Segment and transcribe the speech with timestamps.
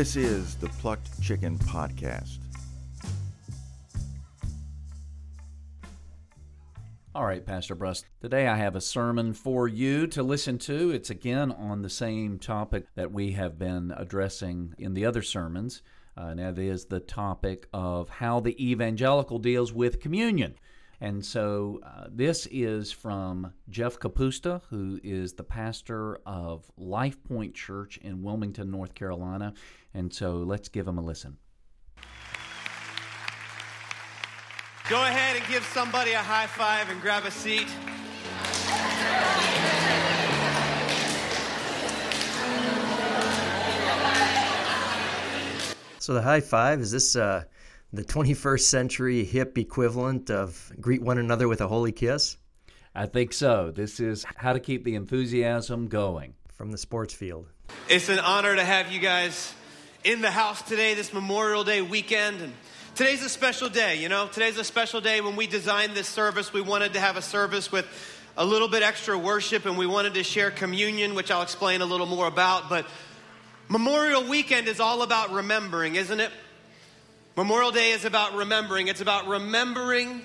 [0.00, 2.38] This is the Plucked Chicken Podcast.
[7.14, 8.04] All right, Pastor Bruss.
[8.22, 10.90] Today I have a sermon for you to listen to.
[10.90, 15.82] It's again on the same topic that we have been addressing in the other sermons,
[16.16, 20.54] uh, and that is the topic of how the evangelical deals with communion.
[21.02, 27.54] And so uh, this is from Jeff Kapusta, who is the pastor of Life Point
[27.54, 29.54] Church in Wilmington, North Carolina.
[29.94, 31.36] And so let's give him a listen.
[34.88, 37.68] Go ahead and give somebody a high five and grab a seat.
[45.98, 47.44] So the high five is this uh,
[47.92, 52.36] the 21st century hip equivalent of greet one another with a holy kiss
[52.94, 53.70] I think so.
[53.70, 56.34] This is how to keep the enthusiasm going.
[56.52, 57.48] from the sports field?
[57.88, 59.54] It's an honor to have you guys
[60.02, 62.40] in the house today, this Memorial Day weekend.
[62.40, 62.52] And
[62.94, 64.28] today's a special day, you know?
[64.28, 65.20] Today's a special day.
[65.20, 67.86] When we designed this service, we wanted to have a service with
[68.36, 71.84] a little bit extra worship and we wanted to share communion, which I'll explain a
[71.84, 72.70] little more about.
[72.70, 72.86] But
[73.68, 76.30] Memorial Weekend is all about remembering, isn't it?
[77.36, 78.88] Memorial Day is about remembering.
[78.88, 80.22] It's about remembering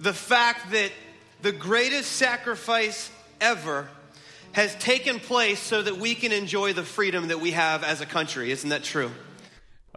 [0.00, 0.90] the fact that
[1.42, 3.10] the greatest sacrifice
[3.40, 3.88] ever
[4.52, 8.06] has taken place so that we can enjoy the freedom that we have as a
[8.06, 8.50] country.
[8.50, 9.10] Isn't that true?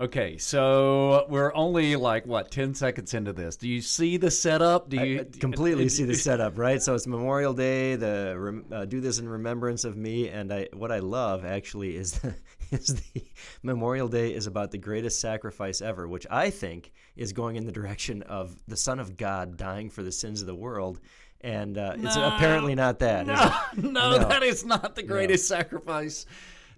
[0.02, 3.56] Okay, so we're only like what ten seconds into this.
[3.58, 4.90] Do you see the setup?
[4.90, 6.82] Do you I completely see the setup, right?
[6.82, 7.98] So it's Memorial Day.
[7.98, 12.14] The uh, do this in remembrance of me, and I what I love actually is
[12.14, 12.34] the,
[12.72, 13.24] is the
[13.62, 17.72] Memorial Day is about the greatest sacrifice ever, which I think is going in the
[17.72, 21.00] direction of the Son of God dying for the sins of the world,
[21.44, 23.28] and uh, it's apparently not that.
[23.28, 23.84] it?
[23.84, 24.28] no, No.
[24.28, 26.26] that is not the greatest sacrifice.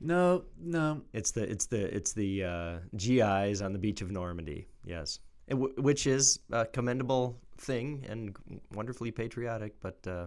[0.01, 1.01] No, no.
[1.13, 4.68] It's the it's the it's the uh, GIs on the beach of Normandy.
[4.85, 5.19] Yes,
[5.50, 8.35] w- which is a commendable thing and
[8.74, 10.25] wonderfully patriotic, but uh,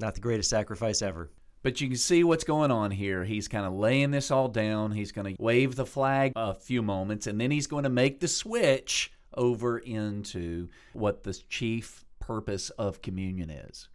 [0.00, 1.30] not the greatest sacrifice ever.
[1.62, 3.24] But you can see what's going on here.
[3.24, 4.90] He's kind of laying this all down.
[4.92, 8.20] He's going to wave the flag a few moments, and then he's going to make
[8.20, 13.88] the switch over into what the chief purpose of communion is.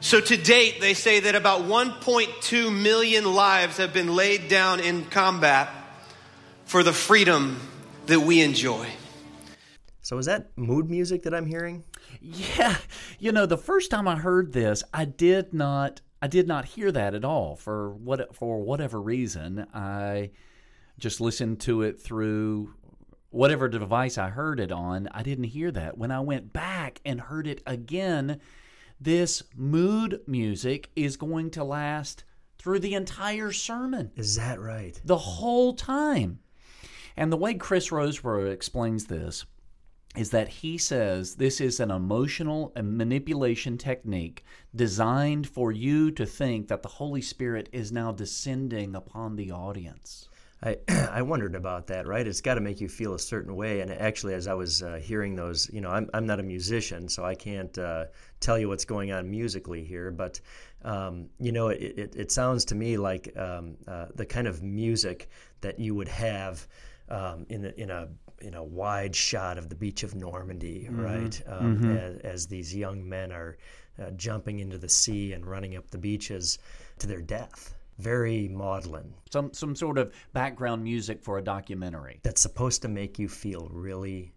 [0.00, 5.04] So, to date, they say that about 1.2 million lives have been laid down in
[5.06, 5.68] combat
[6.64, 7.58] for the freedom
[8.06, 8.86] that we enjoy.
[10.02, 11.84] So is that mood music that I'm hearing?
[12.20, 12.76] Yeah,
[13.18, 16.90] you know, the first time I heard this, I did not I did not hear
[16.90, 19.66] that at all for what for whatever reason.
[19.74, 20.30] I
[20.98, 22.74] just listened to it through
[23.30, 25.08] whatever device I heard it on.
[25.12, 25.98] I didn't hear that.
[25.98, 28.40] When I went back and heard it again,
[29.00, 32.24] this mood music is going to last
[32.58, 35.00] through the entire sermon Is that right?
[35.04, 36.40] the whole time.
[37.16, 39.44] And the way Chris Rosebrough explains this
[40.16, 46.68] is that he says this is an emotional manipulation technique designed for you to think
[46.68, 50.28] that the Holy Spirit is now descending upon the audience.
[50.62, 50.76] I
[51.12, 52.06] I wondered about that.
[52.06, 52.26] Right?
[52.26, 53.80] It's got to make you feel a certain way.
[53.80, 57.08] And actually, as I was uh, hearing those, you know, I'm I'm not a musician,
[57.08, 58.06] so I can't uh,
[58.40, 60.10] tell you what's going on musically here.
[60.10, 60.40] But
[60.82, 64.62] um, you know, it, it it sounds to me like um, uh, the kind of
[64.62, 65.28] music
[65.60, 66.66] that you would have
[67.08, 68.08] um, in a, in a
[68.40, 71.42] in a wide shot of the beach of Normandy, right?
[71.46, 73.56] Um, as, as these young men are
[74.00, 76.58] uh, jumping into the sea and running up the beaches
[76.98, 77.74] to their death.
[77.98, 79.14] Very maudlin.
[79.30, 82.20] Some some sort of background music for a documentary.
[82.22, 84.32] that's supposed to make you feel really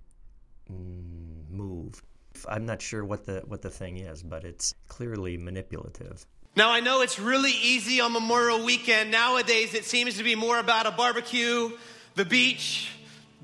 [0.72, 2.04] mm, moved.
[2.48, 6.26] I'm not sure what the what the thing is, but it's clearly manipulative.
[6.56, 9.10] Now, I know it's really easy on Memorial Weekend.
[9.10, 11.72] Nowadays, it seems to be more about a barbecue,
[12.16, 12.92] the beach,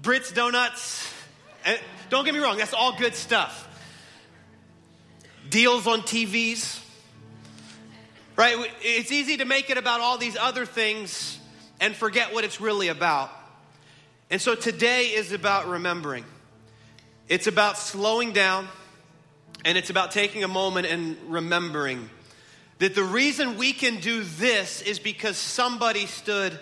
[0.02, 1.10] Britt's donuts.
[1.64, 3.66] And don't get me wrong, that's all good stuff.
[5.50, 6.82] Deals on TVs.
[8.38, 8.72] Right?
[8.82, 11.40] It's easy to make it about all these other things
[11.80, 13.32] and forget what it's really about.
[14.30, 16.24] And so today is about remembering.
[17.28, 18.68] It's about slowing down
[19.66, 22.12] and it's about taking a moment and remembering
[22.78, 26.58] that the reason we can do this is because somebody stood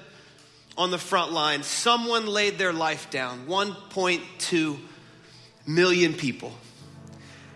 [0.77, 1.61] on the front line.
[1.61, 3.47] Someone laid their life down.
[3.47, 4.79] 1.2
[5.67, 6.53] million people.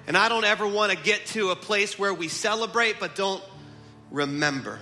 [0.08, 3.44] And I don't ever want to get to a place where we celebrate but don't
[4.12, 4.80] remember.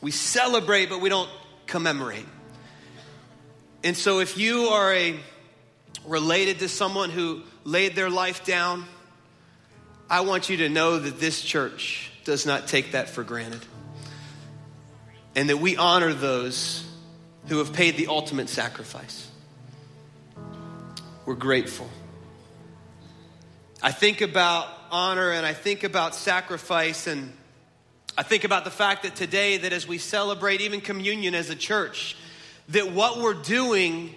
[0.00, 1.30] We celebrate but we don't
[1.66, 2.26] commemorate.
[3.84, 5.18] And so if you are a
[6.06, 8.84] related to someone who laid their life down,
[10.08, 13.64] I want you to know that this church does not take that for granted.
[15.34, 16.88] And that we honor those
[17.48, 19.28] who have paid the ultimate sacrifice.
[21.24, 21.88] We're grateful.
[23.82, 27.32] I think about honor and I think about sacrifice and
[28.18, 31.56] I think about the fact that today that as we celebrate even communion as a
[31.56, 32.16] church
[32.70, 34.14] that what we're doing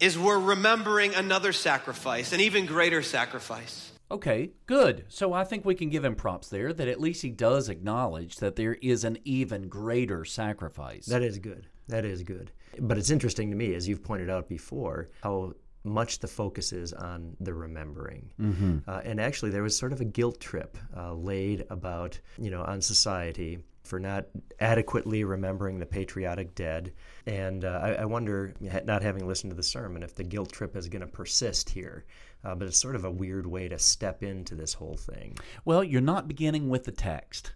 [0.00, 3.92] is we're remembering another sacrifice, an even greater sacrifice.
[4.10, 5.04] Okay, good.
[5.08, 8.36] So I think we can give him props there that at least he does acknowledge
[8.36, 11.06] that there is an even greater sacrifice.
[11.06, 11.68] That is good.
[11.88, 12.50] That is good.
[12.78, 16.92] But it's interesting to me, as you've pointed out before, how much the focus is
[16.92, 18.30] on the remembering.
[18.40, 18.78] Mm-hmm.
[18.88, 22.62] Uh, and actually, there was sort of a guilt trip uh, laid about, you know,
[22.62, 24.24] on society for not
[24.60, 26.92] adequately remembering the patriotic dead.
[27.26, 28.54] And uh, I, I, wonder,
[28.84, 32.06] not having listened to the sermon, if the guilt trip is going to persist here.
[32.42, 35.36] Uh, but it's sort of a weird way to step into this whole thing.
[35.64, 37.52] Well, you're not beginning with the text,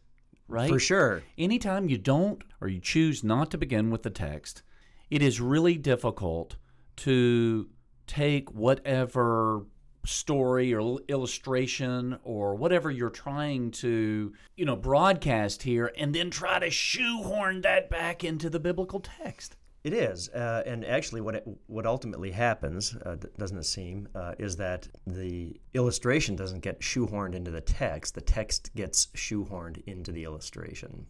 [0.49, 0.71] right?
[0.71, 1.23] For sure.
[1.37, 4.63] Anytime you don't or you choose not to begin with the text,
[5.11, 6.57] it is really difficult
[6.97, 7.69] to
[8.09, 9.65] take whatever
[10.05, 16.59] story or illustration or whatever you're trying to, you know, broadcast here and then try
[16.59, 19.57] to shoehorn that back into the biblical text.
[19.85, 24.35] It is, uh, and actually, what it, what ultimately happens, uh, doesn't it seem, uh,
[24.39, 28.15] is that the illustration doesn't get shoehorned into the text.
[28.15, 31.07] The text gets shoehorned into the illustration.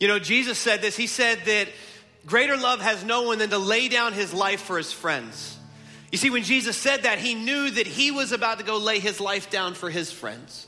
[0.00, 0.96] You know, Jesus said this.
[0.96, 1.68] He said that
[2.24, 5.59] greater love has no one than to lay down his life for his friends.
[6.10, 8.98] You see, when Jesus said that, he knew that he was about to go lay
[8.98, 10.66] his life down for his friends.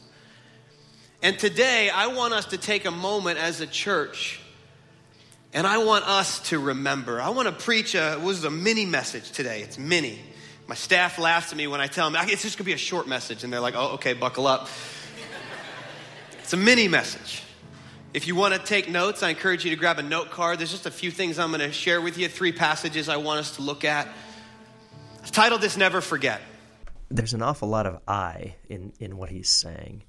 [1.20, 4.40] And today, I want us to take a moment as a church,
[5.52, 7.20] and I want us to remember.
[7.20, 9.62] I want to preach a, was a mini message today.
[9.62, 10.18] It's mini.
[10.68, 12.78] My staff laughs at me when I tell them, it's just going to be a
[12.78, 13.44] short message.
[13.44, 14.68] And they're like, oh, okay, buckle up.
[16.40, 17.42] it's a mini message.
[18.14, 20.58] If you want to take notes, I encourage you to grab a note card.
[20.58, 23.40] There's just a few things I'm going to share with you, three passages I want
[23.40, 24.06] us to look at.
[25.32, 26.42] Titled this Never Forget.
[27.08, 30.04] There's an awful lot of I in, in what he's saying.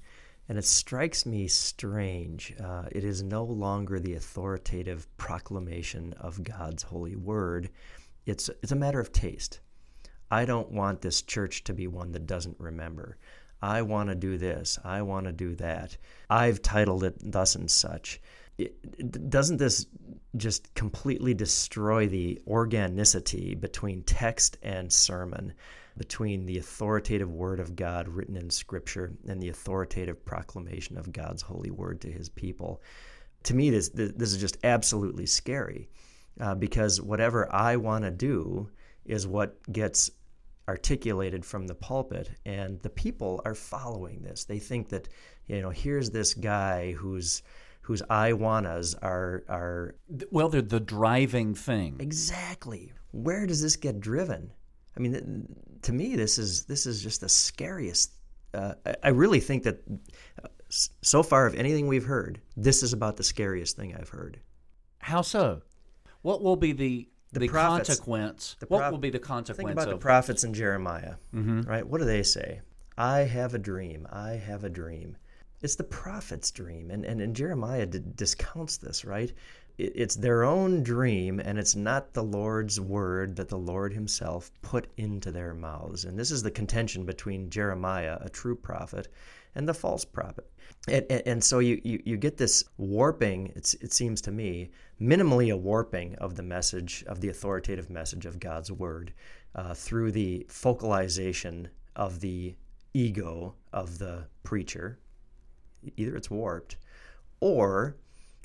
[0.50, 2.54] And it strikes me strange.
[2.62, 7.70] Uh, it is no longer the authoritative proclamation of God's holy word.
[8.26, 9.60] It's, it's a matter of taste.
[10.30, 13.16] I don't want this church to be one that doesn't remember.
[13.62, 14.78] I want to do this.
[14.84, 15.96] I want to do that.
[16.28, 18.20] I've titled it thus and such.
[18.58, 19.86] It, doesn't this
[20.36, 25.52] just completely destroy the organicity between text and sermon,
[25.96, 31.42] between the authoritative word of God written in Scripture and the authoritative proclamation of God's
[31.42, 32.82] holy word to his people.
[33.44, 35.88] To me, this, this is just absolutely scary
[36.40, 38.70] uh, because whatever I want to do
[39.04, 40.10] is what gets
[40.68, 45.08] articulated from the pulpit and the people are following this they think that
[45.46, 47.42] you know here's this guy who's
[47.84, 49.94] whose I wannas are are
[50.30, 51.96] well, they're the driving thing.
[52.00, 52.92] Exactly.
[53.12, 54.50] Where does this get driven?
[54.96, 55.46] I mean,
[55.82, 58.12] to me, this is this is just the scariest.
[58.54, 59.82] Uh, I really think that
[60.42, 64.40] uh, so far of anything we've heard, this is about the scariest thing I've heard.
[64.98, 65.60] How so?
[66.22, 68.56] What will be the the, the prophets, consequence?
[68.60, 69.58] The prof- what will be the consequence?
[69.58, 71.62] Think about of- the prophets in Jeremiah, mm-hmm.
[71.62, 71.86] right?
[71.86, 72.62] What do they say?
[72.96, 74.06] I have a dream.
[74.10, 75.16] I have a dream.
[75.62, 76.90] It's the prophet's dream.
[76.90, 79.32] And, and, and Jeremiah d- discounts this, right?
[79.78, 84.50] It, it's their own dream, and it's not the Lord's word that the Lord himself
[84.62, 86.04] put into their mouths.
[86.04, 89.08] And this is the contention between Jeremiah, a true prophet,
[89.54, 90.50] and the false prophet.
[90.88, 94.70] And, and, and so you, you, you, get this warping, it seems to me,
[95.00, 99.12] minimally a warping of the message, of the authoritative message of God's word
[99.54, 102.54] uh, through the focalization of the
[102.92, 104.98] ego of the preacher,
[105.96, 106.76] either it's warped
[107.40, 107.96] or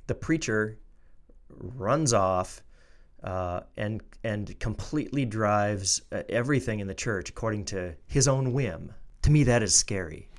[0.08, 0.78] the preacher
[1.50, 2.62] runs off
[3.24, 8.94] uh, and and completely drives uh, everything in the church according to his own whim.
[9.24, 10.30] To me, that is scary.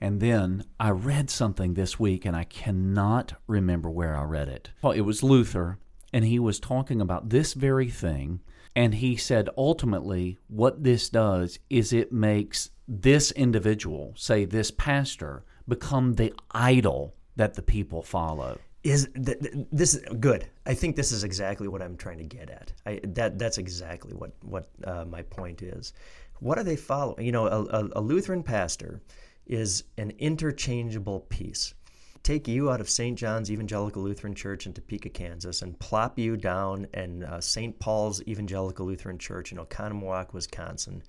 [0.00, 4.70] And then I read something this week, and I cannot remember where I read it.
[4.94, 5.78] It was Luther,
[6.12, 8.40] and he was talking about this very thing.
[8.74, 15.44] And he said ultimately, what this does is it makes this individual, say this pastor,
[15.68, 18.58] become the idol that the people follow.
[18.82, 19.38] Is th-
[19.72, 20.46] this good?
[20.64, 22.72] I think this is exactly what I'm trying to get at.
[22.86, 25.92] I, that that's exactly what what uh, my point is.
[26.38, 27.24] What are they following?
[27.26, 29.00] You know, a, a Lutheran pastor
[29.46, 31.74] is an interchangeable piece.
[32.22, 33.16] Take you out of St.
[33.16, 37.78] John's Evangelical Lutheran Church in Topeka, Kansas, and plop you down in uh, St.
[37.78, 41.02] Paul's Evangelical Lutheran Church in Oconomowoc, Wisconsin,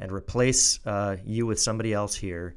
[0.00, 2.56] and replace uh, you with somebody else here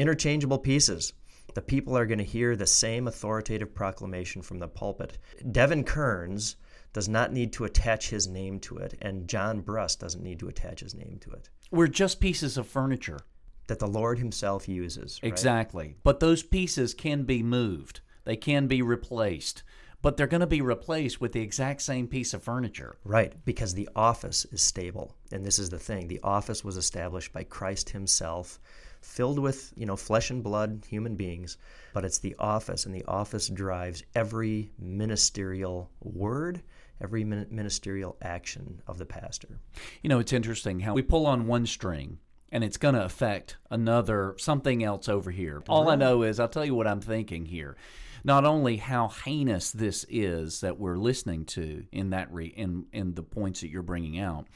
[0.00, 1.12] interchangeable pieces.
[1.54, 5.18] The people are going to hear the same authoritative proclamation from the pulpit.
[5.50, 6.56] Devin Kerns,
[6.92, 10.48] does not need to attach his name to it, and John Bruss doesn't need to
[10.48, 11.48] attach his name to it.
[11.70, 13.20] We're just pieces of furniture.
[13.68, 15.20] That the Lord Himself uses.
[15.22, 15.28] right?
[15.30, 15.94] Exactly.
[16.02, 19.62] But those pieces can be moved, they can be replaced,
[20.02, 22.96] but they're going to be replaced with the exact same piece of furniture.
[23.04, 25.14] Right, because the office is stable.
[25.30, 28.58] And this is the thing the office was established by Christ Himself,
[29.00, 31.56] filled with, you know, flesh and blood, human beings,
[31.94, 36.62] but it's the office, and the office drives every ministerial word,
[37.00, 39.58] every ministerial action of the pastor.
[40.02, 42.18] You know, it's interesting how we pull on one string
[42.52, 45.62] and it's going to affect another something else over here.
[45.68, 47.76] All I know is I'll tell you what I'm thinking here.
[48.22, 53.14] Not only how heinous this is that we're listening to in that re, in in
[53.14, 54.46] the points that you're bringing out,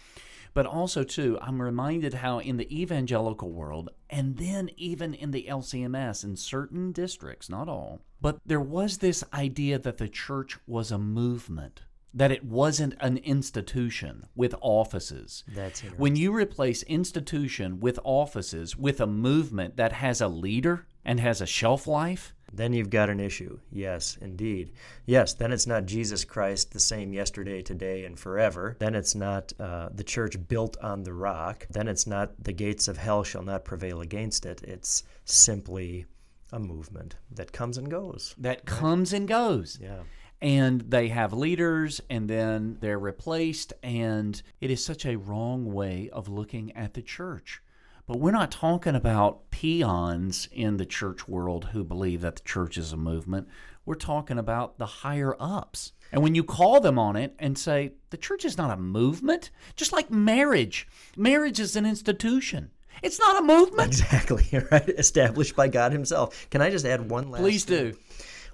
[0.55, 5.47] but also too I'm reminded how in the evangelical world and then even in the
[5.49, 10.91] LCMS in certain districts, not all, but there was this idea that the church was
[10.91, 11.83] a movement
[12.15, 15.43] that it wasn't an institution with offices.
[15.49, 15.81] That's.
[15.81, 21.41] When you replace institution with offices with a movement that has a leader and has
[21.41, 23.59] a shelf life, Then you've got an issue.
[23.71, 24.73] Yes, indeed.
[25.07, 28.77] Yes, then it's not Jesus Christ the same yesterday, today, and forever.
[28.79, 31.67] Then it's not uh, the church built on the rock.
[31.71, 34.63] Then it's not the gates of hell shall not prevail against it.
[34.63, 36.07] It's simply
[36.53, 38.35] a movement that comes and goes.
[38.39, 39.79] that comes and goes.
[39.81, 40.03] Yeah.
[40.41, 43.73] And they have leaders and then they're replaced.
[43.83, 47.63] And it is such a wrong way of looking at the church.
[48.07, 52.77] But we're not talking about peons in the church world who believe that the church
[52.77, 53.49] is a movement.
[53.87, 55.93] We're talking about the higher ups.
[56.13, 59.51] And when you call them on it and say, the church is not a movement,
[59.75, 62.71] just like marriage, marriage is an institution.
[63.03, 63.89] It's not a movement.
[63.89, 64.89] Exactly, right?
[64.89, 66.49] Established by God Himself.
[66.51, 67.97] Can I just add one last Please thing?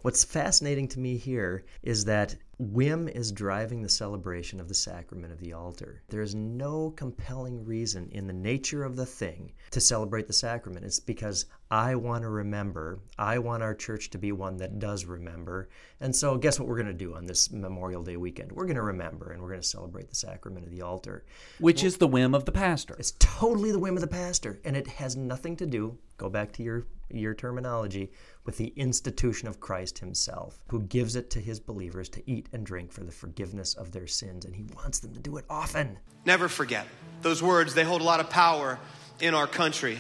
[0.02, 5.30] What's fascinating to me here is that whim is driving the celebration of the sacrament
[5.30, 6.02] of the altar.
[6.08, 10.86] There is no compelling reason in the nature of the thing to celebrate the sacrament.
[10.86, 13.00] It's because I want to remember.
[13.18, 15.68] I want our church to be one that does remember.
[16.00, 18.52] And so, guess what we're going to do on this Memorial Day weekend?
[18.52, 21.26] We're going to remember and we're going to celebrate the sacrament of the altar.
[21.58, 22.96] Which is the whim of the pastor.
[22.98, 26.52] It's totally the whim of the pastor, and it has nothing to do, go back
[26.52, 26.86] to your,
[27.18, 28.10] your terminology,
[28.44, 32.64] with the institution of Christ himself, who gives it to his believers to eat and
[32.64, 35.98] drink for the forgiveness of their sins, and he wants them to do it often.
[36.24, 36.86] Never forget.
[37.22, 38.78] Those words, they hold a lot of power
[39.20, 39.98] in our country.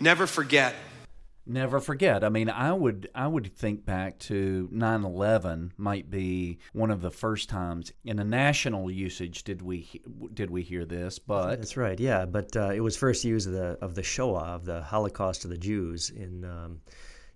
[0.00, 0.74] Never forget.
[1.48, 2.24] Never forget.
[2.24, 7.10] I mean, I would I would think back to 9/11 might be one of the
[7.10, 10.02] first times in a national usage did we
[10.34, 13.52] did we hear this, but That's right, yeah, but uh, it was first used of
[13.54, 16.80] the, of the Shoah, of the Holocaust of the Jews in, um,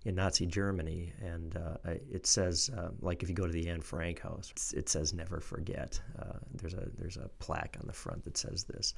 [0.05, 1.77] in Nazi Germany, and uh,
[2.11, 5.41] it says, uh, like if you go to the Anne Frank house, it says never
[5.41, 6.01] forget.
[6.19, 8.95] Uh, there's, a, there's a plaque on the front that says this.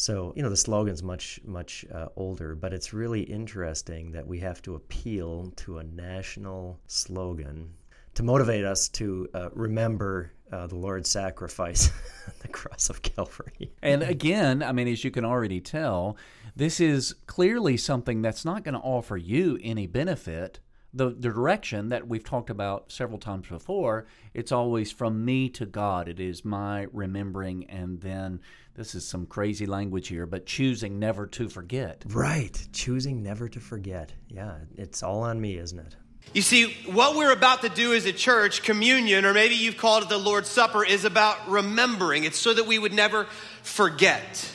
[0.00, 4.38] So, you know, the slogan's much, much uh, older, but it's really interesting that we
[4.38, 7.74] have to appeal to a national slogan
[8.14, 11.90] to motivate us to uh, remember uh, the Lord's sacrifice
[12.40, 13.72] the cross of Calvary.
[13.82, 16.16] and again, I mean as you can already tell,
[16.56, 20.60] this is clearly something that's not going to offer you any benefit.
[20.92, 25.64] The, the direction that we've talked about several times before, it's always from me to
[25.64, 26.08] God.
[26.08, 28.40] It is my remembering, and then
[28.74, 32.04] this is some crazy language here, but choosing never to forget.
[32.08, 32.66] Right.
[32.72, 34.12] Choosing never to forget.
[34.28, 35.96] Yeah, it's all on me, isn't it?
[36.32, 40.04] You see, what we're about to do as a church, communion, or maybe you've called
[40.04, 42.24] it the Lord's Supper, is about remembering.
[42.24, 43.24] It's so that we would never
[43.62, 44.48] forget.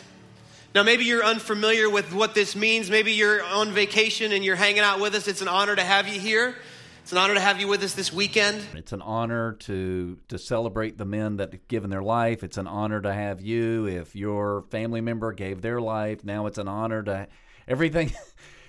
[0.75, 2.91] Now, maybe you're unfamiliar with what this means.
[2.91, 5.25] Maybe you're on vacation and you're hanging out with us.
[5.25, 6.53] It's an honor to have you here.
[7.01, 8.61] It's an honor to have you with us this weekend.
[8.73, 12.43] It's an honor to to celebrate the men that have given their life.
[12.43, 13.87] It's an honor to have you.
[13.87, 17.29] If your family member gave their life, now it's an honor to
[17.69, 18.11] everything.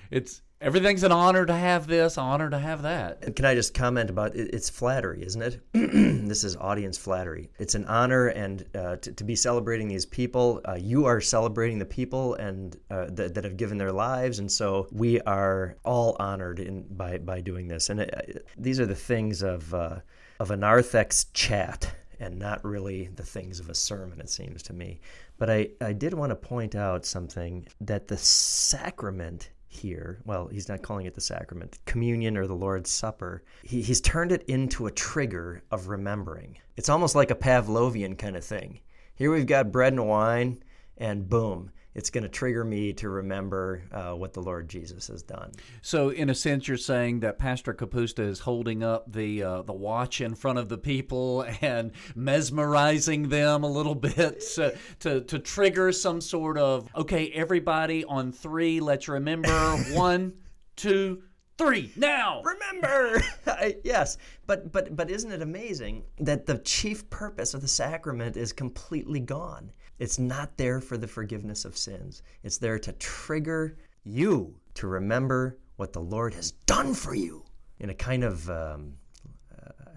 [0.09, 3.37] It's everything's an honor to have this, honor to have that.
[3.37, 4.55] Can I just comment about it?
[4.55, 5.61] It's flattery, isn't it?
[5.73, 7.51] this is audience flattery.
[7.59, 11.79] It's an honor, and uh, to, to be celebrating these people, uh, you are celebrating
[11.79, 16.17] the people and uh, that, that have given their lives, and so we are all
[16.19, 17.91] honored in by by doing this.
[17.91, 19.97] And it, these are the things of uh,
[20.41, 21.95] of a narthex chat.
[22.19, 25.01] And not really the things of a sermon, it seems to me.
[25.37, 30.69] But I, I did want to point out something that the sacrament here, well, he's
[30.69, 34.87] not calling it the sacrament, communion or the Lord's Supper, he, he's turned it into
[34.87, 36.59] a trigger of remembering.
[36.77, 38.81] It's almost like a Pavlovian kind of thing.
[39.15, 40.63] Here we've got bread and wine,
[40.99, 45.23] and boom, it's going to trigger me to remember uh, what the Lord Jesus has
[45.23, 45.51] done.
[45.81, 49.73] So, in a sense, you're saying that Pastor Kapusta is holding up the uh, the
[49.73, 55.39] watch in front of the people and mesmerizing them a little bit to, to to
[55.39, 58.79] trigger some sort of okay, everybody on three.
[58.79, 59.49] Let's remember
[59.93, 60.35] one,
[60.77, 61.23] two,
[61.57, 62.43] three now.
[62.43, 63.23] Remember,
[63.85, 68.53] yes, but but but isn't it amazing that the chief purpose of the sacrament is
[68.53, 69.73] completely gone?
[69.99, 72.23] It's not there for the forgiveness of sins.
[72.43, 77.45] It's there to trigger you to remember what the Lord has done for you
[77.79, 78.95] in a kind of um,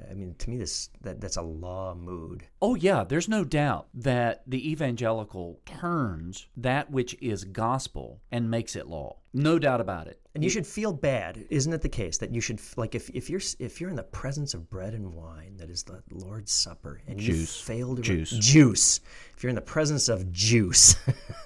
[0.10, 2.46] I mean, to me, this that, that's a law mood.
[2.62, 8.76] Oh yeah, there's no doubt that the evangelical turns that which is gospel and makes
[8.76, 9.18] it law.
[9.34, 10.19] No doubt about it.
[10.36, 13.30] And you should feel bad, isn't it the case that you should like if, if
[13.30, 17.02] you're if you're in the presence of bread and wine that is the Lord's Supper
[17.08, 17.38] and juice.
[17.38, 19.00] you fail to juice juice
[19.36, 20.96] if you're in the presence of juice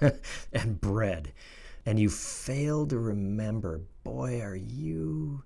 [0.52, 1.32] and bread
[1.86, 5.42] and you fail to remember, boy, are you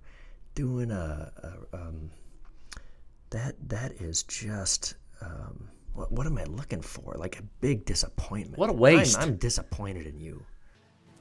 [0.55, 2.11] doing a, a um,
[3.31, 7.15] that that is just um, what, what am I looking for?
[7.17, 8.59] Like a big disappointment.
[8.59, 9.17] What a waste!
[9.19, 10.45] I'm, I'm disappointed in you.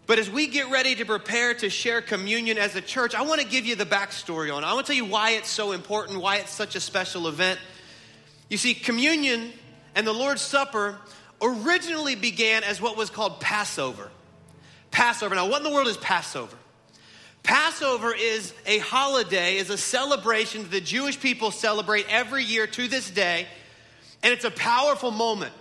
[0.07, 3.41] But as we get ready to prepare to share communion as a church, I want
[3.41, 4.65] to give you the backstory on it.
[4.65, 7.59] I want to tell you why it's so important, why it's such a special event.
[8.49, 9.51] You see, communion
[9.95, 10.97] and the Lord's Supper
[11.41, 14.09] originally began as what was called Passover.
[14.91, 15.35] Passover.
[15.35, 16.55] Now, what in the world is Passover?
[17.43, 22.87] Passover is a holiday, is a celebration that the Jewish people celebrate every year to
[22.87, 23.45] this day,
[24.23, 25.53] and it's a powerful moment.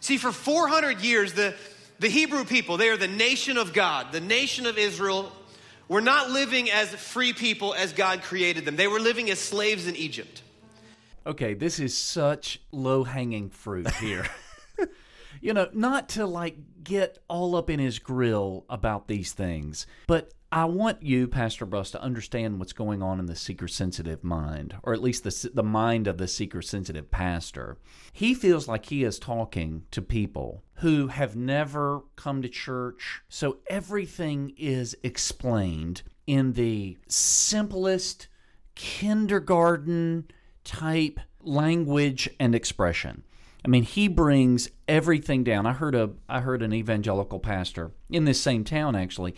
[0.00, 1.54] See, for 400 years, the,
[2.00, 5.30] the Hebrew people, they are the nation of God, the nation of Israel,
[5.86, 8.76] were not living as free people as God created them.
[8.76, 10.42] They were living as slaves in Egypt.
[11.26, 14.26] Okay, this is such low hanging fruit here.
[15.42, 20.32] you know, not to like get all up in his grill about these things, but
[20.52, 24.74] I want you, Pastor Bruss, to understand what's going on in the seeker sensitive mind,
[24.82, 27.76] or at least the, the mind of the seeker sensitive pastor.
[28.12, 33.58] He feels like he is talking to people who have never come to church, so
[33.68, 38.26] everything is explained in the simplest
[38.74, 40.24] kindergarten
[40.64, 43.22] type language and expression.
[43.64, 45.66] I mean, he brings everything down.
[45.66, 49.34] I heard a I heard an evangelical pastor in this same town actually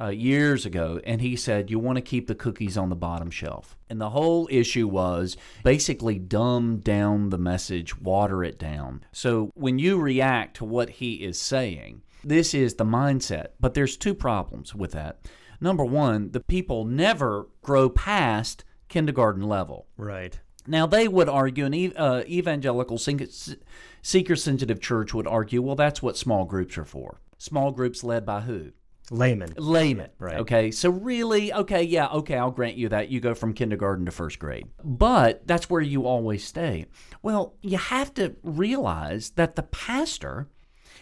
[0.00, 3.30] uh, years ago, and he said you want to keep the cookies on the bottom
[3.30, 3.76] shelf.
[3.90, 9.04] And the whole issue was basically dumb down the message, water it down.
[9.12, 13.48] So when you react to what he is saying, this is the mindset.
[13.60, 15.20] But there's two problems with that.
[15.60, 19.86] Number one, the people never grow past kindergarten level.
[19.96, 20.38] Right.
[20.66, 26.16] Now, they would argue, an uh, evangelical seeker sensitive church would argue, well, that's what
[26.16, 27.20] small groups are for.
[27.38, 28.72] Small groups led by who?
[29.10, 29.54] Layman.
[29.56, 30.10] Layman.
[30.18, 30.38] Right.
[30.38, 30.70] Okay.
[30.72, 33.08] So, really, okay, yeah, okay, I'll grant you that.
[33.08, 34.66] You go from kindergarten to first grade.
[34.82, 36.86] But that's where you always stay.
[37.22, 40.48] Well, you have to realize that the pastor,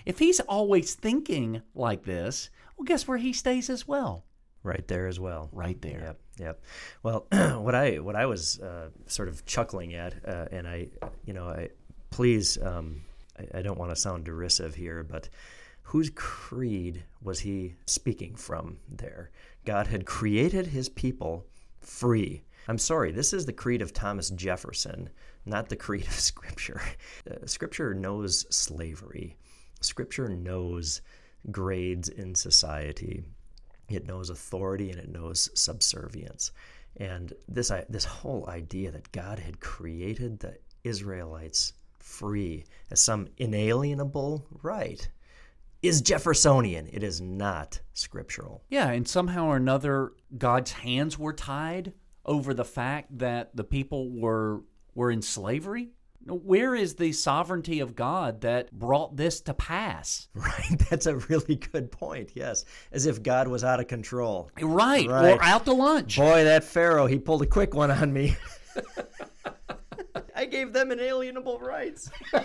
[0.05, 4.27] if he's always thinking like this, well, guess where he stays as well?
[4.65, 5.51] Right there as well.
[5.53, 6.01] Right there.
[6.01, 6.21] Yep.
[6.39, 6.61] Yep.
[7.03, 7.27] Well,
[7.61, 10.89] what I what I was uh, sort of chuckling at, uh, and I,
[11.27, 11.69] you know, I
[12.11, 13.03] please, um,
[13.39, 15.29] I, I, don't want to sound derisive here, but
[15.83, 19.31] whose creed was he speaking from there?
[19.67, 21.45] God had created His people
[21.81, 22.43] free.
[22.67, 25.11] I'm sorry, this is the creed of Thomas Jefferson,
[25.45, 26.81] not the creed of Scripture.
[27.31, 29.37] Uh, scripture knows slavery.
[29.83, 31.03] Scripture knows
[31.51, 33.23] grades in society.
[33.89, 36.53] It knows authority and it knows subservience.
[36.97, 44.47] And this, this whole idea that God had created the Israelites free as some inalienable
[44.63, 45.09] right
[45.83, 46.89] is Jeffersonian.
[46.93, 48.63] It is not scriptural.
[48.71, 51.93] Yeah, and somehow or another, God's hands were tied
[52.25, 54.63] over the fact that the people were
[54.95, 55.91] were in slavery.
[56.27, 60.29] Where is the sovereignty of God that brought this to pass?
[60.35, 60.79] Right.
[60.91, 62.33] That's a really good point.
[62.35, 62.65] Yes.
[62.93, 64.51] As if God was out of control.
[64.61, 65.09] Right.
[65.09, 65.37] right.
[65.37, 66.17] Or out to lunch.
[66.17, 68.37] Boy, that Pharaoh, he pulled a quick one on me.
[70.37, 72.11] I gave them inalienable rights.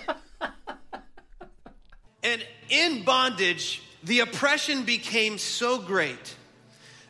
[2.24, 6.36] and in bondage, the oppression became so great.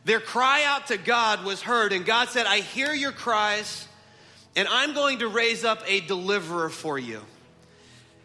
[0.06, 3.88] Their cry out to God was heard, and God said, I hear your cries
[4.56, 7.22] and I'm going to raise up a deliverer for you.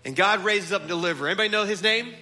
[0.04, 1.28] And God raises up a deliverer.
[1.28, 2.12] Anybody know his name?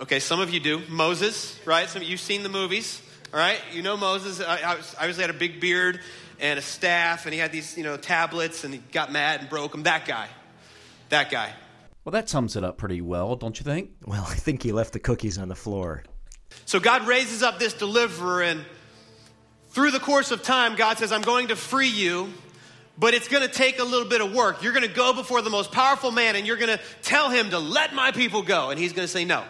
[0.00, 0.82] Okay, some of you do.
[0.88, 1.88] Moses, right?
[1.88, 3.00] Some of you've seen the movies,
[3.32, 3.60] all right?
[3.72, 4.40] You know Moses.
[4.40, 6.00] I, I obviously had a big beard
[6.40, 9.48] and a staff, and he had these, you know, tablets, and he got mad and
[9.48, 9.84] broke them.
[9.84, 10.28] That guy.
[11.08, 11.52] That guy.
[12.04, 13.90] Well, that sums it up pretty well, don't you think?
[14.04, 16.02] Well, I think he left the cookies on the floor.
[16.66, 18.64] So God raises up this deliverer, and
[19.72, 22.30] through the course of time, God says, I'm going to free you,
[22.98, 24.62] but it's going to take a little bit of work.
[24.62, 27.50] You're going to go before the most powerful man, and you're going to tell him
[27.50, 28.70] to let my people go.
[28.70, 29.44] And he's going to say no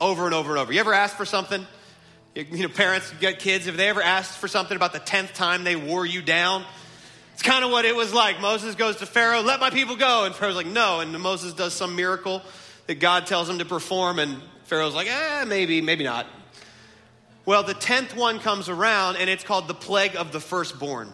[0.00, 0.72] over and over and over.
[0.72, 1.66] You ever ask for something?
[2.34, 5.34] You know, parents, you got kids, have they ever asked for something about the 10th
[5.34, 6.64] time they wore you down?
[7.34, 8.40] It's kind of what it was like.
[8.40, 10.24] Moses goes to Pharaoh, let my people go.
[10.24, 11.00] And Pharaoh's like, no.
[11.00, 12.42] And Moses does some miracle
[12.86, 16.26] that God tells him to perform, and Pharaoh's like, eh, maybe, maybe not.
[17.46, 21.12] Well, the 10th one comes around, and it's called the plague of the firstborn.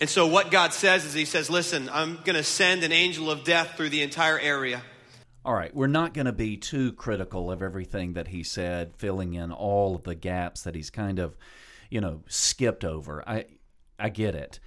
[0.00, 3.28] And so, what God says is, He says, Listen, I'm going to send an angel
[3.28, 4.82] of death through the entire area.
[5.44, 9.34] All right, we're not going to be too critical of everything that he said, filling
[9.34, 11.36] in all of the gaps that he's kind of,
[11.90, 13.28] you know, skipped over.
[13.28, 13.46] I
[13.98, 14.60] I get it.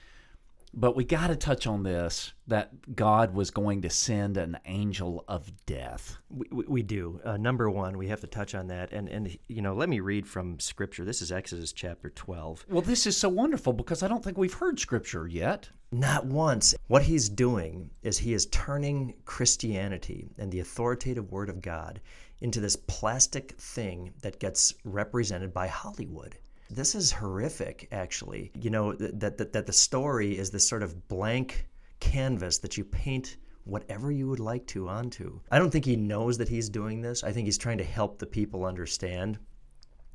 [0.73, 5.23] But we got to touch on this that God was going to send an angel
[5.27, 6.17] of death.
[6.29, 7.19] We, we, we do.
[7.23, 8.91] Uh, number one, we have to touch on that.
[8.91, 11.03] And, and, you know, let me read from Scripture.
[11.03, 12.67] This is Exodus chapter 12.
[12.69, 15.69] Well, this is so wonderful because I don't think we've heard Scripture yet.
[15.91, 16.75] Not once.
[16.88, 21.99] What he's doing is he is turning Christianity and the authoritative Word of God
[22.41, 26.38] into this plastic thing that gets represented by Hollywood.
[26.69, 28.51] This is horrific, actually.
[28.62, 31.67] You know, that, that, that the story is this sort of blank
[31.99, 35.39] canvas that you paint whatever you would like to onto.
[35.51, 37.23] I don't think he knows that he's doing this.
[37.23, 39.39] I think he's trying to help the people understand.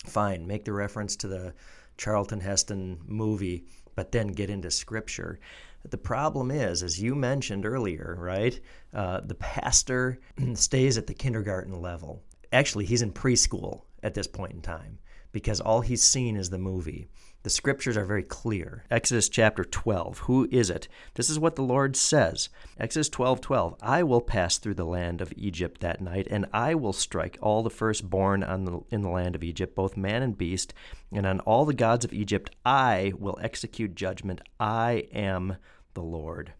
[0.06, 1.54] Fine, make the reference to the
[1.96, 5.40] Charlton Heston movie, but then get into scripture.
[5.88, 8.58] The problem is, as you mentioned earlier, right?
[8.92, 10.20] Uh, the pastor
[10.54, 12.22] stays at the kindergarten level.
[12.52, 14.98] Actually, he's in preschool at this point in time
[15.34, 17.08] because all he's seen is the movie.
[17.42, 18.84] The scriptures are very clear.
[18.88, 20.20] Exodus chapter 12.
[20.20, 20.88] Who is it?
[21.14, 22.48] This is what the Lord says.
[22.78, 23.74] Exodus 12 12.
[23.82, 27.64] I will pass through the land of Egypt that night, and I will strike all
[27.64, 30.72] the firstborn the, in the land of Egypt, both man and beast,
[31.12, 34.40] and on all the gods of Egypt I will execute judgment.
[34.60, 35.56] I am
[35.94, 36.52] the Lord.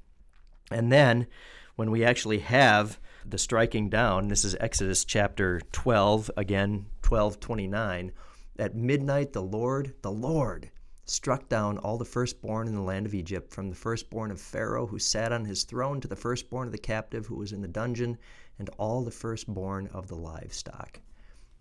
[0.71, 1.29] And then,
[1.77, 8.13] when we actually have the striking down, this is Exodus chapter 12, again, 12 29
[8.59, 10.71] at midnight, the Lord, the Lord,
[11.05, 14.87] struck down all the firstborn in the land of Egypt, from the firstborn of Pharaoh
[14.87, 17.69] who sat on his throne to the firstborn of the captive who was in the
[17.69, 18.17] dungeon,
[18.59, 21.01] and all the firstborn of the livestock.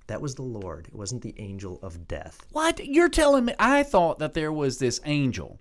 [0.08, 0.88] That was the Lord.
[0.88, 2.46] It wasn't the angel of death.
[2.52, 2.86] What?
[2.86, 3.56] You're telling me?
[3.58, 5.60] I thought that there was this angel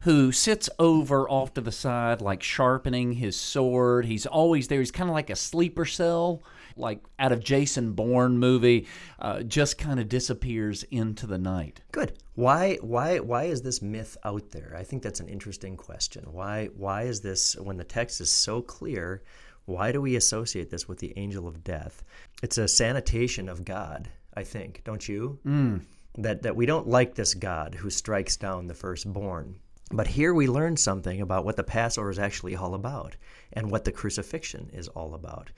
[0.00, 4.04] who sits over off to the side, like sharpening his sword.
[4.04, 4.80] He's always there.
[4.80, 6.42] He's kind of like a sleeper cell
[6.76, 8.86] like out of Jason Bourne movie,
[9.18, 11.80] uh, just kind of disappears into the night.
[11.92, 12.12] Good.
[12.34, 14.74] Why why why is this myth out there?
[14.76, 16.24] I think that's an interesting question.
[16.30, 19.22] Why why is this when the text is so clear?
[19.64, 22.04] Why do we associate this with the angel of death?
[22.42, 25.38] It's a sanitation of God, I think, don't you?
[25.44, 25.80] Mm.
[26.18, 29.58] That that we don't like this God who strikes down the firstborn.
[29.92, 33.16] But here we learn something about what the Passover is actually all about
[33.52, 35.50] and what the crucifixion is all about.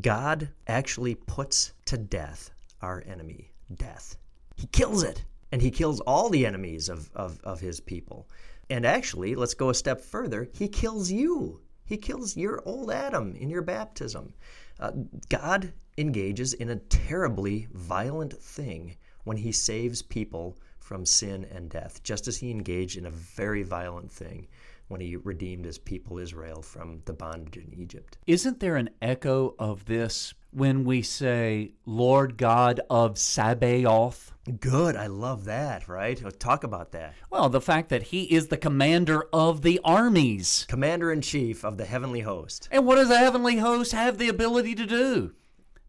[0.00, 4.16] God actually puts to death our enemy, death.
[4.56, 8.28] He kills it, and he kills all the enemies of, of, of his people.
[8.70, 11.60] And actually, let's go a step further, he kills you.
[11.84, 14.32] He kills your old Adam in your baptism.
[14.80, 14.92] Uh,
[15.28, 22.02] God engages in a terribly violent thing when he saves people from sin and death,
[22.02, 24.48] just as he engaged in a very violent thing
[24.94, 28.16] when he redeemed his people Israel from the bondage in Egypt.
[28.28, 34.30] Isn't there an echo of this when we say, Lord God of Sabaoth?
[34.60, 34.94] Good.
[34.94, 36.22] I love that, right?
[36.24, 37.14] Oh, talk about that.
[37.28, 41.76] Well, the fact that he is the commander of the armies, commander in chief of
[41.76, 42.68] the heavenly host.
[42.70, 45.32] And what does the heavenly host have the ability to do?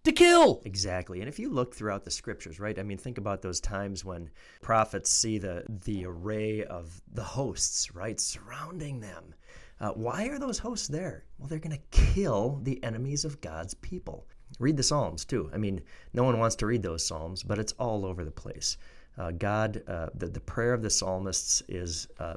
[0.05, 0.61] To kill.
[0.65, 1.19] Exactly.
[1.19, 2.77] And if you look throughout the scriptures, right?
[2.77, 4.29] I mean, think about those times when
[4.61, 9.35] prophets see the the array of the hosts, right, surrounding them.
[9.81, 11.25] Uh, why are those hosts there?
[11.37, 14.25] Well, they're going to kill the enemies of God's people.
[14.57, 15.49] Read the Psalms too.
[15.53, 15.81] I mean,
[16.13, 18.77] no one wants to read those Psalms, but it's all over the place.
[19.17, 22.35] Uh, God, uh, the, the prayer of the psalmists is uh,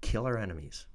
[0.00, 0.86] kill our enemies.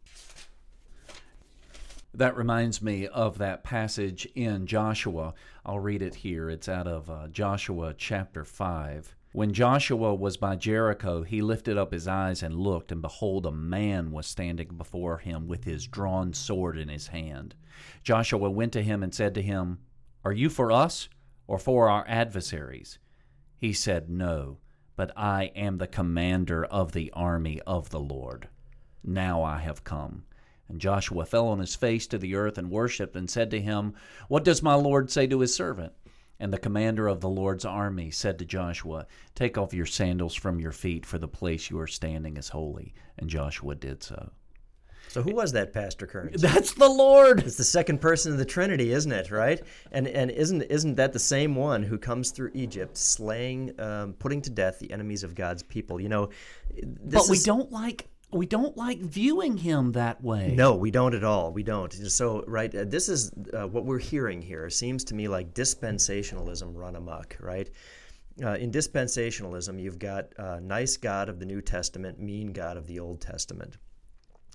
[2.13, 5.35] That reminds me of that passage in Joshua.
[5.63, 6.49] I'll read it here.
[6.49, 9.15] It's out of uh, Joshua chapter 5.
[9.31, 13.51] When Joshua was by Jericho, he lifted up his eyes and looked, and behold, a
[13.51, 17.53] man was standing before him with his drawn sword in his hand.
[18.01, 19.77] Joshua went to him and said to him,
[20.25, 21.09] Are you for us
[21.45, 22.97] or for our adversaries?
[23.55, 24.57] He said, No,
[24.95, 28.47] but I am the commander of the army of the Lord.
[29.03, 30.23] Now I have come.
[30.69, 33.95] And Joshua fell on his face to the earth and worshipped and said to him,
[34.27, 35.93] What does my Lord say to his servant?
[36.39, 40.59] And the commander of the Lord's army said to Joshua, Take off your sandals from
[40.59, 42.93] your feet, for the place you are standing is holy.
[43.17, 44.31] And Joshua did so.
[45.09, 46.41] So who was that, Pastor Kerns?
[46.41, 47.39] That's the Lord.
[47.39, 49.31] It's the second person of the Trinity, isn't it?
[49.31, 49.59] Right?
[49.91, 54.41] And and isn't isn't that the same one who comes through Egypt, slaying, um, putting
[54.43, 55.99] to death the enemies of God's people?
[55.99, 56.29] You know,
[57.03, 60.53] but we don't like we don't like viewing him that way.
[60.55, 61.51] No, we don't at all.
[61.51, 61.91] We don't.
[61.91, 64.69] So, right, uh, this is uh, what we're hearing here.
[64.69, 67.69] Seems to me like dispensationalism run amok, right?
[68.41, 72.87] Uh, in dispensationalism, you've got uh, nice God of the New Testament, mean God of
[72.87, 73.77] the Old Testament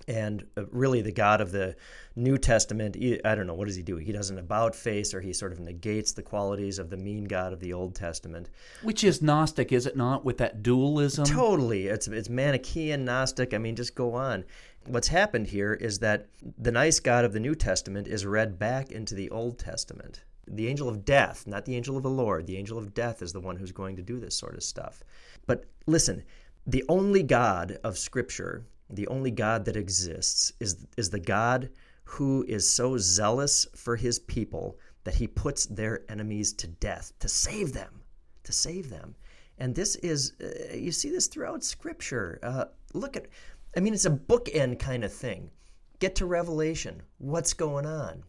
[0.07, 1.75] and uh, really the God of the
[2.15, 3.97] New Testament, I don't know, what does he do?
[3.97, 7.25] He does an about face or he sort of negates the qualities of the mean
[7.25, 8.49] God of the Old Testament.
[8.83, 11.25] Which is Gnostic, is it not, with that dualism?
[11.25, 11.87] Totally.
[11.87, 13.53] It's, it's Manichaean, Gnostic.
[13.53, 14.45] I mean, just go on.
[14.87, 18.91] What's happened here is that the nice God of the New Testament is read back
[18.91, 20.23] into the Old Testament.
[20.47, 23.33] The angel of death, not the angel of the Lord, the angel of death is
[23.33, 25.03] the one who's going to do this sort of stuff.
[25.47, 26.23] But listen,
[26.67, 31.69] the only God of Scripture the only God that exists, is, is the God
[32.03, 37.27] who is so zealous for his people that he puts their enemies to death to
[37.27, 38.01] save them,
[38.43, 39.15] to save them.
[39.57, 42.39] And this is, uh, you see this throughout Scripture.
[42.43, 43.27] Uh, look at,
[43.75, 45.49] I mean, it's a bookend kind of thing.
[45.99, 47.01] Get to Revelation.
[47.17, 48.23] What's going on?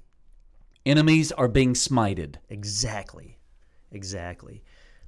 [0.85, 2.37] Enemies are being smited.
[2.49, 3.39] Exactly.
[3.91, 4.63] Exactly.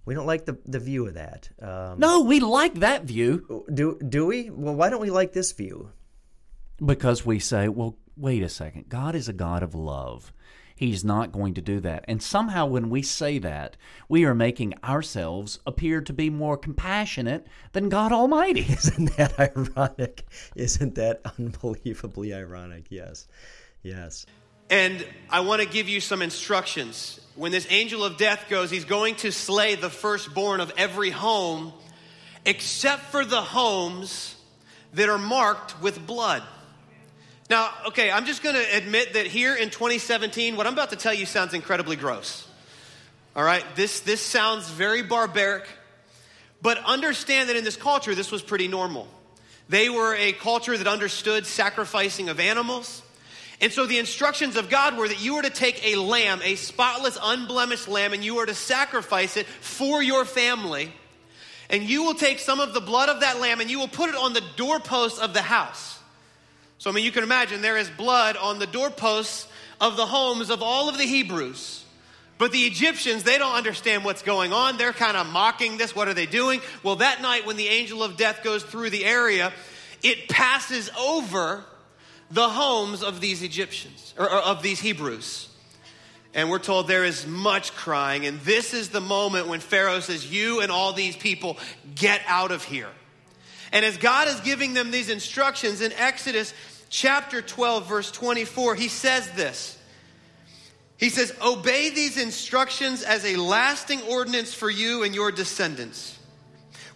[0.09, 1.51] We don't like the, the view of that.
[1.61, 3.67] Um, no, we like that view.
[3.71, 4.49] Do do we?
[4.49, 5.91] Well, why don't we like this view?
[6.83, 8.89] Because we say, well, wait a second.
[8.89, 10.33] God is a God of love.
[10.75, 12.07] He's not going to do that.
[12.09, 13.77] And somehow, when we say that,
[14.09, 18.61] we are making ourselves appear to be more compassionate than God Almighty.
[18.67, 20.25] Isn't that ironic?
[20.57, 22.87] Isn't that unbelievably ironic?
[22.89, 23.29] Yes.
[23.83, 24.25] Yes.
[24.71, 28.85] And I want to give you some instructions when this angel of death goes, he's
[28.85, 31.73] going to slay the firstborn of every home,
[32.45, 34.35] except for the homes
[34.95, 36.43] that are marked with blood.
[37.49, 40.97] Now, okay, I'm just going to admit that here in 2017, what I'm about to
[40.97, 42.47] tell you sounds incredibly gross.
[43.37, 45.65] All right, this, this sounds very barbaric,
[46.61, 49.07] but understand that in this culture, this was pretty normal.
[49.69, 53.01] They were a culture that understood sacrificing of animals.
[53.61, 56.55] And so the instructions of God were that you were to take a lamb, a
[56.55, 60.93] spotless, unblemished lamb, and you were to sacrifice it for your family.
[61.69, 64.09] And you will take some of the blood of that lamb and you will put
[64.09, 65.99] it on the doorposts of the house.
[66.79, 69.49] So, I mean, you can imagine there is blood on the doorposts
[69.81, 71.85] of the homes of all of the Hebrews.
[72.39, 74.77] But the Egyptians, they don't understand what's going on.
[74.77, 75.95] They're kind of mocking this.
[75.95, 76.61] What are they doing?
[76.85, 79.53] Well, that night when the angel of death goes through the area,
[80.05, 81.65] it passes over
[82.31, 85.49] the homes of these Egyptians, or, or of these Hebrews.
[86.35, 88.27] And we're told there is much crying.
[88.27, 91.57] And this is the moment when Pharaoh says, You and all these people,
[91.95, 92.91] get out of here.
[93.73, 96.55] And as God is giving them these instructions in Exodus
[96.91, 99.79] chapter 12, verse 24, he says this.
[100.97, 106.18] He says, Obey these instructions as a lasting ordinance for you and your descendants.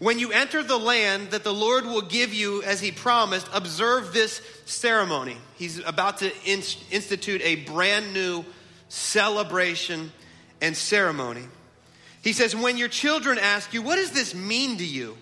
[0.03, 4.13] When you enter the land that the Lord will give you as he promised, observe
[4.13, 5.37] this ceremony.
[5.55, 8.45] He's about to in- institute a brand new
[8.89, 10.11] celebration
[10.61, 11.45] and ceremony.
[12.21, 15.17] He says, When your children ask you, What does this mean to you?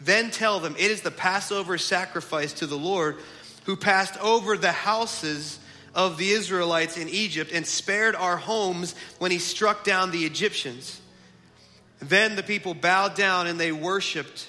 [0.00, 3.18] Then tell them, It is the Passover sacrifice to the Lord
[3.66, 5.60] who passed over the houses
[5.94, 11.00] of the Israelites in Egypt and spared our homes when he struck down the Egyptians.
[12.02, 14.48] Then the people bowed down and they worshiped.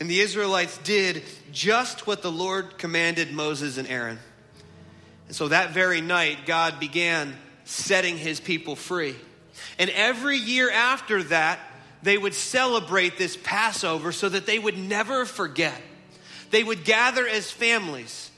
[0.00, 4.18] And the Israelites did just what the Lord commanded Moses and Aaron.
[5.26, 7.34] And so that very night, God began
[7.64, 9.14] setting his people free.
[9.78, 11.60] And every year after that,
[12.02, 15.80] they would celebrate this Passover so that they would never forget.
[16.50, 18.30] They would gather as families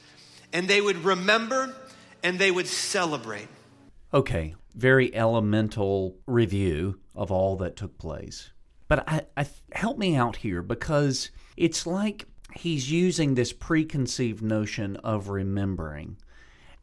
[0.53, 1.75] and they would remember
[2.23, 3.49] and they would celebrate.
[4.13, 8.51] Okay, very elemental review of all that took place.
[8.89, 14.97] But I, I, help me out here because it's like he's using this preconceived notion
[14.97, 16.17] of remembering.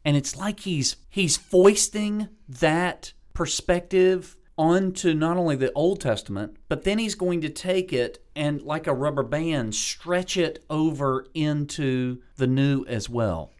[0.04, 6.84] And it's like he's he's foisting that perspective onto not only the Old Testament, but
[6.84, 12.22] then he's going to take it and like a rubber band stretch it over into
[12.36, 13.50] the new as well.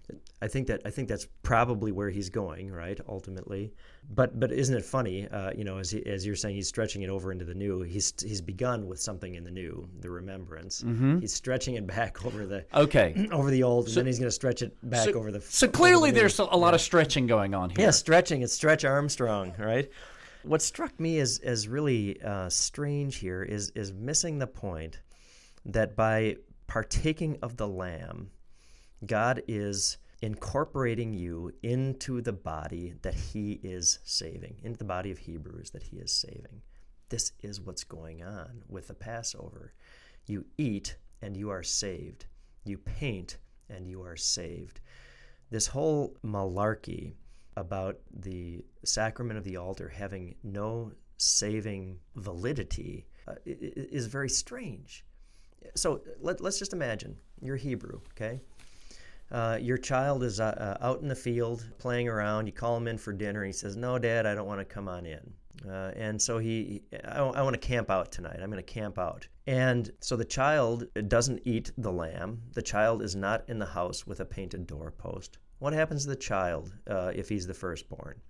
[0.40, 3.00] I think that I think that's probably where he's going, right?
[3.08, 3.72] Ultimately,
[4.10, 5.28] but but isn't it funny?
[5.28, 7.82] Uh, you know, as he, as you're saying, he's stretching it over into the new.
[7.82, 10.82] He's he's begun with something in the new, the remembrance.
[10.82, 11.18] Mm-hmm.
[11.18, 14.32] He's stretching it back over the okay over the old, and then he's going to
[14.32, 15.40] stretch it back so, over the.
[15.42, 16.76] So clearly, the there's a lot yeah.
[16.76, 17.80] of stretching going on here.
[17.80, 18.42] Yeah, stretching.
[18.42, 19.90] It's Stretch Armstrong, right?
[20.42, 25.00] What struck me as as really uh, strange here is is missing the point
[25.66, 28.30] that by partaking of the Lamb,
[29.04, 35.18] God is incorporating you into the body that he is saving, into the body of
[35.18, 36.62] Hebrews that he is saving.
[37.08, 39.72] This is what's going on with the Passover.
[40.26, 42.26] You eat and you are saved.
[42.64, 43.38] You paint
[43.70, 44.80] and you are saved.
[45.50, 47.14] This whole malarkey
[47.56, 55.04] about the sacrament of the altar having no saving validity uh, is very strange.
[55.74, 58.40] So let, us just imagine you're Hebrew, okay?
[59.30, 62.46] Uh, your child is uh, uh, out in the field playing around.
[62.46, 64.64] You call him in for dinner, and he says, "No, Dad, I don't want to
[64.64, 65.34] come on in."
[65.68, 68.38] Uh, and so he, I, I want to camp out tonight.
[68.40, 69.26] I'm going to camp out.
[69.46, 72.42] And so the child doesn't eat the lamb.
[72.52, 75.38] The child is not in the house with a painted doorpost.
[75.58, 78.20] What happens to the child uh, if he's the firstborn?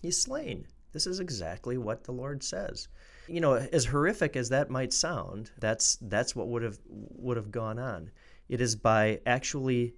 [0.00, 0.66] He's slain.
[0.92, 2.88] This is exactly what the Lord says.
[3.28, 7.50] You know, as horrific as that might sound, that's that's what would have would have
[7.50, 8.10] gone on.
[8.48, 9.94] It is by actually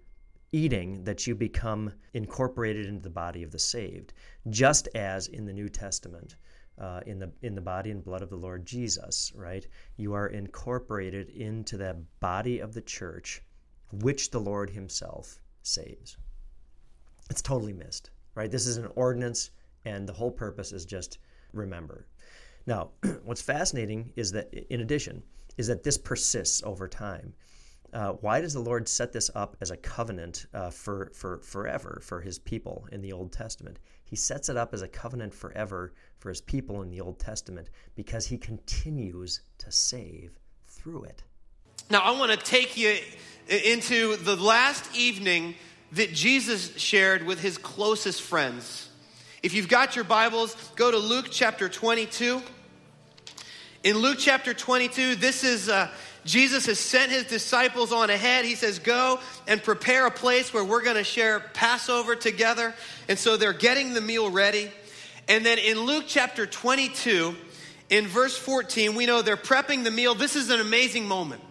[0.52, 4.12] eating that you become incorporated into the body of the saved,
[4.50, 6.36] just as in the New Testament.
[6.78, 9.66] Uh, in the in the body and blood of the Lord Jesus, right?
[9.98, 13.42] You are incorporated into that body of the church,
[13.92, 16.16] which the Lord Himself saves.
[17.28, 18.50] It's totally missed, right?
[18.50, 19.50] This is an ordinance,
[19.84, 21.18] and the whole purpose is just
[21.52, 22.06] remember.
[22.66, 22.90] Now,
[23.24, 25.22] what's fascinating is that, in addition,
[25.56, 27.34] is that this persists over time.
[27.92, 32.00] Uh, why does the Lord set this up as a covenant uh, for, for forever
[32.02, 33.78] for his people in the Old Testament?
[34.02, 37.68] He sets it up as a covenant forever for his people in the Old Testament
[37.94, 41.22] because he continues to save through it.
[41.90, 42.96] Now, I want to take you
[43.48, 45.54] into the last evening
[45.92, 48.88] that Jesus shared with his closest friends.
[49.42, 52.40] If you've got your Bibles, go to Luke chapter 22.
[53.82, 55.68] In Luke chapter 22, this is.
[55.68, 55.90] Uh,
[56.24, 58.44] Jesus has sent his disciples on ahead.
[58.44, 62.74] He says, Go and prepare a place where we're going to share Passover together.
[63.08, 64.70] And so they're getting the meal ready.
[65.28, 67.34] And then in Luke chapter 22,
[67.90, 70.14] in verse 14, we know they're prepping the meal.
[70.14, 71.42] This is an amazing moment.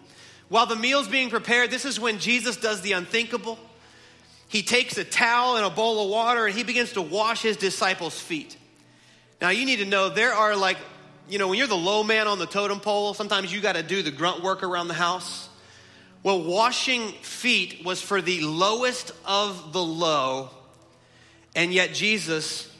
[0.47, 3.59] While the meal's being prepared, this is when Jesus does the unthinkable.
[4.47, 7.55] He takes a towel and a bowl of water and he begins to wash his
[7.55, 8.57] disciples' feet.
[9.41, 10.77] Now, you need to know there are like
[11.29, 13.83] you know, when you're the low man on the totem pole, sometimes you got to
[13.83, 15.49] do the grunt work around the house.
[16.23, 20.49] Well, washing feet was for the lowest of the low.
[21.55, 22.71] And yet, Jesus,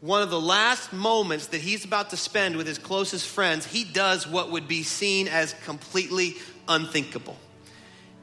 [0.00, 3.84] one of the last moments that he's about to spend with his closest friends, he
[3.84, 6.36] does what would be seen as completely
[6.68, 7.36] unthinkable.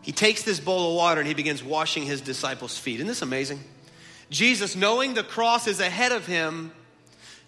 [0.01, 2.95] He takes this bowl of water and he begins washing his disciples' feet.
[2.95, 3.59] Isn't this amazing?
[4.29, 6.71] Jesus, knowing the cross is ahead of him,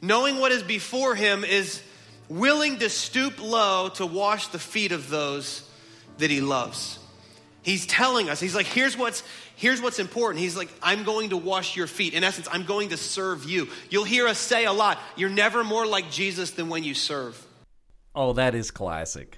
[0.01, 1.81] knowing what is before him, is
[2.29, 5.69] willing to stoop low to wash the feet of those
[6.17, 6.99] that he loves.
[7.61, 9.23] He's telling us, he's like, here's what's
[9.57, 10.39] here's what's important.
[10.39, 12.13] He's like, I'm going to wash your feet.
[12.13, 13.67] In essence, I'm going to serve you.
[13.89, 17.43] You'll hear us say a lot, you're never more like Jesus than when you serve.
[18.15, 19.37] Oh, that is classic.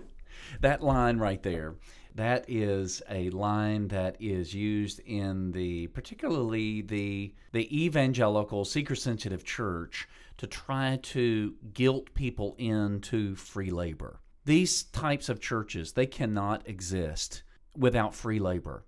[0.62, 1.76] That line right there.
[2.20, 9.46] That is a line that is used in the particularly the the evangelical seeker sensitive
[9.46, 10.06] church
[10.36, 14.20] to try to guilt people into free labor.
[14.44, 17.44] These types of churches, they cannot exist
[17.78, 18.84] without free labor.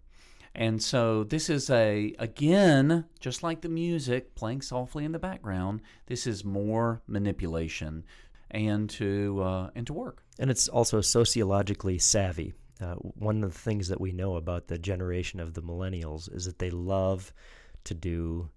[0.53, 5.83] And so this is a again, just like the music playing softly in the background,
[6.07, 8.03] this is more manipulation
[8.49, 10.21] and to uh, and to work.
[10.37, 12.55] And it's also sociologically savvy.
[12.81, 16.45] Uh, one of the things that we know about the generation of the millennials is
[16.45, 17.31] that they love
[17.83, 18.49] to do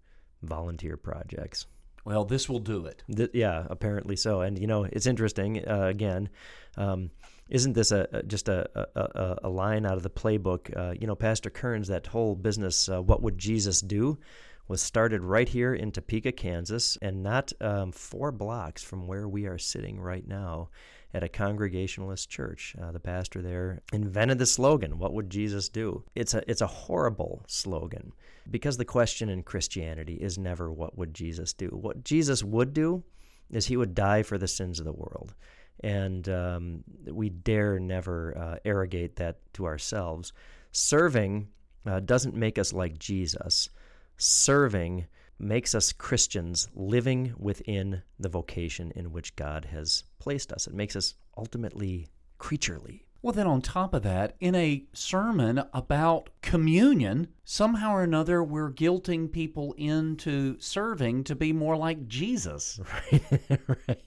[0.43, 1.67] volunteer projects.
[2.05, 3.03] Well, this will do it.
[3.15, 4.43] Th- yeah, apparently so.
[4.43, 5.67] And you know, it's interesting.
[5.67, 6.29] Uh, again,
[6.77, 7.11] um,
[7.49, 10.75] isn't this a, a just a, a, a, line out of the playbook?
[10.77, 14.19] Uh, you know, Pastor Kerns, that whole business, uh, "What would Jesus do?"
[14.67, 19.47] was started right here in Topeka, Kansas, and not um, four blocks from where we
[19.47, 20.71] are sitting right now
[21.15, 22.75] at a Congregationalist church.
[22.81, 26.67] Uh, the pastor there invented the slogan, "What would Jesus do?" It's a it's a
[26.67, 28.13] horrible slogan
[28.51, 31.69] because the question in Christianity is never what would Jesus do.
[31.69, 33.05] What Jesus would do
[33.51, 35.35] is he would die for the sins of the world,
[35.81, 40.33] and um, we dare never uh, arrogate that to ourselves.
[40.73, 41.49] Serving
[41.87, 43.71] uh, doesn't make us like Jesus.
[44.17, 45.07] serving
[45.39, 50.67] makes us Christians living within the vocation in which God has placed us.
[50.67, 52.09] It makes us ultimately
[52.39, 53.05] creaturely.
[53.23, 58.71] Well, then, on top of that, in a sermon about communion, somehow or another, we're
[58.71, 62.79] guilting people into serving to be more like Jesus.
[63.11, 64.03] Right.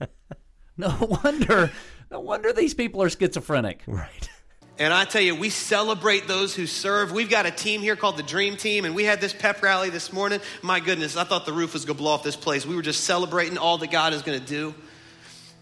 [0.00, 0.10] right.
[0.76, 1.70] no wonder,
[2.10, 3.82] no wonder these people are schizophrenic.
[3.86, 4.28] Right.
[4.78, 7.10] And I tell you, we celebrate those who serve.
[7.10, 9.88] We've got a team here called the Dream Team, and we had this pep rally
[9.88, 10.40] this morning.
[10.60, 12.66] My goodness, I thought the roof was going to blow off this place.
[12.66, 14.74] We were just celebrating all that God is going to do.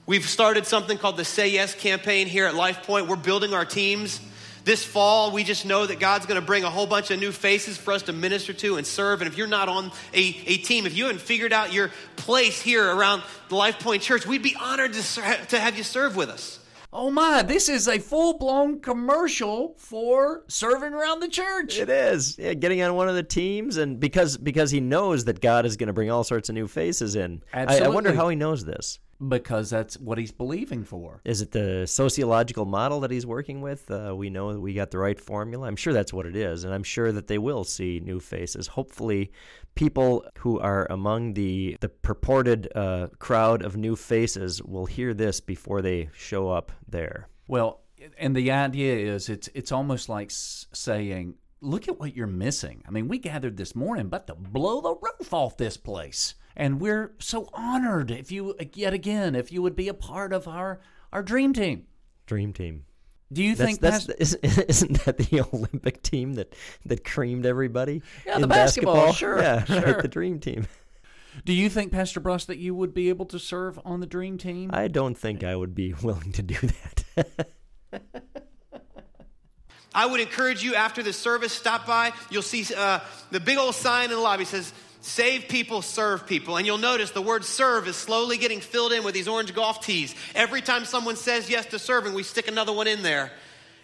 [0.04, 3.06] We've started something called the Say Yes campaign here at Life Point.
[3.06, 4.20] We're building our teams.
[4.64, 7.30] This fall, we just know that God's going to bring a whole bunch of new
[7.30, 9.20] faces for us to minister to and serve.
[9.20, 12.60] And if you're not on a, a team, if you haven't figured out your place
[12.60, 16.30] here around the Life Point Church, we'd be honored to, to have you serve with
[16.30, 16.58] us.
[16.96, 21.76] Oh my, this is a full blown commercial for serving around the church.
[21.76, 22.38] It is.
[22.38, 25.76] Yeah, getting on one of the teams and because because he knows that God is
[25.76, 27.42] going to bring all sorts of new faces in.
[27.52, 27.86] Absolutely.
[27.86, 29.00] I, I wonder how he knows this.
[29.26, 31.20] Because that's what he's believing for.
[31.24, 33.90] Is it the sociological model that he's working with?
[33.90, 35.66] Uh, we know that we got the right formula.
[35.66, 38.66] I'm sure that's what it is, and I'm sure that they will see new faces.
[38.66, 39.32] Hopefully,
[39.74, 45.40] people who are among the the purported uh, crowd of new faces will hear this
[45.40, 47.28] before they show up there.
[47.46, 47.80] Well,
[48.18, 52.90] and the idea is it's it's almost like saying, "Look at what you're missing." I
[52.90, 56.34] mean, we gathered this morning, but to blow the roof off this place.
[56.56, 60.46] And we're so honored if you, yet again, if you would be a part of
[60.46, 60.80] our,
[61.12, 61.86] our dream team.
[62.26, 62.84] Dream team.
[63.32, 66.54] Do you that's, think that's, isn't, isn't that the Olympic team that,
[66.86, 68.02] that creamed everybody?
[68.24, 69.12] Yeah, in the basketball, basketball?
[69.12, 69.80] sure, yeah, sure.
[69.80, 70.66] Right, the dream team.
[71.44, 74.38] Do you think, Pastor Bruss, that you would be able to serve on the dream
[74.38, 74.70] team?
[74.72, 77.48] I don't think I would be willing to do that.
[79.92, 82.12] I would encourage you after the service, stop by.
[82.30, 83.00] You'll see uh,
[83.30, 84.72] the big old sign in the lobby says,
[85.04, 86.56] Save people, serve people.
[86.56, 89.84] And you'll notice the word serve is slowly getting filled in with these orange golf
[89.84, 90.14] tees.
[90.34, 93.30] Every time someone says yes to serving, we stick another one in there.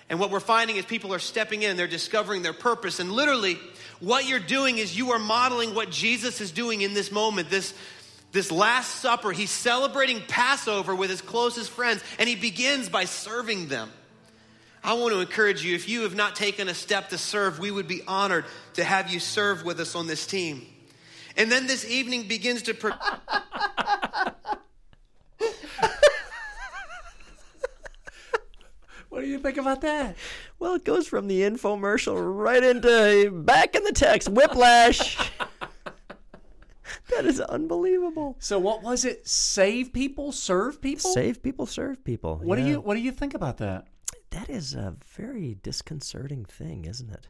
[0.09, 3.01] And what we're finding is people are stepping in, they're discovering their purpose.
[3.01, 3.59] And literally,
[4.01, 7.75] what you're doing is you are modeling what Jesus is doing in this moment, this,
[8.33, 9.31] this Last Supper.
[9.31, 13.91] He's celebrating Passover with his closest friends, and he begins by serving them.
[14.83, 17.71] I want to encourage you if you have not taken a step to serve, we
[17.71, 20.67] would be honored to have you serve with us on this team.
[21.41, 22.75] And then this evening begins to.
[22.75, 22.93] Pro-
[29.09, 30.17] what do you think about that?
[30.59, 35.17] Well, it goes from the infomercial right into back in the text whiplash.
[37.09, 38.37] that is unbelievable.
[38.39, 39.27] So what was it?
[39.27, 41.11] Save people, serve people?
[41.11, 42.39] Save people, serve people.
[42.43, 42.65] What yeah.
[42.67, 43.87] do you what do you think about that?
[44.29, 47.29] That is a very disconcerting thing, isn't it?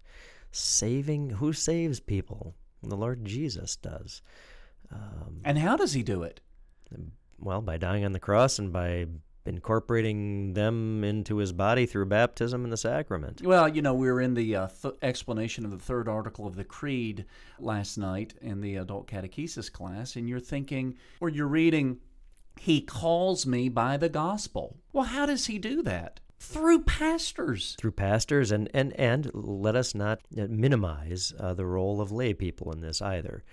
[0.50, 2.56] Saving who saves people?
[2.82, 4.22] The Lord Jesus does.
[4.92, 6.40] Um, and how does he do it?
[7.38, 9.06] Well, by dying on the cross and by
[9.46, 13.40] incorporating them into his body through baptism and the sacrament.
[13.42, 16.56] Well, you know, we were in the uh, th- explanation of the third article of
[16.56, 17.24] the Creed
[17.58, 21.98] last night in the adult catechesis class, and you're thinking, or you're reading,
[22.58, 24.76] He calls me by the gospel.
[24.92, 26.20] Well, how does he do that?
[26.40, 32.10] Through pastors through pastors and and and let us not minimize uh, the role of
[32.10, 33.44] lay people in this either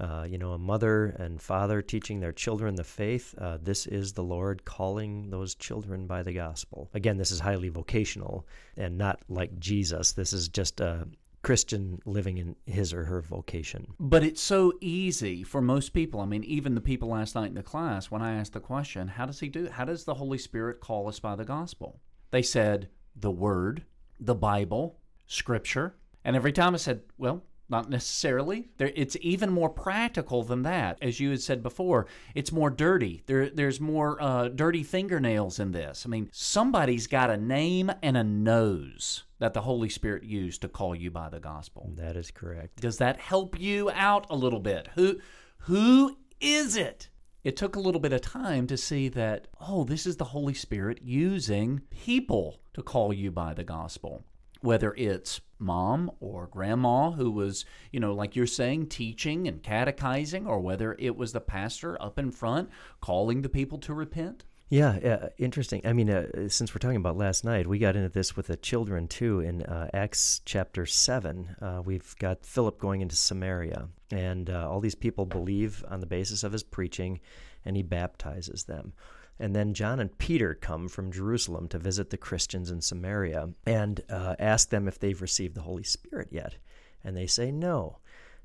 [0.00, 4.12] uh, you know a mother and father teaching their children the faith uh, this is
[4.14, 8.44] the lord calling those children by the gospel again this is highly vocational
[8.76, 11.06] and not like jesus this is just a
[11.42, 13.94] Christian living in his or her vocation.
[13.98, 16.20] But it's so easy for most people.
[16.20, 19.08] I mean, even the people last night in the class, when I asked the question,
[19.08, 19.68] how does he do?
[19.68, 21.98] How does the Holy Spirit call us by the gospel?
[22.32, 23.84] They said the Word,
[24.18, 25.94] the Bible, Scripture.
[26.24, 28.70] And every time I said, well, not necessarily.
[28.78, 30.98] There, it's even more practical than that.
[31.00, 33.22] As you had said before, it's more dirty.
[33.26, 36.04] There, there's more uh, dirty fingernails in this.
[36.04, 40.68] I mean, somebody's got a name and a nose that the Holy Spirit used to
[40.68, 41.90] call you by the gospel.
[41.96, 42.80] That is correct.
[42.80, 44.88] Does that help you out a little bit?
[44.94, 45.18] Who,
[45.58, 47.08] who is it?
[47.44, 50.54] It took a little bit of time to see that, oh, this is the Holy
[50.54, 54.24] Spirit using people to call you by the gospel.
[54.60, 60.46] Whether it's mom or grandma who was, you know, like you're saying, teaching and catechizing,
[60.46, 62.70] or whether it was the pastor up in front
[63.00, 64.44] calling the people to repent.
[64.72, 65.82] Yeah, uh, interesting.
[65.84, 68.56] I mean, uh, since we're talking about last night, we got into this with the
[68.56, 71.56] children too in uh, Acts chapter 7.
[71.60, 76.06] Uh, we've got Philip going into Samaria, and uh, all these people believe on the
[76.06, 77.18] basis of his preaching,
[77.64, 78.92] and he baptizes them.
[79.38, 84.02] And then John and Peter come from Jerusalem to visit the Christians in Samaria and
[84.10, 86.56] uh, ask them if they've received the Holy Spirit yet.
[87.02, 87.98] And they say no.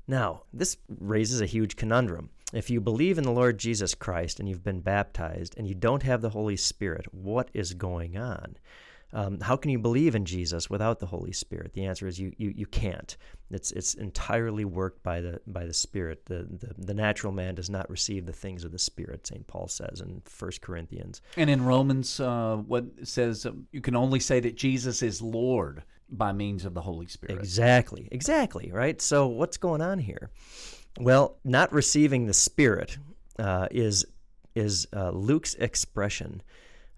[0.08, 2.30] Now, this raises a huge conundrum.
[2.54, 6.02] If you believe in the Lord Jesus Christ and you've been baptized and you don't
[6.02, 8.56] have the Holy Spirit, what is going on?
[9.12, 11.72] Um, how can you believe in Jesus without the Holy Spirit?
[11.72, 13.16] The answer is you, you, you can't.
[13.50, 16.26] It's, it's entirely worked by the, by the Spirit.
[16.26, 19.46] The, the, the natural man does not receive the things of the Spirit, St.
[19.46, 21.22] Paul says in 1 Corinthians.
[21.36, 25.82] And in Romans, uh, what says uh, you can only say that Jesus is Lord
[26.10, 27.38] by means of the Holy Spirit.
[27.38, 29.00] Exactly, exactly, right?
[29.00, 30.30] So what's going on here?
[31.00, 32.98] Well, not receiving the Spirit
[33.38, 34.04] uh, is,
[34.54, 36.42] is uh, Luke's expression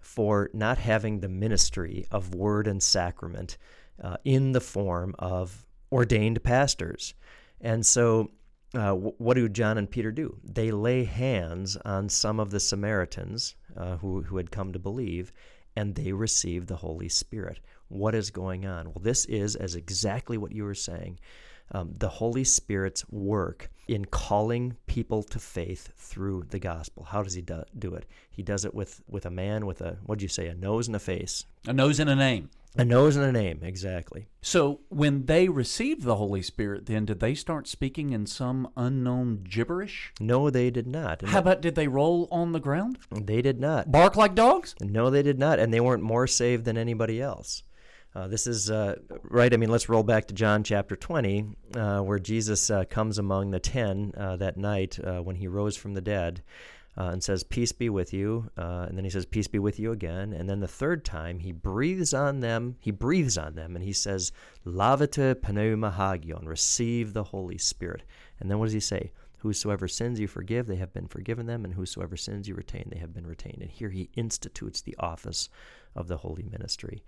[0.01, 3.57] for not having the ministry of word and sacrament
[4.01, 7.13] uh, in the form of ordained pastors.
[7.61, 8.31] And so,
[8.73, 10.37] uh, what do John and Peter do?
[10.43, 15.31] They lay hands on some of the Samaritans uh, who, who had come to believe,
[15.75, 17.59] and they receive the Holy Spirit.
[17.89, 18.85] What is going on?
[18.87, 21.19] Well, this is as exactly what you were saying
[21.71, 27.03] um, the Holy Spirit's work in calling people to faith through the gospel.
[27.03, 28.05] How does he do, do it?
[28.29, 30.95] He does it with, with a man with a, what'd you say, a nose and
[30.95, 31.45] a face?
[31.67, 32.49] A nose and a name.
[32.77, 34.27] A nose and a name, exactly.
[34.41, 39.43] So when they received the Holy Spirit, then did they start speaking in some unknown
[39.43, 40.13] gibberish?
[40.21, 41.21] No, they did not.
[41.21, 42.97] How about did they roll on the ground?
[43.11, 43.91] They did not.
[43.91, 44.73] Bark like dogs?
[44.79, 45.59] No, they did not.
[45.59, 47.63] And they weren't more saved than anybody else.
[48.13, 49.53] Uh, this is uh, right.
[49.53, 51.45] I mean, let's roll back to John chapter 20,
[51.75, 55.77] uh, where Jesus uh, comes among the ten uh, that night uh, when he rose
[55.77, 56.43] from the dead
[56.97, 58.51] and says, Peace be with you.
[58.57, 60.33] and then he says, Peace be with you again.
[60.33, 62.75] And then the third time, he breathes on them.
[62.79, 64.31] He breathes on them and he says,
[64.65, 68.03] Lavete pneuma hagion, receive the Holy Spirit.
[68.39, 69.13] And then what does he say?
[69.37, 72.99] Whosoever sins you forgive, they have been forgiven them, and whosoever sins you retain, they
[72.99, 73.63] have been retained.
[73.63, 75.49] And here he institutes the office
[75.95, 77.03] of the holy ministry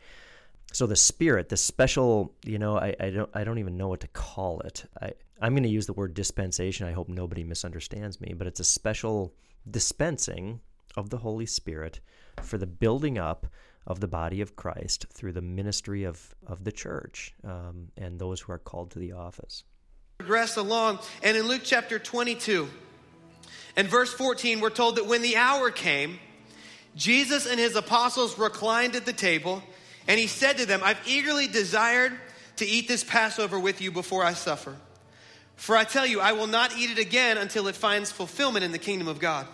[0.72, 4.00] so the spirit, the special, you know, I, I don't I don't even know what
[4.02, 4.86] to call it.
[5.02, 5.12] I,
[5.42, 6.88] I'm going to use the word dispensation.
[6.88, 9.34] I hope nobody misunderstands me, but it's a special
[9.70, 10.62] dispensing
[10.96, 12.00] of the Holy Spirit
[12.42, 13.48] for the building up
[13.86, 18.40] of the body of Christ through the ministry of, of the church um, and those
[18.42, 19.64] who are called to the office.
[20.20, 22.70] Progress along, and in Luke chapter 22
[23.76, 26.20] and verse 14, we're told that when the hour came,
[26.96, 29.64] Jesus and his apostles reclined at the table
[30.08, 32.14] and he said to them, I've eagerly desired
[32.58, 34.76] to eat this Passover with you before I suffer.
[35.56, 38.72] For I tell you, I will not eat it again until it finds fulfillment in
[38.72, 39.48] the kingdom of God.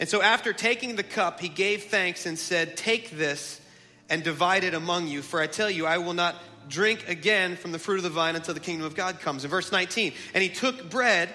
[0.00, 3.60] And so after taking the cup, he gave thanks and said, Take this
[4.08, 5.22] and divide it among you.
[5.22, 6.36] For I tell you, I will not
[6.68, 9.44] drink again from the fruit of the vine until the kingdom of God comes.
[9.44, 11.30] In verse 19, and he took bread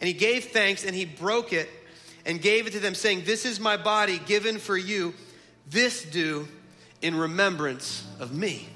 [0.00, 1.68] and he gave thanks and he broke it
[2.24, 5.14] and gave it to them, saying, This is my body given for you.
[5.68, 6.48] This do
[7.02, 8.68] in remembrance of me.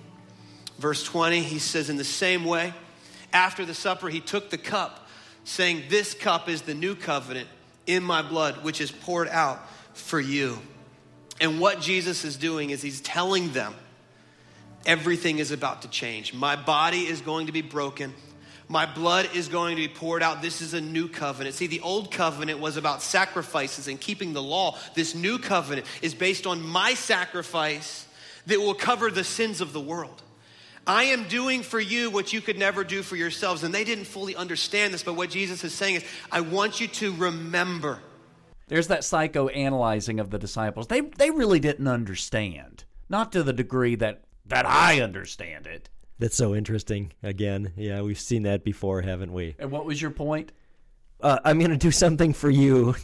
[0.78, 2.72] Verse 20, he says, In the same way,
[3.32, 5.08] after the supper, he took the cup,
[5.44, 7.48] saying, This cup is the new covenant
[7.86, 9.60] in my blood, which is poured out
[9.94, 10.58] for you.
[11.40, 13.74] And what Jesus is doing is he's telling them
[14.86, 16.34] everything is about to change.
[16.34, 18.14] My body is going to be broken.
[18.68, 20.40] My blood is going to be poured out.
[20.40, 21.54] This is a new covenant.
[21.54, 24.78] See, the old covenant was about sacrifices and keeping the law.
[24.94, 28.06] This new covenant is based on my sacrifice
[28.46, 30.22] that will cover the sins of the world.
[30.86, 33.62] I am doing for you what you could never do for yourselves.
[33.62, 36.88] And they didn't fully understand this, but what Jesus is saying is, I want you
[36.88, 38.00] to remember.
[38.66, 40.88] There's that psychoanalyzing of the disciples.
[40.88, 45.88] They, they really didn't understand, not to the degree that, that I understand it.
[46.18, 47.12] That's so interesting.
[47.22, 49.56] Again, yeah, we've seen that before, haven't we?
[49.58, 50.52] And what was your point?
[51.20, 52.92] Uh, I'm going to do something for you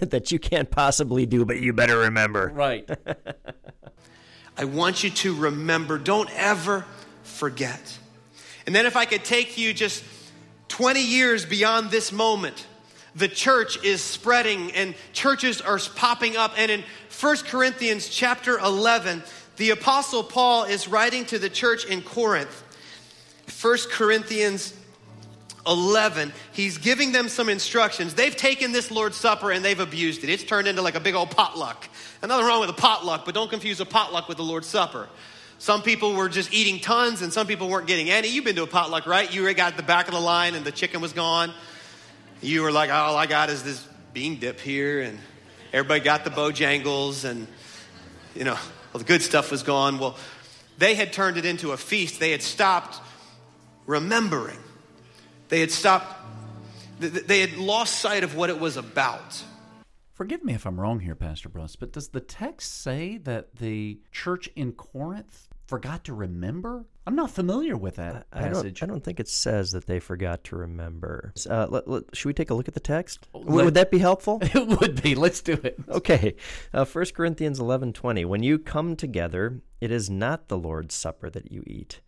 [0.00, 2.50] that you can't possibly do, but you better remember.
[2.54, 2.88] Right.
[4.58, 5.98] I want you to remember.
[5.98, 6.84] Don't ever
[7.22, 7.98] forget.
[8.66, 10.02] And then, if I could take you just
[10.66, 12.66] 20 years beyond this moment,
[13.14, 16.52] the church is spreading and churches are popping up.
[16.56, 16.84] And in
[17.20, 19.22] 1 Corinthians chapter 11,
[19.56, 22.64] the Apostle Paul is writing to the church in Corinth.
[23.62, 24.74] 1 Corinthians
[25.66, 28.14] 11, he's giving them some instructions.
[28.14, 30.30] They've taken this Lord's Supper and they've abused it.
[30.30, 31.88] It's turned into like a big old potluck.
[32.22, 35.08] And nothing wrong with a potluck, but don't confuse a potluck with the Lord's Supper.
[35.58, 38.28] Some people were just eating tons and some people weren't getting any.
[38.28, 39.32] You've been to a potluck, right?
[39.32, 41.52] You got the back of the line and the chicken was gone.
[42.40, 45.00] You were like, all I got is this bean dip here.
[45.00, 45.18] And
[45.72, 47.48] everybody got the Bojangles and,
[48.36, 48.56] you know,
[48.94, 49.98] all the good stuff was gone.
[49.98, 50.16] Well,
[50.78, 52.20] they had turned it into a feast.
[52.20, 53.00] They had stopped
[53.84, 54.58] remembering
[55.48, 56.14] they had stopped,
[57.00, 59.42] they had lost sight of what it was about.
[60.12, 64.00] Forgive me if I'm wrong here, Pastor Bruss, but does the text say that the
[64.10, 66.86] church in Corinth forgot to remember?
[67.06, 68.80] I'm not familiar with that I passage.
[68.80, 71.32] don't, I don't think it says that they forgot to remember.
[71.48, 73.28] Uh, let, let- should we take a look at the text?
[73.32, 74.40] Oh, let- Would that be helpful?
[74.42, 75.14] it would be.
[75.14, 75.78] Let's do it.
[75.88, 76.34] Okay,
[76.74, 78.26] uh, 1 Corinthians 11:20.
[78.26, 82.00] When you come together, it is not the Lord's supper that you eat.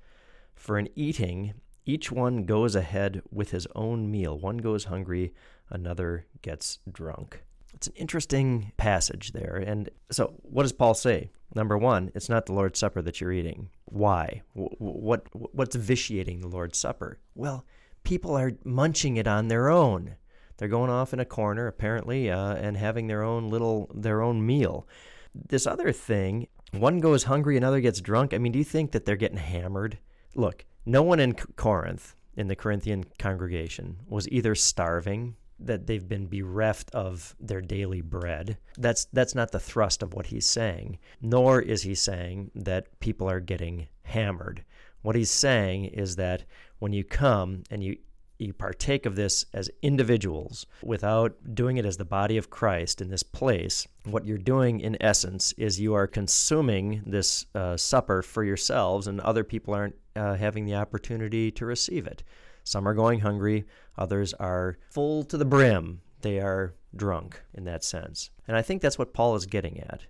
[0.56, 1.54] For in eating,
[1.90, 4.38] each one goes ahead with his own meal.
[4.38, 5.32] One goes hungry,
[5.68, 7.42] another gets drunk.
[7.74, 9.56] It's an interesting passage there.
[9.66, 11.30] And so, what does Paul say?
[11.54, 13.70] Number one, it's not the Lord's Supper that you're eating.
[13.86, 14.42] Why?
[14.54, 17.18] Wh- wh- What what's vitiating the Lord's Supper?
[17.34, 17.64] Well,
[18.04, 20.14] people are munching it on their own.
[20.56, 24.44] They're going off in a corner, apparently, uh, and having their own little their own
[24.46, 24.86] meal.
[25.34, 28.34] This other thing, one goes hungry, another gets drunk.
[28.34, 29.98] I mean, do you think that they're getting hammered?
[30.34, 36.26] Look, no one in Corinth, in the Corinthian congregation, was either starving, that they've been
[36.26, 38.56] bereft of their daily bread.
[38.78, 40.98] That's that's not the thrust of what he's saying.
[41.20, 44.64] Nor is he saying that people are getting hammered.
[45.02, 46.44] What he's saying is that
[46.78, 47.98] when you come and you
[48.38, 53.10] you partake of this as individuals without doing it as the body of Christ in
[53.10, 58.42] this place, what you're doing in essence is you are consuming this uh, supper for
[58.42, 62.22] yourselves, and other people aren't uh, having the opportunity to receive it.
[62.64, 63.64] Some are going hungry,
[63.96, 66.02] others are full to the brim.
[66.20, 68.30] They are drunk in that sense.
[68.46, 70.02] And I think that's what Paul is getting at.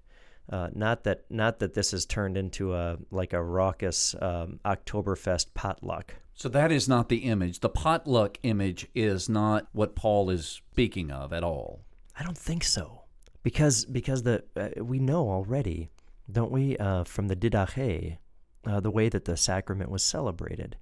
[0.50, 5.54] Uh, not that not that this has turned into a like a raucous um, Oktoberfest
[5.54, 6.16] potluck.
[6.34, 7.60] So that is not the image.
[7.60, 11.82] The potluck image is not what Paul is speaking of at all.
[12.18, 13.02] I don't think so,
[13.44, 15.90] because because the uh, we know already,
[16.32, 18.18] don't we, uh, from the didache,
[18.66, 20.76] uh, the way that the sacrament was celebrated.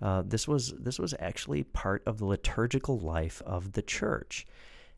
[0.00, 4.46] Uh, this was this was actually part of the liturgical life of the church,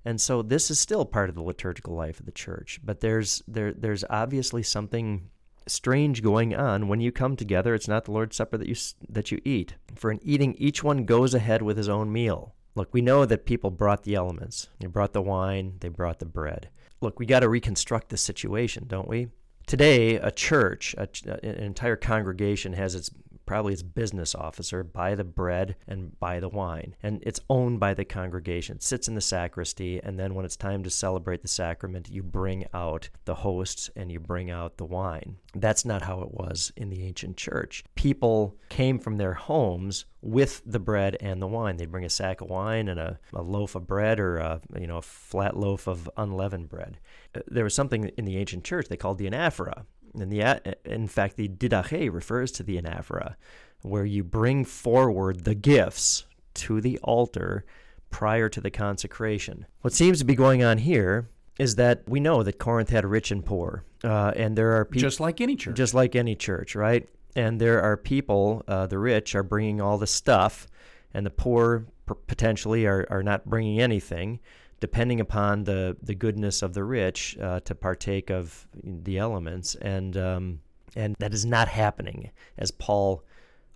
[0.04, 2.80] and so this is still part of the liturgical life of the church.
[2.82, 5.30] But there's there there's obviously something
[5.68, 7.74] strange going on when you come together.
[7.74, 8.76] It's not the Lord's Supper that you
[9.08, 9.74] that you eat.
[9.94, 12.54] For in eating, each one goes ahead with his own meal.
[12.74, 14.68] Look, we know that people brought the elements.
[14.78, 16.68] They brought the wine, they brought the bread.
[17.00, 19.28] Look, we got to reconstruct the situation, don't we?
[19.68, 21.06] Today, a church, a,
[21.44, 23.10] an entire congregation has its
[23.48, 26.94] probably its business officer buy the bread and buy the wine.
[27.02, 28.76] And it's owned by the congregation.
[28.76, 32.22] It sits in the sacristy, and then when it's time to celebrate the sacrament, you
[32.22, 35.36] bring out the hosts and you bring out the wine.
[35.54, 37.84] That's not how it was in the ancient church.
[37.94, 41.78] People came from their homes with the bread and the wine.
[41.78, 44.86] They'd bring a sack of wine and a, a loaf of bread or a, you
[44.86, 46.98] know, a flat loaf of unleavened bread.
[47.34, 49.84] Uh, There was something in the ancient church they called the anaphora.
[50.20, 53.36] And the, in fact, the didache refers to the anaphora,
[53.82, 57.64] where you bring forward the gifts to the altar
[58.10, 59.66] prior to the consecration.
[59.82, 63.30] What seems to be going on here is that we know that Corinth had rich
[63.30, 65.76] and poor, uh, and there are people Just like any church.
[65.76, 67.08] just like any church, right?
[67.36, 70.66] And there are people, uh, the rich are bringing all the stuff,
[71.12, 74.40] and the poor p- potentially are, are not bringing anything,
[74.80, 79.74] depending upon the, the goodness of the rich uh, to partake of the elements.
[79.76, 80.60] And, um,
[80.96, 83.24] and that is not happening as Paul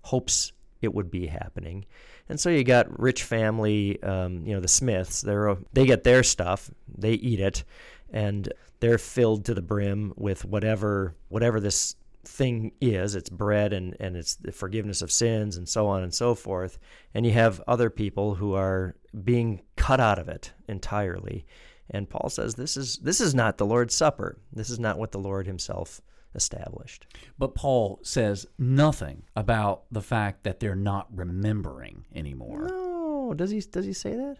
[0.02, 1.86] hopes it would be happening.
[2.28, 5.22] And so you got rich family, um, you know, the Smiths.
[5.22, 7.64] They're they get their stuff, they eat it,
[8.12, 11.94] and they're filled to the brim with whatever whatever this
[12.24, 13.14] thing is.
[13.14, 16.78] It's bread and and it's the forgiveness of sins and so on and so forth.
[17.14, 21.46] And you have other people who are being cut out of it entirely.
[21.90, 24.38] And Paul says this is this is not the Lord's Supper.
[24.52, 26.00] This is not what the Lord Himself
[26.34, 27.06] established.
[27.38, 32.68] But Paul says nothing about the fact that they're not remembering anymore.
[32.68, 34.38] No, does he does he say that?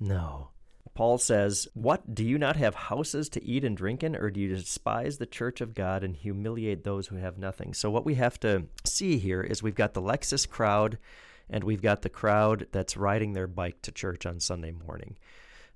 [0.00, 0.50] No.
[0.96, 4.40] Paul says, "What do you not have houses to eat and drink in, or do
[4.40, 8.14] you despise the church of God and humiliate those who have nothing?" So what we
[8.14, 10.98] have to see here is we've got the Lexus crowd
[11.50, 15.16] and we've got the crowd that's riding their bike to church on Sunday morning.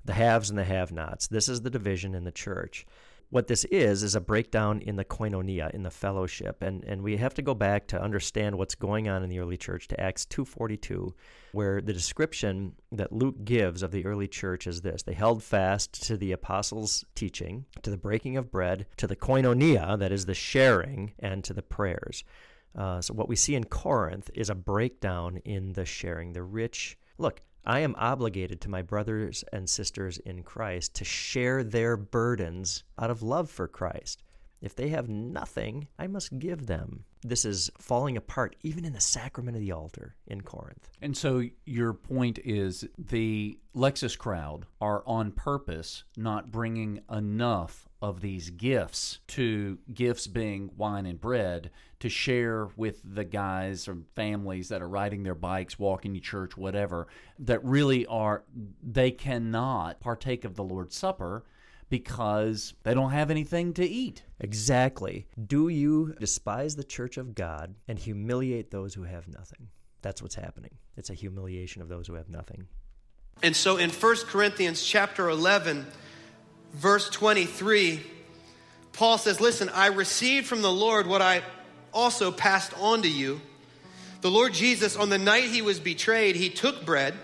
[0.04, 1.28] The haves and the have-nots.
[1.28, 2.86] This is the division in the church
[3.30, 6.62] what this is is a breakdown in the koinonia in the fellowship.
[6.62, 9.56] And and we have to go back to understand what's going on in the early
[9.56, 11.14] church to acts 242
[11.52, 15.02] where the description that luke gives of the early church is this.
[15.02, 19.98] They held fast to the apostles teaching to the breaking of bread to the koinonia
[19.98, 22.24] that is the sharing and to the prayers.
[22.76, 26.32] Uh, so what we see in corinth is a breakdown in the sharing.
[26.32, 31.62] The rich look I am obligated to my brothers and sisters in Christ to share
[31.62, 34.22] their burdens out of love for Christ.
[34.60, 37.04] If they have nothing, I must give them.
[37.22, 40.88] This is falling apart even in the sacrament of the altar in Corinth.
[41.00, 48.20] And so your point is the Lexus crowd are on purpose not bringing enough of
[48.20, 54.70] these gifts to gifts being wine and bread to share with the guys or families
[54.70, 57.06] that are riding their bikes, walking to church, whatever,
[57.38, 58.42] that really are,
[58.82, 61.44] they cannot partake of the Lord's Supper
[61.90, 64.22] because they don't have anything to eat.
[64.38, 65.26] Exactly.
[65.46, 69.68] Do you despise the church of God and humiliate those who have nothing?
[70.00, 70.78] That's what's happening.
[70.96, 72.66] It's a humiliation of those who have nothing.
[73.42, 75.86] And so in 1 Corinthians chapter 11,
[76.72, 78.00] verse 23,
[78.92, 81.42] Paul says, Listen, I received from the Lord what I
[81.92, 83.40] also passed on to you.
[84.20, 87.14] The Lord Jesus, on the night he was betrayed, he took bread.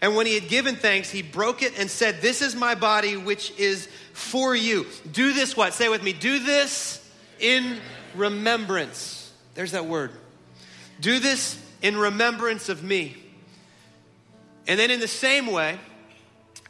[0.00, 3.16] And when he had given thanks, he broke it and said, This is my body,
[3.16, 4.86] which is for you.
[5.10, 5.74] Do this what?
[5.74, 6.12] Say with me.
[6.12, 7.04] Do this
[7.40, 7.78] in
[8.14, 9.32] remembrance.
[9.54, 10.12] There's that word.
[11.00, 13.16] Do this in remembrance of me.
[14.68, 15.78] And then in the same way,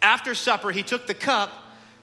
[0.01, 1.51] after supper, he took the cup,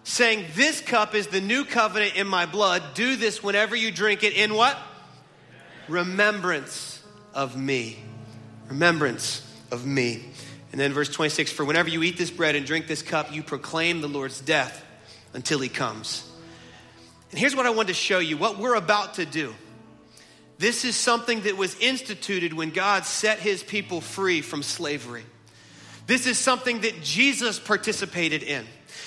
[0.06, 2.82] saying, This cup is the new covenant in my blood.
[2.93, 4.78] Do this whenever you drink it in what?
[5.89, 7.03] Remembrance
[7.34, 7.99] of me.
[8.70, 9.41] Remembrance
[9.72, 10.24] of me.
[10.72, 13.43] And then verse 26 For whenever you eat this bread and drink this cup, you
[13.43, 14.84] proclaim the Lord's death
[15.34, 16.30] until he comes.
[17.32, 19.53] And here's what I want to show you what we're about to do.
[20.58, 25.26] This is something that was instituted when God set his people free from slavery.
[26.08, 28.66] This is something that Jesus participated in.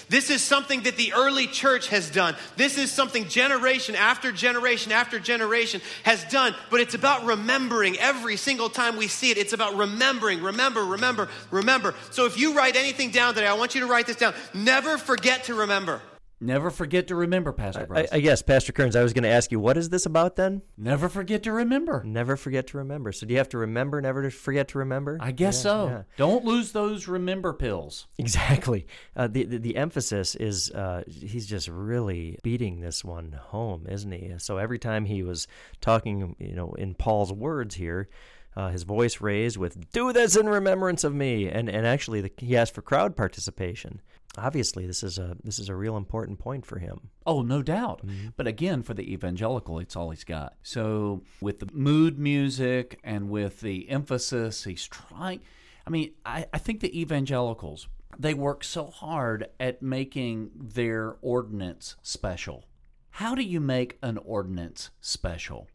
[0.08, 2.34] This is something that the early church has done.
[2.56, 8.36] This is something generation after generation after generation has done, but it's about remembering every
[8.36, 9.38] single time we see it.
[9.38, 11.94] It's about remembering, remember, remember, remember.
[12.10, 14.34] So if you write anything down today, I want you to write this down.
[14.54, 16.00] Never forget to remember.
[16.40, 18.08] Never forget to remember, Pastor I, Bruss.
[18.12, 20.62] I guess, Pastor Kerns, I was going to ask you, what is this about then?
[20.76, 22.02] Never forget to remember.
[22.04, 23.10] Never forget to remember.
[23.10, 25.18] So do you have to remember, never to forget to remember?
[25.20, 25.86] I guess Yeah, so.
[25.88, 26.02] yeah.
[26.16, 28.06] Don't lose those remember pills.
[28.18, 28.86] Exactly.
[29.16, 34.12] Uh, the, the the emphasis is uh, he's just really beating this one home, isn't
[34.12, 34.32] he?
[34.38, 35.48] So every time he was
[35.80, 38.08] talking, you know, in Paul's words here,
[38.56, 42.30] uh, his voice raised with "Do this in remembrance of me," and and actually the,
[42.38, 44.00] he asked for crowd participation.
[44.36, 47.10] Obviously, this is a this is a real important point for him.
[47.26, 48.06] Oh, no doubt.
[48.06, 48.28] Mm-hmm.
[48.36, 50.54] But again, for the evangelical, it's all he's got.
[50.62, 55.40] So with the mood music and with the emphasis, he's trying.
[55.86, 61.96] I mean, I, I think the evangelicals, they work so hard at making their ordinance
[62.02, 62.64] special.
[63.10, 65.68] How do you make an ordinance special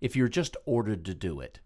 [0.00, 1.60] if you're just ordered to do it?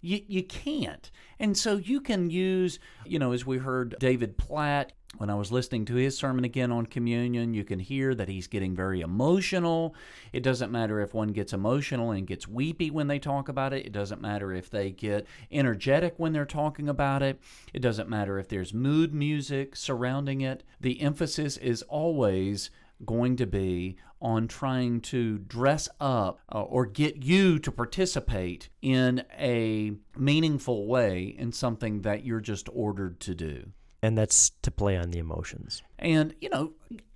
[0.00, 1.10] You, you can't.
[1.38, 5.50] And so you can use, you know, as we heard David Platt, when I was
[5.50, 9.94] listening to his sermon again on communion, you can hear that he's getting very emotional.
[10.32, 13.84] It doesn't matter if one gets emotional and gets weepy when they talk about it.
[13.84, 17.40] It doesn't matter if they get energetic when they're talking about it.
[17.74, 20.62] It doesn't matter if there's mood music surrounding it.
[20.80, 22.70] The emphasis is always
[23.04, 29.24] going to be on trying to dress up uh, or get you to participate in
[29.38, 33.72] a meaningful way in something that you're just ordered to do.
[34.02, 35.82] And that's to play on the emotions.
[35.98, 36.72] And, you know,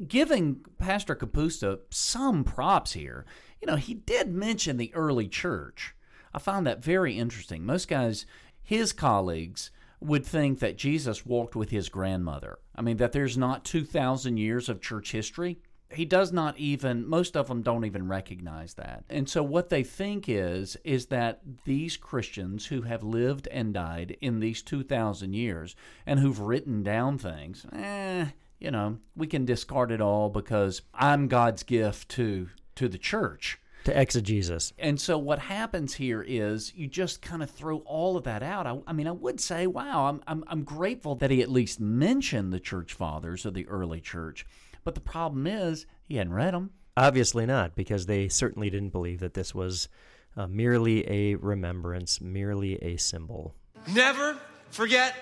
[0.06, 3.24] giving Pastor Kapusta some props here,
[3.60, 5.94] you know, he did mention the early church.
[6.34, 7.64] I found that very interesting.
[7.64, 8.26] Most guys,
[8.62, 9.70] his colleagues,
[10.00, 12.58] would think that Jesus walked with his grandmother.
[12.76, 15.60] I mean, that there's not 2,000 years of church history.
[15.92, 19.04] He does not even, most of them don't even recognize that.
[19.08, 24.16] And so what they think is, is that these Christians who have lived and died
[24.20, 28.26] in these 2,000 years and who've written down things, eh,
[28.58, 33.58] you know, we can discard it all because I'm God's gift to to the church.
[33.84, 34.72] To exegesis.
[34.78, 38.66] And so what happens here is you just kind of throw all of that out.
[38.66, 41.80] I, I mean, I would say, wow, I'm, I'm, I'm grateful that he at least
[41.80, 44.46] mentioned the church fathers of the early church.
[44.84, 46.70] But the problem is he hadn't read them.
[46.96, 49.88] Obviously not, because they certainly didn't believe that this was
[50.36, 53.54] uh, merely a remembrance, merely a symbol.
[53.92, 54.36] Never
[54.70, 55.14] forget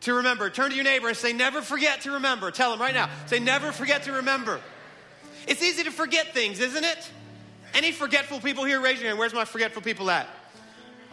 [0.00, 0.50] to remember.
[0.50, 2.50] Turn to your neighbor and say, Never forget to remember.
[2.50, 3.08] Tell them right now.
[3.26, 4.60] Say, Never forget to remember.
[5.46, 7.10] It's easy to forget things, isn't it?
[7.74, 9.18] Any forgetful people here, raise your hand.
[9.18, 10.28] Where's my forgetful people at?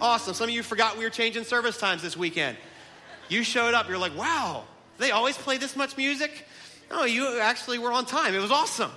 [0.01, 0.33] Awesome.
[0.33, 2.57] Some of you forgot we were changing service times this weekend.
[3.27, 4.63] You showed up, you're like, wow,
[4.97, 6.45] they always play this much music?
[6.89, 8.33] No, you actually were on time.
[8.33, 8.91] It was awesome.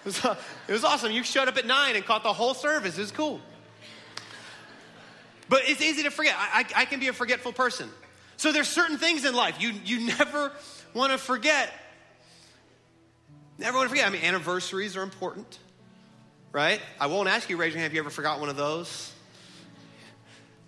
[0.00, 0.36] It was, uh,
[0.68, 1.12] it was awesome.
[1.12, 2.96] You showed up at nine and caught the whole service.
[2.96, 3.40] It was cool.
[5.48, 6.34] But it's easy to forget.
[6.38, 7.90] I, I, I can be a forgetful person.
[8.38, 10.52] So there's certain things in life you, you never
[10.94, 11.70] want to forget.
[13.58, 14.06] Never want to forget.
[14.06, 15.58] I mean, anniversaries are important.
[16.52, 16.80] right?
[17.00, 19.12] I won't ask you, raise your hand if you ever forgot one of those.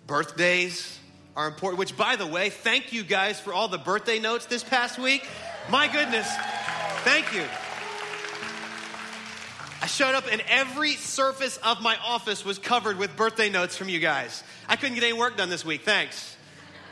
[0.07, 0.99] Birthdays
[1.35, 4.63] are important, which, by the way, thank you guys for all the birthday notes this
[4.63, 5.27] past week.
[5.67, 6.31] My goodness,
[7.03, 7.43] thank you.
[9.81, 13.89] I showed up and every surface of my office was covered with birthday notes from
[13.89, 14.43] you guys.
[14.69, 16.37] I couldn't get any work done this week, thanks.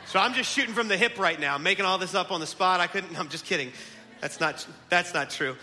[0.06, 2.48] So I'm just shooting from the hip right now, making all this up on the
[2.48, 2.80] spot.
[2.80, 3.70] I couldn't, I'm just kidding.
[4.20, 5.56] That's not, that's not true.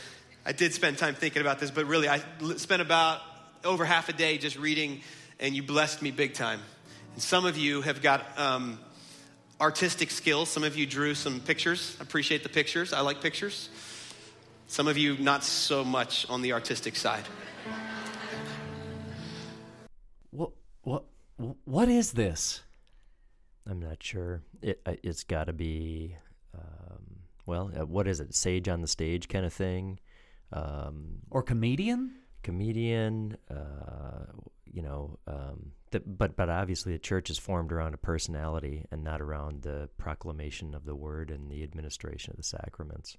[0.46, 2.24] I did spend time thinking about this, but really, I
[2.56, 3.22] spent about
[3.66, 5.02] over half a day just reading,
[5.40, 6.62] and you blessed me big time.
[7.14, 8.80] And some of you have got um,
[9.62, 10.50] artistic skills.
[10.50, 11.96] Some of you drew some pictures.
[12.00, 12.92] I appreciate the pictures.
[12.92, 13.70] I like pictures.
[14.68, 17.24] Some of you, not so much on the artistic side.
[20.32, 20.52] What,
[20.82, 21.04] what,
[21.66, 22.64] what is this?
[23.70, 24.42] I'm not sure.
[24.62, 26.16] It, it's got to be,
[26.56, 28.34] um, well, uh, what is it?
[28.34, 30.00] Sage on the stage kind of thing?
[30.52, 32.16] Um, or comedian?
[32.42, 34.26] Comedian, uh,
[34.66, 39.04] you know, um, the, but but obviously the church is formed around a personality and
[39.04, 43.18] not around the proclamation of the word and the administration of the sacraments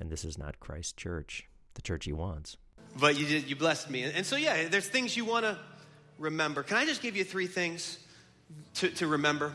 [0.00, 2.56] and this is not Christ's church, the church he wants.
[2.98, 4.02] But you did, you blessed me.
[4.02, 5.58] And so, yeah, there's things you want to
[6.18, 6.62] remember.
[6.62, 7.98] Can I just give you three things
[8.74, 9.52] to, to remember?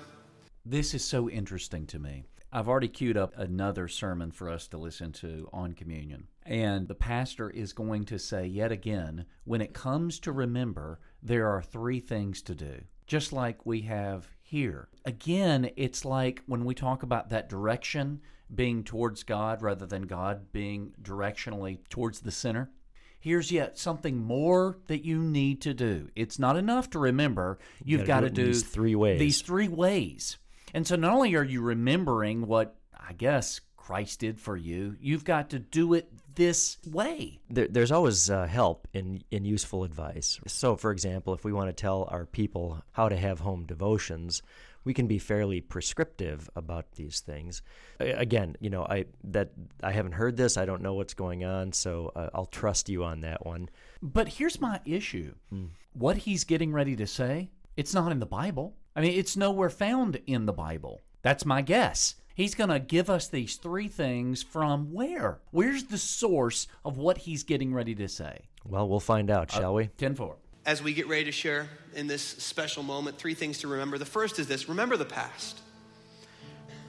[0.65, 2.25] This is so interesting to me.
[2.51, 6.27] I've already queued up another sermon for us to listen to on communion.
[6.45, 11.47] And the pastor is going to say yet again when it comes to remember, there
[11.47, 14.89] are three things to do, just like we have here.
[15.05, 18.21] Again, it's like when we talk about that direction,
[18.53, 22.71] being towards God rather than God being directionally towards the center.
[23.19, 26.09] Here's yet something more that you need to do.
[26.15, 27.59] It's not enough to remember.
[27.83, 29.19] You've got to do, these three ways.
[29.19, 30.37] These three ways.
[30.74, 35.24] And so not only are you remembering what I guess Christ did for you, you've
[35.24, 37.39] got to do it this way.
[37.49, 40.39] There, there's always uh, help in, in useful advice.
[40.47, 44.43] So, for example, if we want to tell our people how to have home devotions,
[44.84, 47.61] we can be fairly prescriptive about these things.
[47.99, 49.51] Again, you know, I that
[49.84, 50.57] I haven't heard this.
[50.57, 53.70] I don't know what's going on, so uh, I'll trust you on that one.
[54.01, 55.65] But here's my issue: hmm.
[55.93, 58.76] what he's getting ready to say, it's not in the Bible.
[58.99, 60.99] I mean, it's nowhere found in the Bible.
[61.21, 62.15] That's my guess.
[62.35, 65.39] He's going to give us these three things from where?
[65.51, 68.49] Where's the source of what he's getting ready to say?
[68.65, 69.87] Well, we'll find out, shall uh, we?
[69.87, 70.35] 10 4
[70.65, 73.97] as we get ready to share in this special moment, three things to remember.
[73.97, 75.61] The first is this remember the past.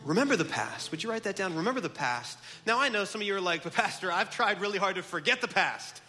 [0.05, 0.91] Remember the past.
[0.91, 1.55] Would you write that down?
[1.55, 2.39] Remember the past.
[2.67, 5.03] Now, I know some of you are like, but Pastor, I've tried really hard to
[5.05, 6.03] forget the past.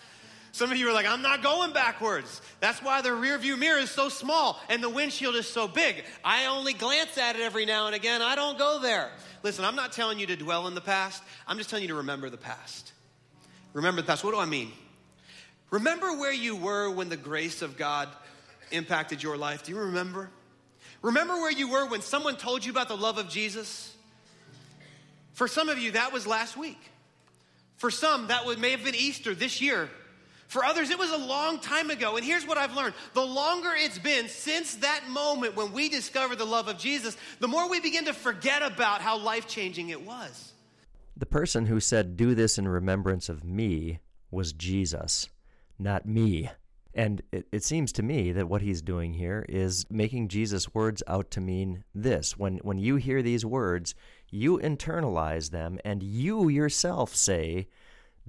[0.54, 2.42] Some of you are like, I'm not going backwards.
[2.60, 6.04] That's why the rear view mirror is so small and the windshield is so big.
[6.26, 8.22] I only glance at it every now and again.
[8.22, 9.12] I don't go there.
[9.44, 11.24] Listen, I'm not telling you to dwell in the past.
[11.48, 12.92] I'm just telling you to remember the past.
[13.74, 14.24] Remember the past.
[14.26, 14.72] What do I mean?
[15.70, 18.10] Remember where you were when the grace of God
[18.72, 19.64] impacted your life?
[19.64, 20.30] Do you remember?
[21.02, 23.96] Remember where you were when someone told you about the love of Jesus?
[25.32, 26.80] For some of you, that was last week.
[27.78, 29.90] For some, that would, may have been Easter this year.
[30.52, 32.18] For others, it was a long time ago.
[32.18, 36.40] And here's what I've learned the longer it's been since that moment when we discovered
[36.40, 40.06] the love of Jesus, the more we begin to forget about how life changing it
[40.06, 40.52] was.
[41.16, 44.00] The person who said, Do this in remembrance of me,
[44.30, 45.30] was Jesus
[45.80, 46.50] not me.
[46.94, 51.02] And it, it, seems to me that what he's doing here is making Jesus' words
[51.08, 52.38] out to mean this.
[52.38, 53.96] When, when you hear these words,
[54.30, 57.70] you internalize them and you yourself say,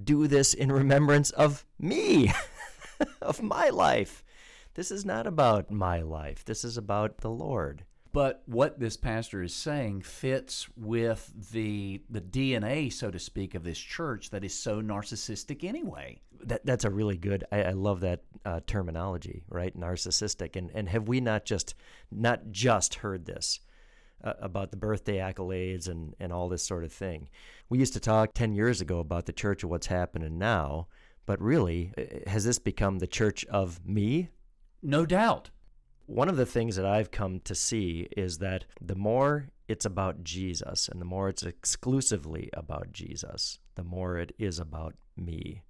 [0.01, 2.31] Do this in remembrance of me,
[3.21, 4.23] of my life.
[4.75, 7.85] This is not about my life, this is about the Lord.
[8.13, 13.63] But what this pastor is saying fits with the the DNA, so to speak, of
[13.63, 16.21] this church that is so narcissistic anyway.
[16.43, 17.43] That that's a really good.
[17.51, 19.75] I, I love that uh, terminology, right?
[19.75, 21.73] Narcissistic, and and have we not just
[22.11, 23.59] not just heard this?
[24.23, 27.27] Uh, about the birthday accolades and, and all this sort of thing.
[27.67, 30.87] We used to talk 10 years ago about the church of what's happening now,
[31.25, 34.29] but really, uh, has this become the church of me?
[34.81, 35.49] No doubt.
[36.05, 40.23] One of the things that I've come to see is that the more it's about
[40.23, 45.63] Jesus and the more it's exclusively about Jesus, the more it is about me.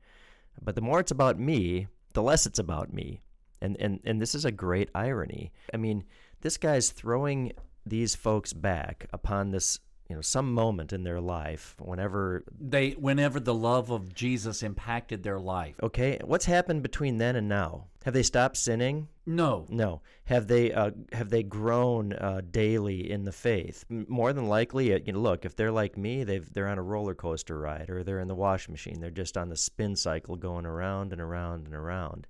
[0.62, 3.22] But the more it's about me, the less it's about me.
[3.64, 5.52] And, and, and this is a great irony.
[5.74, 6.04] I mean,
[6.42, 7.54] this guy's throwing
[7.86, 9.80] these folks back upon this
[10.10, 15.24] you know some moment in their life whenever they whenever the love of Jesus impacted
[15.24, 15.76] their life.
[15.82, 17.86] Okay, what's happened between then and now?
[18.04, 19.08] Have they stopped sinning?
[19.26, 19.66] No.
[19.70, 20.02] No.
[20.26, 23.86] Have they uh, have they grown uh, daily in the faith?
[23.90, 26.84] More than likely, uh, you know, look, if they're like me, they've they're on a
[26.84, 29.00] roller coaster ride or they're in the wash machine.
[29.00, 32.28] They're just on the spin cycle going around and around and around.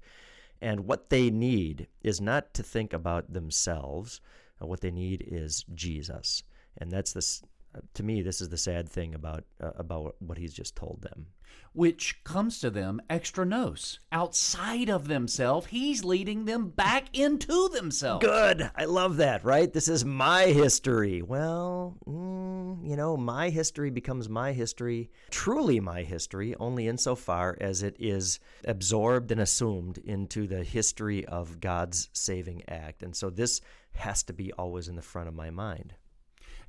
[0.62, 4.22] And what they need is not to think about themselves.
[4.64, 6.44] Uh, what they need is Jesus.
[6.78, 7.44] And that's this
[7.76, 11.02] uh, to me this is the sad thing about uh, about what he's just told
[11.02, 11.28] them.
[11.74, 15.68] Which comes to them extra nos outside of themselves.
[15.68, 18.26] He's leading them back into themselves.
[18.26, 18.70] Good.
[18.76, 19.72] I love that right?
[19.72, 21.22] This is my history.
[21.22, 27.82] Well mm, you know my history becomes my history truly my history only insofar as
[27.82, 33.02] it is absorbed and assumed into the history of god's saving act.
[33.04, 33.62] And so this
[33.96, 35.96] has to be always in the front of my mind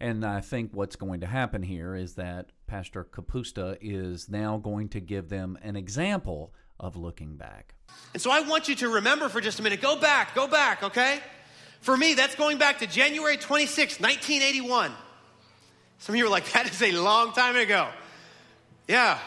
[0.00, 4.88] and I think what's going to happen here is that Pastor Kapusta is now going
[4.90, 7.74] to give them an example of looking back.
[8.12, 9.80] And so I want you to remember for just a minute.
[9.80, 11.20] Go back, go back, okay?
[11.80, 14.92] For me, that's going back to January 26, 1981.
[15.98, 17.88] Some of you are like, that is a long time ago.
[18.88, 19.18] Yeah.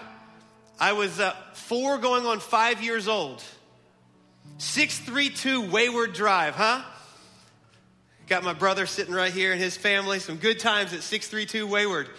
[0.80, 3.44] I was uh, four going on five years old.
[4.60, 6.84] 632 Wayward Drive, huh?
[8.28, 10.20] Got my brother sitting right here and his family.
[10.20, 12.10] Some good times at 632 Wayward.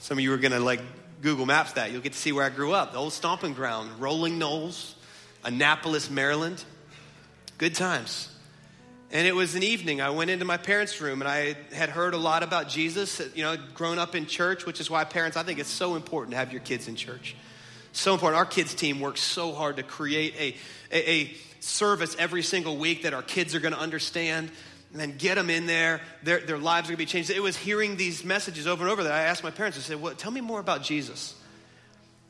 [0.00, 0.80] Some of you are going to like
[1.22, 1.90] Google Maps that.
[1.92, 2.92] You'll get to see where I grew up.
[2.92, 4.96] The old stomping ground, Rolling Knolls,
[5.44, 6.62] Annapolis, Maryland.
[7.56, 8.28] Good times.
[9.10, 10.02] And it was an evening.
[10.02, 13.44] I went into my parents' room and I had heard a lot about Jesus, you
[13.44, 16.36] know, grown up in church, which is why parents, I think it's so important to
[16.36, 17.34] have your kids in church.
[17.92, 18.36] So important.
[18.36, 20.56] Our kids' team works so hard to create a,
[20.94, 24.50] a, a service every single week that our kids are going to understand
[24.92, 26.00] and then get them in there.
[26.22, 27.30] Their, their lives are going to be changed.
[27.30, 30.00] It was hearing these messages over and over that I asked my parents, I said,
[30.00, 31.34] well, tell me more about Jesus.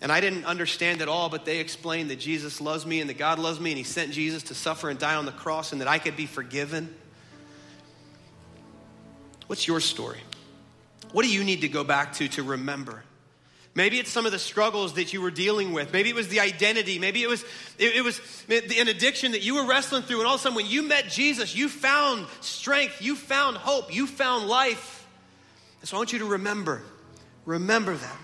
[0.00, 3.18] And I didn't understand it all, but they explained that Jesus loves me and that
[3.18, 5.80] God loves me and He sent Jesus to suffer and die on the cross and
[5.80, 6.94] that I could be forgiven.
[9.46, 10.20] What's your story?
[11.12, 13.02] What do you need to go back to to remember?
[13.74, 15.92] Maybe it's some of the struggles that you were dealing with.
[15.92, 17.00] Maybe it was the identity.
[17.00, 17.42] Maybe it was,
[17.76, 20.18] it, it, was an addiction that you were wrestling through.
[20.18, 23.92] And all of a sudden, when you met Jesus, you found strength, you found hope,
[23.92, 25.08] you found life.
[25.80, 26.82] And so I want you to remember,
[27.44, 28.18] remember that.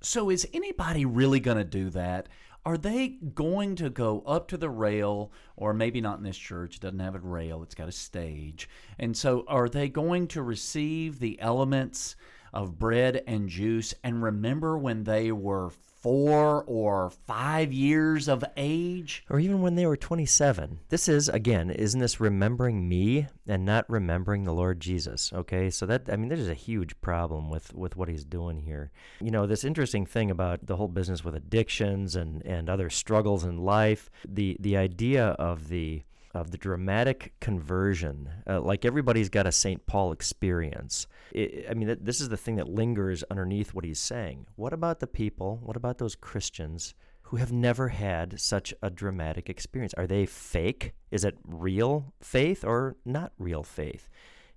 [0.00, 2.28] So, is anybody really going to do that?
[2.64, 6.76] Are they going to go up to the rail, or maybe not in this church,
[6.76, 8.68] it doesn't have a rail, it's got a stage.
[8.96, 12.14] And so, are they going to receive the elements?
[12.52, 15.70] Of bread and juice and remember when they were
[16.00, 19.24] four or five years of age.
[19.28, 20.80] Or even when they were 27.
[20.88, 25.32] This is, again, isn't this remembering me and not remembering the Lord Jesus?
[25.32, 28.90] Okay, so that, I mean, there's a huge problem with, with what he's doing here.
[29.20, 33.44] You know, this interesting thing about the whole business with addictions and, and other struggles
[33.44, 36.02] in life, the, the idea of the
[36.34, 38.28] of the dramatic conversion.
[38.46, 39.84] Uh, like everybody's got a St.
[39.86, 41.06] Paul experience.
[41.32, 44.46] It, I mean, this is the thing that lingers underneath what he's saying.
[44.56, 45.60] What about the people?
[45.62, 49.94] What about those Christians who have never had such a dramatic experience?
[49.94, 50.94] Are they fake?
[51.10, 54.08] Is it real faith or not real faith?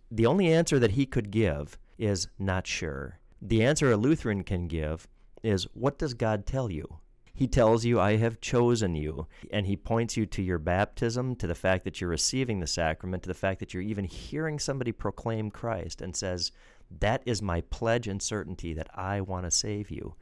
[0.09, 3.19] The only answer that he could give is not sure.
[3.41, 5.07] The answer a Lutheran can give
[5.43, 7.00] is what does God tell you?
[7.33, 9.27] He tells you, I have chosen you.
[9.51, 13.23] And he points you to your baptism, to the fact that you're receiving the sacrament,
[13.23, 16.51] to the fact that you're even hearing somebody proclaim Christ and says,
[16.99, 20.15] That is my pledge and certainty that I want to save you.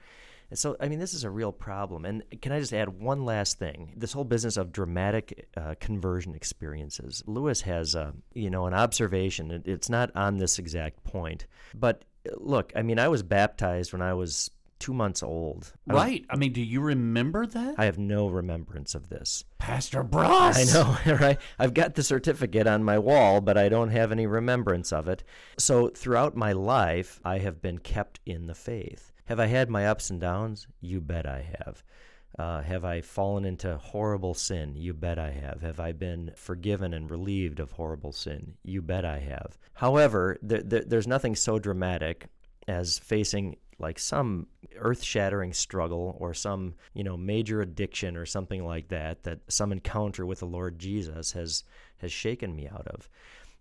[0.49, 2.05] And so, I mean, this is a real problem.
[2.05, 3.93] And can I just add one last thing?
[3.95, 7.23] This whole business of dramatic uh, conversion experiences.
[7.27, 9.61] Lewis has, uh, you know, an observation.
[9.65, 11.45] It's not on this exact point,
[11.75, 12.03] but
[12.37, 14.49] look, I mean, I was baptized when I was
[14.79, 15.73] two months old.
[15.89, 16.25] I right.
[16.29, 17.75] I mean, do you remember that?
[17.77, 19.43] I have no remembrance of this.
[19.57, 20.57] Pastor Bruss.
[20.57, 21.37] I know, right?
[21.57, 25.23] I've got the certificate on my wall, but I don't have any remembrance of it.
[25.57, 29.11] So throughout my life, I have been kept in the faith.
[29.25, 30.67] Have I had my ups and downs?
[30.81, 31.83] You bet I have.
[32.37, 34.75] Uh, have I fallen into horrible sin?
[34.75, 35.61] You bet I have.
[35.61, 38.53] Have I been forgiven and relieved of horrible sin?
[38.63, 39.57] You bet I have.
[39.73, 42.27] However, th- th- there's nothing so dramatic
[42.67, 44.47] as facing like some
[44.79, 50.25] earth-shattering struggle or some you know major addiction or something like that that some encounter
[50.25, 51.63] with the Lord Jesus has
[51.97, 53.09] has shaken me out of,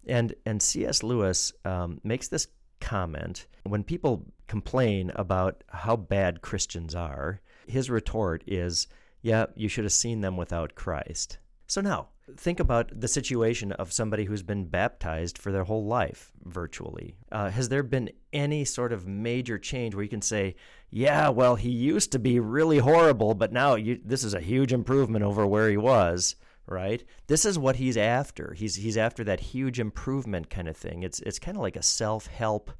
[0.06, 1.02] and and C.S.
[1.02, 2.48] Lewis um, makes this
[2.80, 7.40] comment when people complain about how bad Christians are.
[7.66, 8.86] His retort is,
[9.22, 13.92] "Yeah, you should have seen them without Christ." So now, think about the situation of
[13.92, 17.16] somebody who's been baptized for their whole life virtually.
[17.32, 20.56] Uh, has there been any sort of major change where you can say,
[20.90, 24.72] yeah, well, he used to be really horrible, but now you, this is a huge
[24.72, 26.36] improvement over where he was?
[26.66, 27.02] Right.
[27.28, 28.52] This is what he's after.
[28.52, 31.02] He's he's after that huge improvement kind of thing.
[31.02, 32.70] It's it's kind of like a self help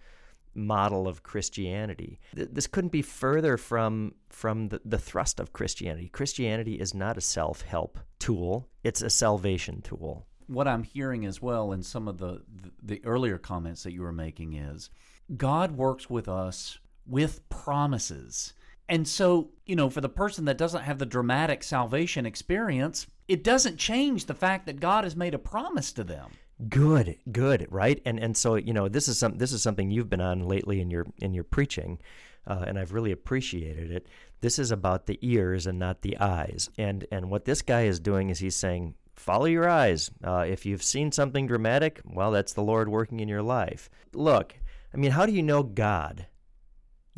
[0.54, 2.20] model of Christianity.
[2.34, 6.08] This couldn't be further from from the, the thrust of Christianity.
[6.08, 10.26] Christianity is not a self help tool, it's a salvation tool.
[10.48, 14.02] What I'm hearing as well in some of the, the, the earlier comments that you
[14.02, 14.90] were making is
[15.36, 16.78] God works with us
[17.08, 18.52] with promises.
[18.88, 23.44] And so, you know, for the person that doesn't have the dramatic salvation experience, it
[23.44, 26.30] doesn't change the fact that God has made a promise to them.
[26.68, 28.02] Good, good, right?
[28.04, 30.80] And and so you know this is some this is something you've been on lately
[30.80, 32.00] in your in your preaching,
[32.48, 34.08] uh, and I've really appreciated it.
[34.40, 36.68] This is about the ears and not the eyes.
[36.76, 40.10] And and what this guy is doing is he's saying, follow your eyes.
[40.24, 43.88] Uh, if you've seen something dramatic, well, that's the Lord working in your life.
[44.12, 44.56] Look,
[44.92, 46.26] I mean, how do you know God?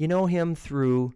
[0.01, 1.13] You know Him through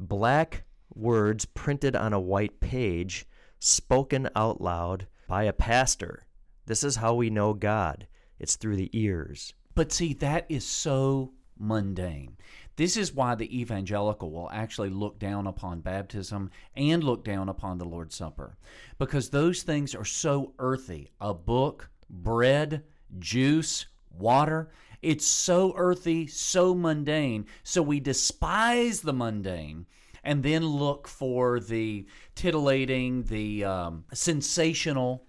[0.00, 3.28] black words printed on a white page,
[3.60, 6.26] spoken out loud by a pastor.
[6.66, 8.08] This is how we know God.
[8.40, 9.54] It's through the ears.
[9.76, 12.36] But see, that is so mundane.
[12.74, 17.78] This is why the evangelical will actually look down upon baptism and look down upon
[17.78, 18.58] the Lord's Supper
[18.98, 21.12] because those things are so earthy.
[21.20, 22.82] A book, bread,
[23.16, 24.72] juice, water.
[25.04, 27.46] It's so earthy, so mundane.
[27.62, 29.86] So we despise the mundane
[30.22, 35.26] and then look for the titillating, the um, sensational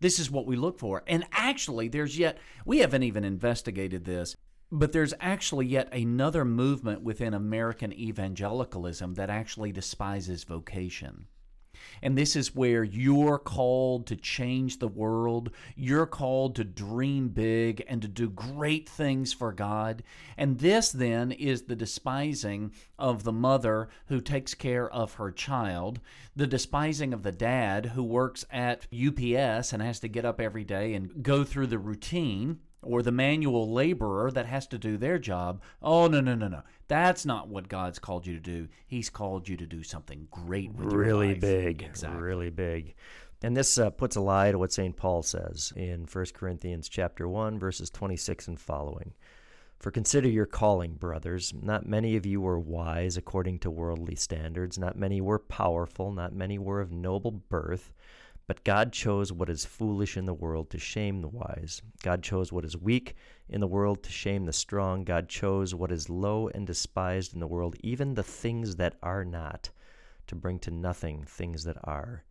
[0.00, 1.02] this is what we look for.
[1.06, 4.36] And actually, there's yet, we haven't even investigated this,
[4.70, 11.26] but there's actually yet another movement within American evangelicalism that actually despises vocation.
[12.02, 15.50] And this is where you're called to change the world.
[15.76, 20.02] You're called to dream big and to do great things for God.
[20.36, 26.00] And this then is the despising of the mother who takes care of her child,
[26.34, 30.64] the despising of the dad who works at UPS and has to get up every
[30.64, 35.18] day and go through the routine or the manual laborer that has to do their
[35.18, 35.62] job.
[35.82, 36.62] Oh, no, no, no, no.
[36.88, 38.68] That's not what God's called you to do.
[38.86, 41.82] He's called you to do something great with really big.
[41.82, 42.20] Exactly.
[42.20, 42.94] Really big.
[43.42, 44.96] And this uh, puts a lie to what St.
[44.96, 49.12] Paul says in 1 Corinthians chapter 1 verses 26 and following.
[49.78, 51.52] For consider your calling, brothers.
[51.54, 54.78] Not many of you were wise according to worldly standards.
[54.78, 56.12] Not many were powerful.
[56.12, 57.92] Not many were of noble birth.
[58.46, 61.82] But God chose what is foolish in the world to shame the wise.
[62.02, 63.16] God chose what is weak
[63.48, 65.02] in the world to shame the strong.
[65.02, 69.24] God chose what is low and despised in the world, even the things that are
[69.24, 69.70] not,
[70.28, 72.22] to bring to nothing things that are,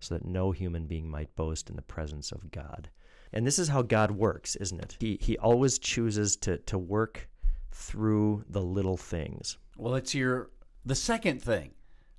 [0.00, 2.90] so that no human being might boast in the presence of God.
[3.32, 4.96] And this is how God works, isn't it?
[4.98, 7.28] He, he always chooses to, to work
[7.70, 9.56] through the little things.
[9.76, 10.50] Well, it's your
[10.84, 11.72] the second thing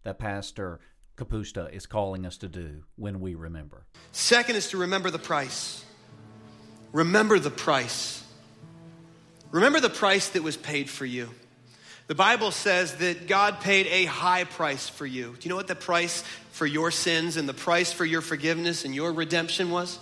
[0.03, 0.79] that Pastor
[1.15, 3.85] Kapusta is calling us to do when we remember.
[4.11, 5.83] Second is to remember the price.
[6.91, 8.23] Remember the price.
[9.51, 11.29] Remember the price that was paid for you.
[12.07, 15.35] The Bible says that God paid a high price for you.
[15.39, 18.83] Do you know what the price for your sins and the price for your forgiveness
[18.83, 19.97] and your redemption was?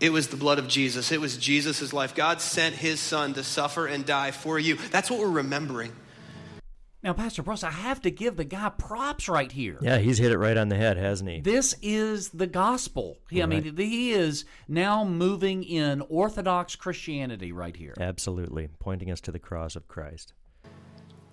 [0.00, 1.12] It was the blood of Jesus.
[1.12, 2.14] It was Jesus' life.
[2.14, 4.76] God sent his son to suffer and die for you.
[4.90, 5.92] That's what we're remembering.
[7.02, 9.78] Now, Pastor Bruss, I have to give the guy props right here.
[9.80, 11.40] Yeah, he's hit it right on the head, hasn't he?
[11.40, 13.18] This is the gospel.
[13.30, 17.94] He, I mean, he is now moving in Orthodox Christianity right here.
[17.98, 20.34] Absolutely, pointing us to the cross of Christ.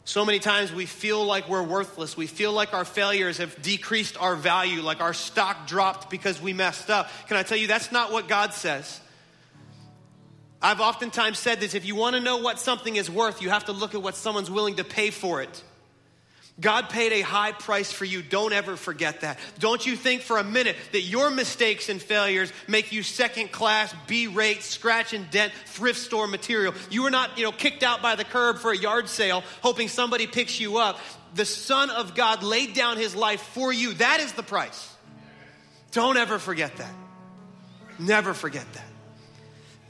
[0.06, 2.16] So many times we feel like we're worthless.
[2.16, 6.54] We feel like our failures have decreased our value, like our stock dropped because we
[6.54, 7.10] messed up.
[7.28, 9.02] Can I tell you, that's not what God says.
[10.62, 13.66] I've oftentimes said this if you want to know what something is worth, you have
[13.66, 15.64] to look at what someone's willing to pay for it.
[16.60, 18.24] God paid a high price for you.
[18.24, 19.38] Don't ever forget that.
[19.60, 23.94] Don't you think for a minute that your mistakes and failures make you second class,
[24.08, 26.74] B rate, scratch and dent, thrift store material.
[26.90, 29.88] You were not, you know, kicked out by the curb for a yard sale hoping
[29.88, 31.00] somebody picks you up.
[31.36, 33.94] The Son of God laid down his life for you.
[33.94, 34.96] That is the price.
[35.92, 36.94] Don't ever forget that.
[38.00, 38.87] Never forget that.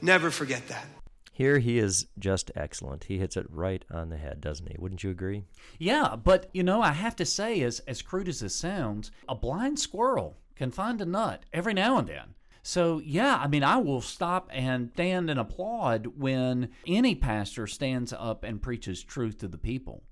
[0.00, 0.86] Never forget that.
[1.32, 3.04] Here he is just excellent.
[3.04, 4.76] He hits it right on the head, doesn't he?
[4.78, 5.44] Wouldn't you agree?
[5.78, 9.36] Yeah, but you know, I have to say, as as crude as this sounds, a
[9.36, 12.34] blind squirrel can find a nut every now and then.
[12.64, 18.12] So, yeah, I mean, I will stop and stand and applaud when any pastor stands
[18.12, 20.02] up and preaches truth to the people.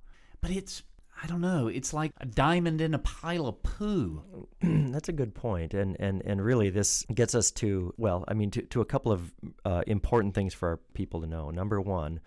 [0.40, 0.82] But it's
[1.22, 1.68] I don't know.
[1.68, 4.48] It's like a diamond in a pile of poo.
[4.62, 8.50] That's a good point, and and and really, this gets us to well, I mean,
[8.52, 9.32] to to a couple of
[9.64, 11.50] uh, important things for our people to know.
[11.50, 12.20] Number one,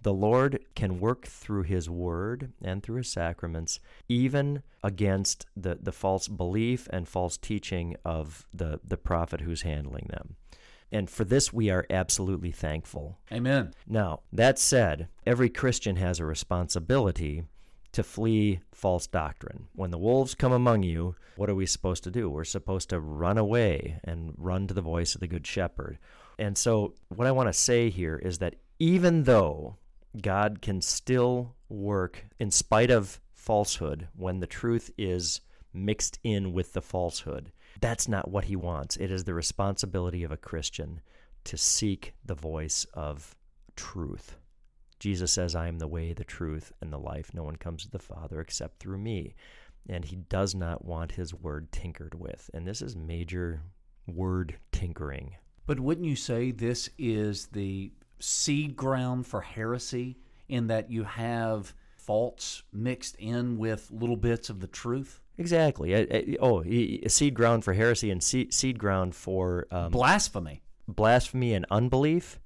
[0.00, 5.92] the Lord can work through His Word and through His sacraments, even against the the
[5.92, 10.36] false belief and false teaching of the the prophet who's handling them.
[10.90, 13.18] And for this, we are absolutely thankful.
[13.32, 13.72] Amen.
[13.88, 17.44] Now, that said, every Christian has a responsibility
[17.92, 19.66] to flee false doctrine.
[19.74, 22.28] When the wolves come among you, what are we supposed to do?
[22.28, 25.98] We're supposed to run away and run to the voice of the Good Shepherd.
[26.38, 29.76] And so, what I want to say here is that even though
[30.20, 35.40] God can still work in spite of falsehood when the truth is
[35.72, 38.96] mixed in with the falsehood, that's not what he wants.
[38.96, 41.00] It is the responsibility of a Christian
[41.44, 43.34] to seek the voice of
[43.76, 44.36] truth.
[45.02, 47.34] Jesus says, I am the way, the truth, and the life.
[47.34, 49.34] No one comes to the Father except through me.
[49.88, 52.48] And he does not want his word tinkered with.
[52.54, 53.62] And this is major
[54.06, 55.34] word tinkering.
[55.66, 60.18] But wouldn't you say this is the seed ground for heresy
[60.48, 65.20] in that you have faults mixed in with little bits of the truth?
[65.36, 65.96] Exactly.
[65.96, 70.62] I, I, oh, a seed ground for heresy and seed, seed ground for um, blasphemy,
[70.86, 72.38] blasphemy and unbelief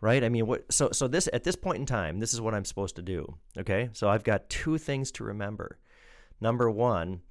[0.00, 0.22] right?
[0.22, 0.72] I mean, what?
[0.72, 3.36] So, so this at this point in time, this is what I'm supposed to do.
[3.58, 5.78] Okay, so I've got two things to remember.
[6.40, 7.22] Number one,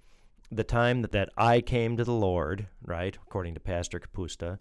[0.51, 4.59] the time that, that I came to the Lord, right, according to Pastor Kapusta,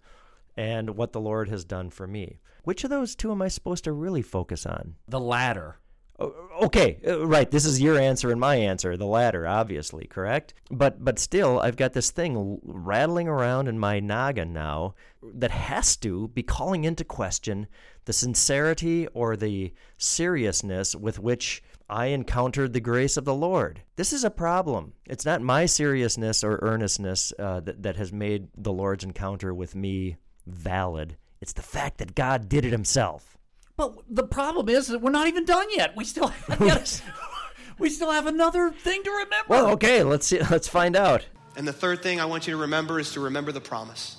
[0.55, 2.39] and what the Lord has done for me.
[2.63, 4.95] Which of those two am I supposed to really focus on?
[5.07, 5.79] The latter.
[6.17, 7.51] Oh, Okay, uh, right.
[7.51, 10.53] This is your answer and my answer, the latter, obviously, correct?
[10.71, 15.97] But but still, I've got this thing rattling around in my noggin now that has
[15.97, 17.67] to be calling into question
[18.05, 23.81] the sincerity or the seriousness with which I encountered the grace of the Lord.
[23.95, 24.93] This is a problem.
[25.05, 29.75] It's not my seriousness or earnestness uh, that, that has made the Lord's encounter with
[29.75, 30.17] me
[30.47, 31.17] valid.
[31.41, 33.37] It's the fact that God did it himself.
[33.77, 35.95] But the problem is that we're not even done yet.
[35.95, 37.01] We still have,
[37.79, 39.45] we still have another thing to remember.
[39.47, 41.25] Well, okay, let's see, let's find out.
[41.57, 44.17] And the third thing I want you to remember is to remember the promise.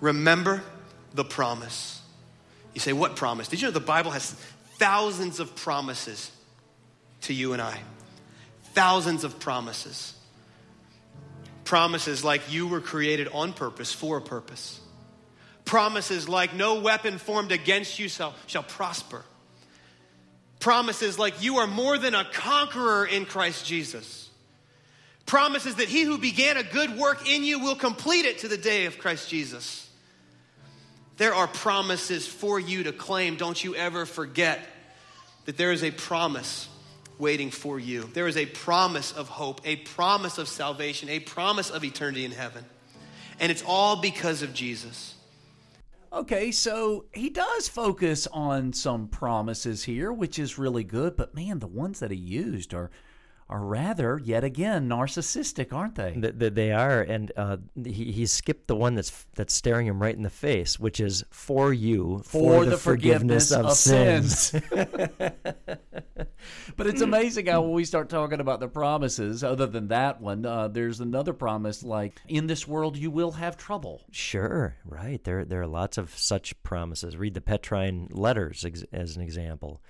[0.00, 0.62] Remember
[1.14, 2.00] the promise.
[2.74, 3.48] You say, what promise?
[3.48, 4.32] Did you know the Bible has
[4.78, 6.30] thousands of promises
[7.22, 7.78] to you and I?
[8.72, 10.14] Thousands of promises.
[11.64, 14.80] Promises like you were created on purpose for a purpose.
[15.64, 19.24] Promises like no weapon formed against you shall, shall prosper.
[20.60, 24.30] Promises like you are more than a conqueror in Christ Jesus.
[25.26, 28.58] Promises that he who began a good work in you will complete it to the
[28.58, 29.88] day of Christ Jesus.
[31.16, 33.36] There are promises for you to claim.
[33.36, 34.60] Don't you ever forget
[35.44, 36.68] that there is a promise
[37.18, 38.10] waiting for you.
[38.12, 42.32] There is a promise of hope, a promise of salvation, a promise of eternity in
[42.32, 42.64] heaven.
[43.38, 45.13] And it's all because of Jesus.
[46.14, 51.58] Okay, so he does focus on some promises here, which is really good, but man,
[51.58, 52.92] the ones that he used are
[53.48, 56.14] are rather, yet again, narcissistic, aren't they?
[56.16, 60.14] They, they are, and uh, he, he skipped the one that's that's staring him right
[60.14, 63.76] in the face, which is for you for, for the, the, forgiveness, forgiveness of, of,
[63.76, 64.48] sins.
[64.48, 64.64] sins.
[66.76, 70.46] but it's amazing how when we start talking about the promises, other than that one,
[70.46, 74.02] uh, there's another promise like in this world you will have trouble.
[74.10, 75.22] Sure, right.
[75.22, 77.16] There there are lots of such promises.
[77.16, 79.82] Read the Petrine letters ex- as an example.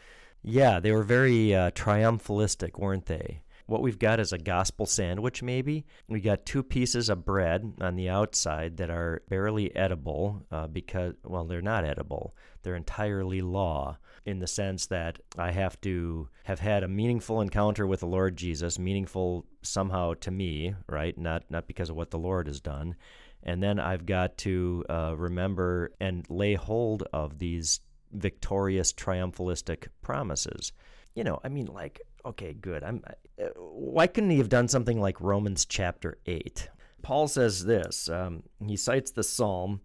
[0.46, 3.40] Yeah, they were very uh, triumphalistic, weren't they?
[3.66, 5.86] What we've got is a gospel sandwich, maybe.
[6.08, 11.14] We got two pieces of bread on the outside that are barely edible uh, because,
[11.24, 12.36] well, they're not edible.
[12.62, 17.86] They're entirely law in the sense that I have to have had a meaningful encounter
[17.86, 21.16] with the Lord Jesus, meaningful somehow to me, right?
[21.16, 22.96] Not not because of what the Lord has done.
[23.42, 27.80] And then I've got to uh, remember and lay hold of these
[28.12, 30.72] victorious, triumphalistic promises.
[31.14, 32.82] You know, I mean, like, okay, good.
[32.82, 33.02] I'm.
[33.40, 36.68] Uh, why couldn't he have done something like Romans chapter eight?
[37.02, 38.08] Paul says this.
[38.08, 39.80] Um, he cites the psalm,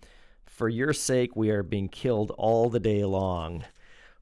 [0.46, 3.64] "For your sake we are being killed all the day long.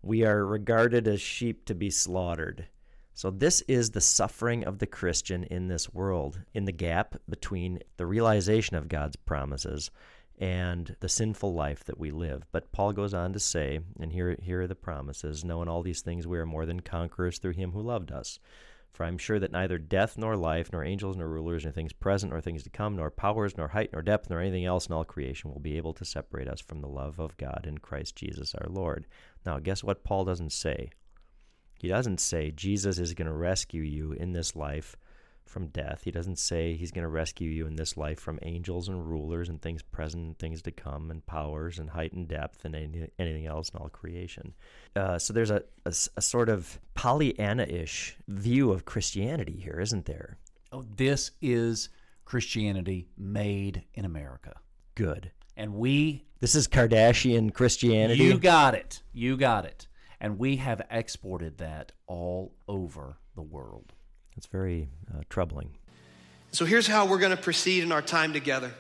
[0.01, 2.67] We are regarded as sheep to be slaughtered."
[3.13, 7.79] So, this is the suffering of the Christian in this world, in the gap between
[7.97, 9.89] the realization of God's promises
[10.37, 12.45] and the sinful life that we live.
[12.51, 16.01] But Paul goes on to say, and here, here are the promises knowing all these
[16.01, 18.39] things, we are more than conquerors through him who loved us.
[18.93, 21.93] For I am sure that neither death nor life, nor angels nor rulers, nor things
[21.93, 24.93] present nor things to come, nor powers, nor height, nor depth, nor anything else in
[24.93, 28.15] all creation will be able to separate us from the love of God in Christ
[28.15, 29.05] Jesus our Lord.
[29.45, 30.89] Now, guess what Paul doesn't say?
[31.79, 34.95] He doesn't say Jesus is going to rescue you in this life
[35.47, 36.01] from death.
[36.03, 39.49] He doesn't say he's going to rescue you in this life from angels and rulers
[39.49, 43.09] and things present and things to come and powers and height and depth and any,
[43.17, 44.53] anything else in all creation.
[44.95, 50.05] Uh, so there's a, a, a sort of Pollyanna ish view of Christianity here, isn't
[50.05, 50.37] there?
[50.71, 51.89] Oh, this is
[52.25, 54.55] Christianity made in America.
[54.95, 55.31] Good.
[55.55, 56.25] And we.
[56.39, 58.23] This is Kardashian Christianity.
[58.23, 59.01] You got it.
[59.13, 59.87] You got it.
[60.19, 63.93] And we have exported that all over the world.
[64.37, 65.71] It's very uh, troubling.
[66.51, 68.71] So here's how we're going to proceed in our time together.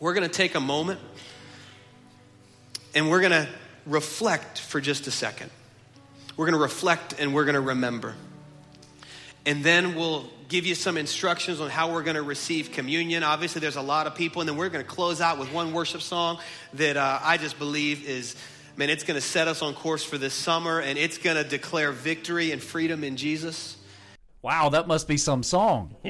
[0.00, 1.00] We're going to take a moment
[2.94, 3.48] and we're going to
[3.86, 5.50] reflect for just a second.
[6.36, 8.14] We're going to reflect and we're going to remember.
[9.46, 13.22] And then we'll give you some instructions on how we're going to receive communion.
[13.22, 15.72] Obviously, there's a lot of people, and then we're going to close out with one
[15.72, 16.38] worship song
[16.74, 18.36] that uh, I just believe is,
[18.76, 21.48] man, it's going to set us on course for this summer, and it's going to
[21.48, 23.76] declare victory and freedom in Jesus.
[24.42, 25.96] Wow, that must be some song.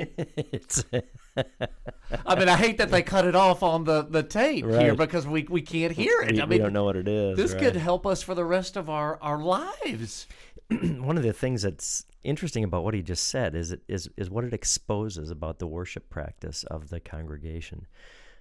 [2.26, 4.82] I mean, I hate that they cut it off on the, the tape right.
[4.82, 6.32] here because we, we can't hear it.
[6.32, 7.36] We, I mean, we don't know what it is.
[7.36, 7.62] This right.
[7.62, 10.28] could help us for the rest of our, our lives.
[10.68, 14.30] One of the things that's interesting about what he just said is, it, is, is
[14.30, 17.86] what it exposes about the worship practice of the congregation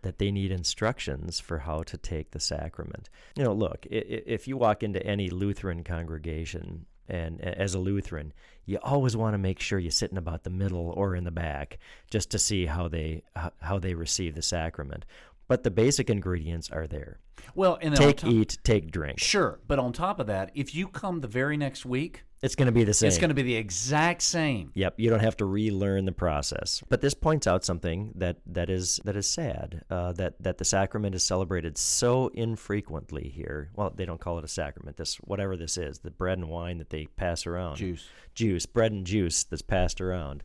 [0.02, 3.10] that they need instructions for how to take the sacrament.
[3.36, 8.34] You know, look, if you walk into any Lutheran congregation and as a Lutheran,
[8.66, 11.80] you always want to make sure you're sitting about the middle or in the back
[12.10, 13.24] just to see how they
[13.60, 15.06] how they receive the sacrament.
[15.48, 17.20] But the basic ingredients are there.
[17.56, 19.20] Well, and take, top, eat, take, drink.
[19.20, 22.68] Sure, but on top of that, if you come the very next week, it's going
[22.68, 23.08] to be the same.
[23.08, 24.72] It's going to be the exact same.
[24.74, 26.82] Yep, you don't have to relearn the process.
[26.90, 29.84] But this points out something that that is that is sad.
[29.90, 33.70] Uh, that that the sacrament is celebrated so infrequently here.
[33.76, 34.98] Well, they don't call it a sacrament.
[34.98, 37.76] This whatever this is, the bread and wine that they pass around.
[37.76, 38.08] Juice.
[38.34, 40.44] Juice, bread and juice that's passed around.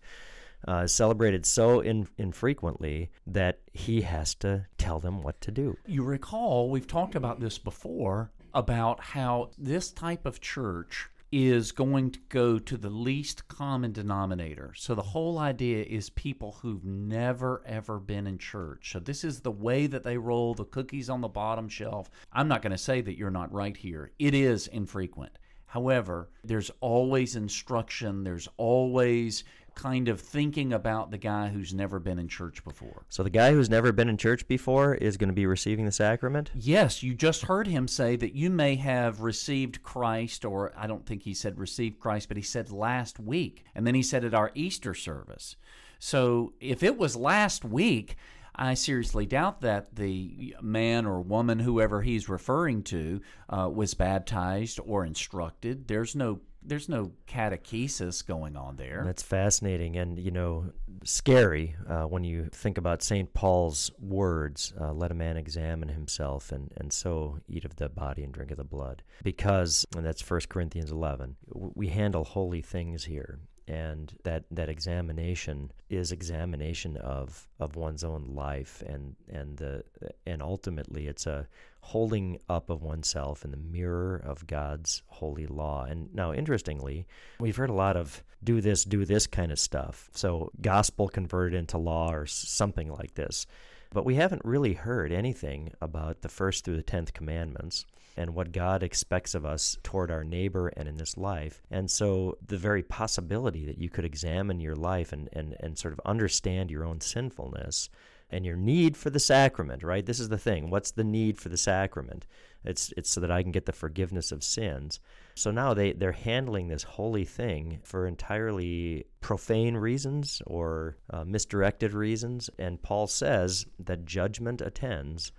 [0.67, 5.77] Uh, celebrated so in, infrequently that he has to tell them what to do.
[5.87, 12.13] You recall, we've talked about this before about how this type of church is going
[12.13, 14.73] to go to the least common denominator.
[14.77, 18.93] So the whole idea is people who've never ever been in church.
[18.93, 22.09] So this is the way that they roll the cookies on the bottom shelf.
[22.33, 24.13] I'm not going to say that you're not right here.
[24.21, 25.37] It is infrequent.
[25.67, 29.43] However, there's always instruction, there's always
[29.75, 33.05] kind of thinking about the guy who's never been in church before.
[33.09, 35.93] So the guy who's never been in church before is going to be receiving the
[35.93, 36.51] sacrament?
[36.55, 41.07] Yes, you just heard him say that you may have received Christ, or I don't
[41.07, 43.65] think he said received Christ, but he said last week.
[43.75, 45.57] And then he said at our Easter service.
[45.99, 48.17] So if it was last week,
[48.57, 54.79] I seriously doubt that the man or woman, whoever he's referring to, uh, was baptized
[54.85, 55.89] or instructed.
[55.89, 59.03] There's no there's no catechesis going on there.
[59.05, 60.73] That's fascinating and you know
[61.05, 66.53] scary uh, when you think about Saint Paul's words: uh, "Let a man examine himself,
[66.53, 70.23] and and so eat of the body and drink of the blood." Because and that's
[70.23, 71.37] First Corinthians 11.
[71.53, 73.39] We handle holy things here,
[73.69, 79.85] and that that examination is examination of of one's own life and and the
[80.27, 81.47] and ultimately it's a
[81.85, 85.85] holding up of oneself in the mirror of God's holy law.
[85.85, 87.07] And now interestingly
[87.39, 90.09] we've heard a lot of do this do this kind of stuff.
[90.15, 93.47] So gospel converted into law or something like this.
[93.93, 97.85] But we haven't really heard anything about the first through the 10th commandments
[98.17, 101.63] and what God expects of us toward our neighbor and in this life.
[101.71, 105.93] And so the very possibility that you could examine your life and, and, and sort
[105.93, 107.91] of understand your own sinfulness
[108.35, 110.05] and your need for the sacrament, right?
[110.05, 110.69] This is the thing.
[110.69, 112.27] What's the need for the sacrament?
[112.65, 114.99] It's, it's so that I can get the forgiveness of sins.
[115.37, 121.95] So now they, they're handling this holy thing for entirely profane reasons or uh, misdirected
[121.95, 122.51] reasons.
[122.59, 125.31] And Paul says that judgment attends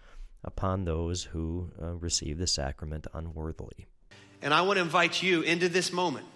[0.45, 3.87] upon those who uh, receive the sacrament unworthily.
[4.41, 6.27] And I want to invite you into this moment.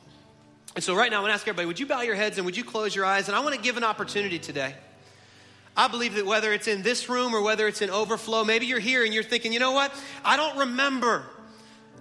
[0.75, 2.45] And so, right now, I want to ask everybody would you bow your heads and
[2.45, 3.27] would you close your eyes?
[3.27, 4.75] And I want to give an opportunity today.
[5.75, 8.79] I believe that whether it's in this room or whether it's in overflow, maybe you're
[8.79, 9.93] here and you're thinking, you know what?
[10.25, 11.23] I don't remember.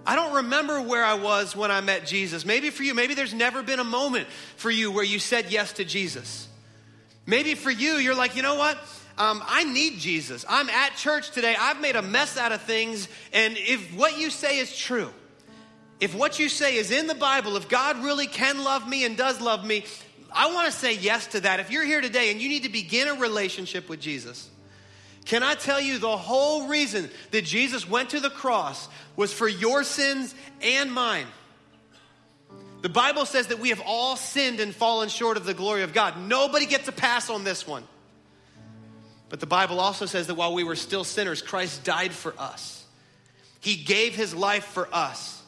[0.05, 2.45] I don't remember where I was when I met Jesus.
[2.45, 4.27] Maybe for you, maybe there's never been a moment
[4.57, 6.47] for you where you said yes to Jesus.
[7.25, 8.77] Maybe for you, you're like, you know what?
[9.19, 10.45] um, I need Jesus.
[10.47, 11.55] I'm at church today.
[11.59, 13.09] I've made a mess out of things.
[13.33, 15.11] And if what you say is true,
[15.99, 19.17] if what you say is in the Bible, if God really can love me and
[19.17, 19.83] does love me,
[20.31, 21.59] I want to say yes to that.
[21.59, 24.49] If you're here today and you need to begin a relationship with Jesus,
[25.25, 29.47] can I tell you the whole reason that Jesus went to the cross was for
[29.47, 31.27] your sins and mine?
[32.81, 35.93] The Bible says that we have all sinned and fallen short of the glory of
[35.93, 36.17] God.
[36.17, 37.83] Nobody gets a pass on this one.
[39.27, 42.85] But the Bible also says that while we were still sinners, Christ died for us.
[43.59, 45.38] He gave his life for us.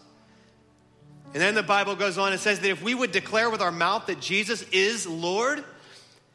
[1.33, 3.71] And then the Bible goes on and says that if we would declare with our
[3.71, 5.63] mouth that Jesus is Lord,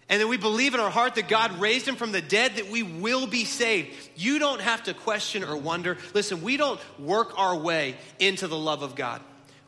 [0.09, 2.71] and that we believe in our heart that God raised him from the dead, that
[2.71, 3.93] we will be saved.
[4.15, 5.99] You don't have to question or wonder.
[6.15, 9.21] Listen, we don't work our way into the love of God.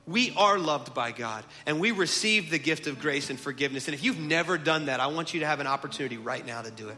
[0.06, 3.88] We are loved by God, and we receive the gift of grace and forgiveness.
[3.88, 6.62] And if you've never done that, I want you to have an opportunity right now
[6.62, 6.96] to do it.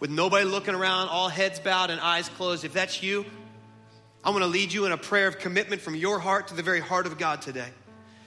[0.00, 2.64] With nobody looking around, all heads bowed and eyes closed.
[2.64, 3.26] If that's you,
[4.28, 6.62] I want to lead you in a prayer of commitment from your heart to the
[6.62, 7.68] very heart of God today.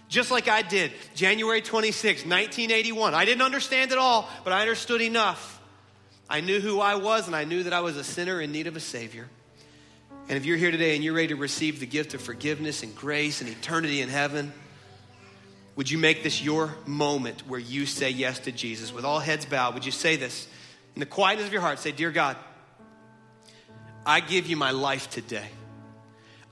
[0.09, 3.13] Just like I did January 26, 1981.
[3.13, 5.61] I didn't understand it all, but I understood enough.
[6.27, 8.65] I knew who I was, and I knew that I was a sinner in need
[8.65, 9.29] of a Savior.
[10.27, 12.95] And if you're here today and you're ready to receive the gift of forgiveness and
[12.95, 14.51] grace and eternity in heaven,
[15.75, 18.91] would you make this your moment where you say yes to Jesus?
[18.91, 20.47] With all heads bowed, would you say this
[20.95, 21.77] in the quietness of your heart?
[21.77, 22.37] Say, Dear God,
[24.03, 25.45] I give you my life today.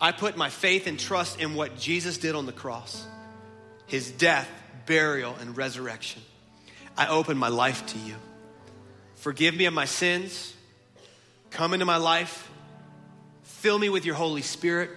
[0.01, 3.05] I put my faith and trust in what Jesus did on the cross
[3.87, 4.47] his death,
[4.85, 6.21] burial, and resurrection.
[6.95, 8.15] I open my life to you.
[9.15, 10.53] Forgive me of my sins.
[11.49, 12.49] Come into my life
[13.59, 14.89] Fill me with your Holy Spirit.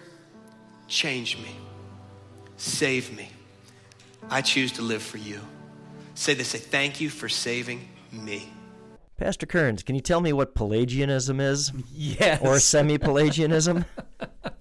[0.86, 1.50] Change me.
[2.56, 3.28] Save me.
[4.30, 5.40] I choose to live for you.
[6.14, 8.52] Say this say, thank you for saving me.
[9.22, 11.70] Pastor Kerns, can you tell me what Pelagianism is?
[11.94, 12.40] Yes.
[12.42, 13.84] Or semi Pelagianism?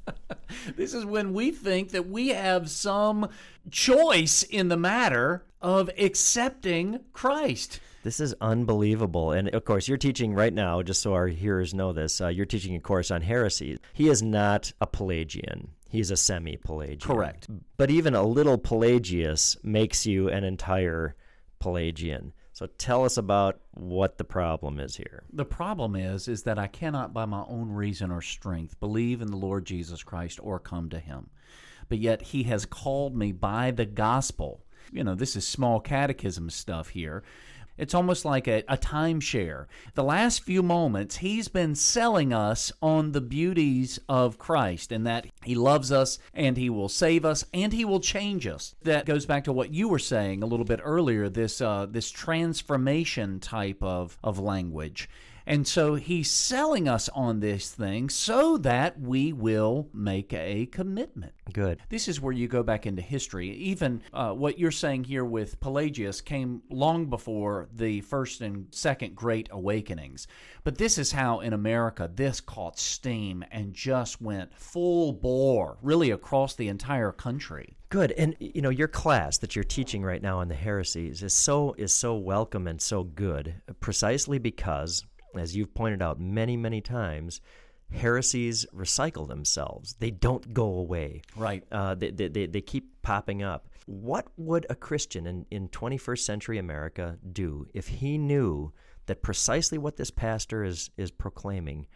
[0.78, 3.28] this is when we think that we have some
[3.72, 7.80] choice in the matter of accepting Christ.
[8.04, 9.32] This is unbelievable.
[9.32, 12.46] And of course, you're teaching right now, just so our hearers know this, uh, you're
[12.46, 13.80] teaching a course on heresy.
[13.94, 15.70] He is not a Pelagian.
[15.90, 17.00] He's a semi Pelagian.
[17.00, 17.48] Correct.
[17.78, 21.16] But even a little Pelagius makes you an entire
[21.60, 22.34] Pelagian.
[22.62, 25.24] So tell us about what the problem is here.
[25.34, 29.32] The problem is is that I cannot by my own reason or strength believe in
[29.32, 31.32] the Lord Jesus Christ or come to him.
[31.90, 34.64] But yet he has called me by the gospel.
[34.92, 37.24] You know, this is small catechism stuff here.
[37.78, 39.66] It's almost like a, a timeshare.
[39.96, 45.28] The last few moments, he's been selling us on the beauties of Christ and that
[45.44, 48.76] he loves us and he will save us and he will change us.
[48.84, 52.12] That goes back to what you were saying a little bit earlier this, uh, this
[52.12, 55.10] transformation type of, of language.
[55.46, 61.34] And so he's selling us on this thing so that we will make a commitment.
[61.54, 61.80] Good.
[61.90, 63.50] This is where you go back into history.
[63.50, 69.16] Even uh, what you're saying here with Pelagius came long before the first and second
[69.16, 70.28] great awakenings.
[70.64, 76.12] But this is how in America this caught steam and just went full bore, really
[76.12, 77.78] across the entire country.
[77.92, 78.14] Good.
[78.14, 81.76] And you know, your class that you're teaching right now on the heresies is so
[81.78, 85.04] is so welcome and so good precisely because
[85.36, 87.42] as you've pointed out many, many times,
[87.92, 89.96] heresies recycle themselves.
[90.00, 91.22] They don't go away.
[91.36, 91.64] Right.
[91.72, 93.68] Uh, they, they, they keep popping up.
[93.86, 98.72] What would a Christian in, in 21st century America do if he knew
[99.08, 101.88] that precisely what this pastor is, is proclaiming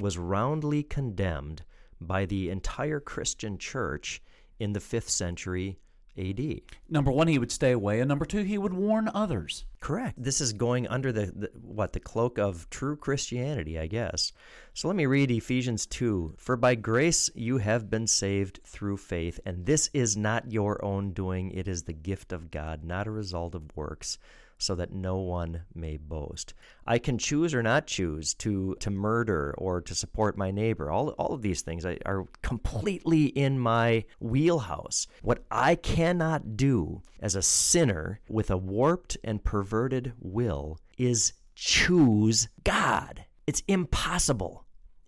[0.00, 1.62] was roundly condemned
[2.00, 4.22] by the entire Christian church
[4.58, 5.78] in the 5th century
[6.16, 6.60] AD.
[6.88, 9.64] Number one, he would stay away, and number two, he would warn others.
[9.80, 10.22] Correct.
[10.22, 14.32] This is going under the, the, what the cloak of true Christianity, I guess.
[14.72, 16.34] So let me read Ephesians 2.
[16.38, 21.12] For by grace you have been saved through faith, and this is not your own
[21.12, 24.18] doing, it is the gift of God, not a result of works
[24.64, 26.54] so that no one may boast.
[26.86, 30.90] I can choose or not choose to, to murder or to support my neighbor.
[30.90, 35.06] All, all of these things are completely in my wheelhouse.
[35.22, 42.48] What I cannot do as a sinner with a warped and perverted will is choose
[42.64, 43.24] God.
[43.46, 44.64] It's impossible.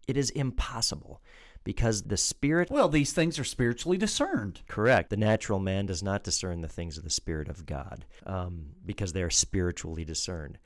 [0.07, 1.21] It is impossible
[1.67, 2.71] because the spirit.
[2.71, 4.63] Well, these things are spiritually discerned.
[4.69, 5.11] Correct.
[5.11, 9.13] The natural man does not discern the things of the Spirit of God um, because
[9.13, 10.59] they are spiritually discerned.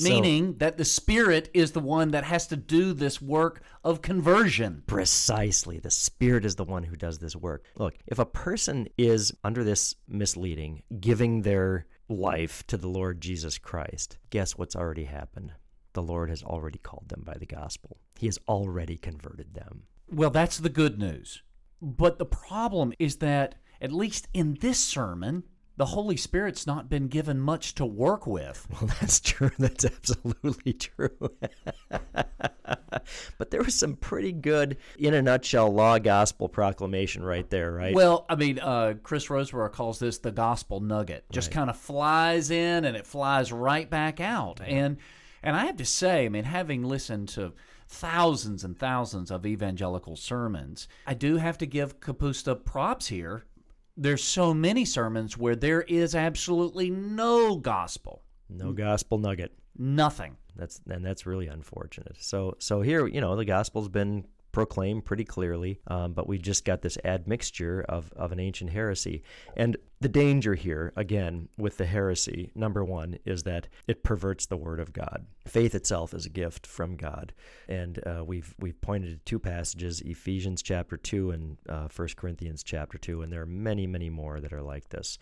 [0.00, 4.02] Meaning so, that the Spirit is the one that has to do this work of
[4.02, 4.82] conversion.
[4.88, 5.78] Precisely.
[5.78, 7.64] The Spirit is the one who does this work.
[7.76, 13.58] Look, if a person is under this misleading, giving their life to the Lord Jesus
[13.58, 15.52] Christ, guess what's already happened?
[15.92, 17.98] The Lord has already called them by the gospel.
[18.18, 19.84] He has already converted them.
[20.10, 21.42] Well, that's the good news.
[21.80, 25.44] But the problem is that, at least in this sermon,
[25.78, 28.66] the Holy Spirit's not been given much to work with.
[28.70, 29.52] Well, that's true.
[29.58, 31.30] That's absolutely true.
[33.38, 37.94] but there was some pretty good, in a nutshell, law gospel proclamation right there, right?
[37.94, 41.24] Well, I mean, uh, Chris Rosebrough calls this the gospel nugget.
[41.30, 41.54] Just right.
[41.54, 44.60] kind of flies in and it flies right back out.
[44.60, 44.96] And
[45.44, 47.52] and I have to say, I mean, having listened to
[47.88, 50.88] thousands and thousands of evangelical sermons.
[51.06, 53.44] I do have to give Kapusta props here.
[53.96, 58.22] There's so many sermons where there is absolutely no gospel.
[58.48, 59.52] No gospel nugget.
[59.76, 60.36] Nothing.
[60.54, 62.16] That's and that's really unfortunate.
[62.20, 64.26] So so here, you know, the gospel's been
[64.58, 69.22] proclaim pretty clearly, um, but we just got this admixture of, of an ancient heresy.
[69.56, 74.56] And the danger here, again, with the heresy, number one, is that it perverts the
[74.56, 75.26] Word of God.
[75.46, 77.32] Faith itself is a gift from God,
[77.68, 82.64] and uh, we've we've pointed to two passages: Ephesians chapter two and uh, 1 Corinthians
[82.64, 85.18] chapter two, and there are many, many more that are like this.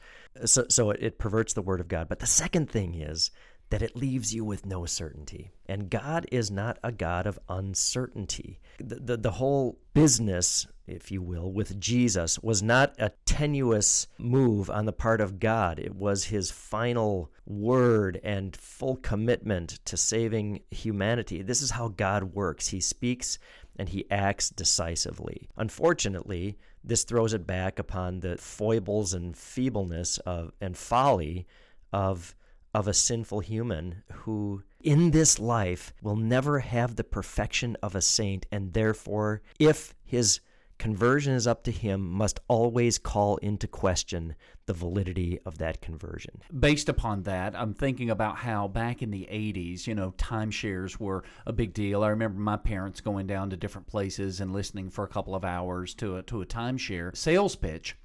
[0.47, 2.09] So, so it perverts the Word of God.
[2.09, 3.31] But the second thing is
[3.71, 5.51] that it leaves you with no certainty.
[5.67, 8.61] And God is not a God of uncertainty.
[8.79, 14.71] The, the, the, whole business, if you will, with Jesus was not a tenuous move
[14.71, 15.81] on the part of God.
[15.81, 21.43] It was his final word and full commitment to saving humanity.
[21.43, 22.69] This is how God works.
[22.69, 23.39] He speaks
[23.77, 25.49] and he acts decisively.
[25.57, 31.47] Unfortunately, this throws it back upon the foibles and feebleness of and folly
[31.93, 32.35] of
[32.77, 38.03] of a sinful human who in this life will never have the perfection of a
[38.03, 40.41] saint and therefore if his
[40.79, 44.35] conversion is up to him must always call into question
[44.67, 46.43] the validity of that conversion.
[46.61, 51.25] Based upon that, I'm thinking about how back in the 80s, you know, timeshares were
[51.47, 52.05] a big deal.
[52.05, 55.47] I remember my parents going down to different places and listening for a couple of
[55.47, 57.97] hours to a, to a timeshare sales pitch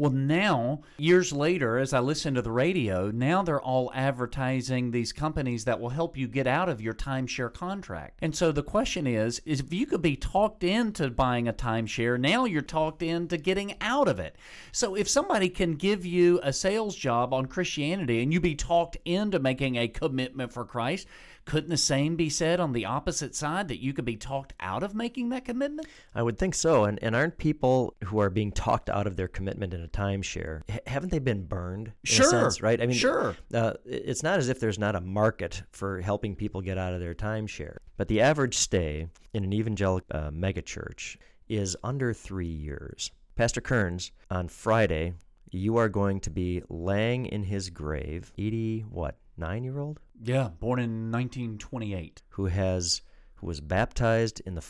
[0.00, 5.12] well, now, years later, as I listen to the radio, now they're all advertising these
[5.12, 8.18] companies that will help you get out of your timeshare contract.
[8.22, 12.18] And so the question is, is if you could be talked into buying a timeshare,
[12.18, 14.36] now you're talked into getting out of it.
[14.72, 18.96] So if somebody can give you a sales job on Christianity and you be talked
[19.04, 21.08] into making a commitment for Christ,
[21.50, 24.84] couldn't the same be said on the opposite side that you could be talked out
[24.84, 25.88] of making that commitment?
[26.14, 26.84] I would think so.
[26.84, 30.62] And, and aren't people who are being talked out of their commitment in a timeshare,
[30.86, 31.90] haven't they been burned?
[32.04, 32.30] sure.
[32.30, 32.80] Sense, right?
[32.80, 33.34] I mean, sure.
[33.52, 37.00] Uh, it's not as if there's not a market for helping people get out of
[37.00, 37.78] their timeshare.
[37.96, 41.16] But the average stay in an evangelical uh, megachurch
[41.48, 43.10] is under three years.
[43.34, 45.14] Pastor Kerns, on Friday,
[45.50, 49.98] you are going to be laying in his grave, 80, what, nine year old?
[50.22, 52.22] Yeah, born in 1928.
[52.30, 53.00] Who has
[53.36, 54.64] who was baptized in the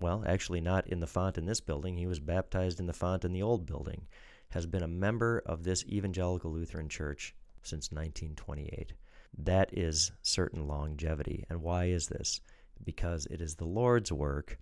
[0.00, 1.96] well, actually not in the font in this building.
[1.96, 4.08] He was baptized in the font in the old building.
[4.50, 8.94] Has been a member of this evangelical Lutheran church since 1928.
[9.38, 11.44] That is certain longevity.
[11.48, 12.40] And why is this?
[12.82, 14.58] Because it is the Lord's work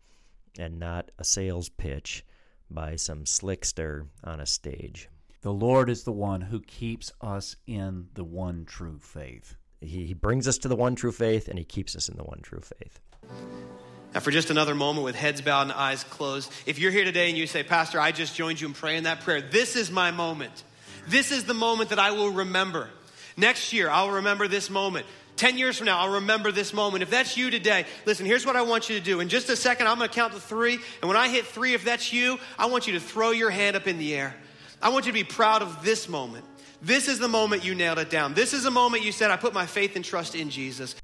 [0.58, 2.24] and not a sales pitch
[2.70, 5.08] by some slickster on a stage.
[5.40, 9.56] The Lord is the one who keeps us in the one true faith.
[9.86, 12.24] He, he brings us to the one true faith and he keeps us in the
[12.24, 13.00] one true faith.
[14.14, 17.28] Now, for just another moment with heads bowed and eyes closed, if you're here today
[17.28, 20.12] and you say, Pastor, I just joined you in praying that prayer, this is my
[20.12, 20.62] moment.
[21.08, 22.88] This is the moment that I will remember.
[23.36, 25.06] Next year, I'll remember this moment.
[25.36, 27.02] 10 years from now, I'll remember this moment.
[27.02, 29.18] If that's you today, listen, here's what I want you to do.
[29.18, 30.74] In just a second, I'm going to count to three.
[30.74, 33.74] And when I hit three, if that's you, I want you to throw your hand
[33.74, 34.36] up in the air.
[34.80, 36.44] I want you to be proud of this moment.
[36.84, 38.34] This is the moment you nailed it down.
[38.34, 40.94] This is the moment you said, I put my faith and trust in Jesus.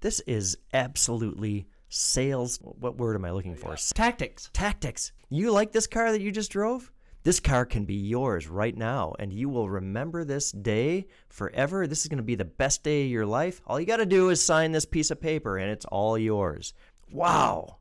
[0.00, 2.58] This is absolutely sales.
[2.60, 3.76] What word am I looking for?
[3.94, 4.50] Tactics.
[4.52, 5.12] Tactics.
[5.28, 6.90] You like this car that you just drove?
[7.22, 11.86] This car can be yours right now, and you will remember this day forever.
[11.86, 13.60] This is going to be the best day of your life.
[13.68, 16.74] All you got to do is sign this piece of paper, and it's all yours.
[17.08, 17.76] Wow.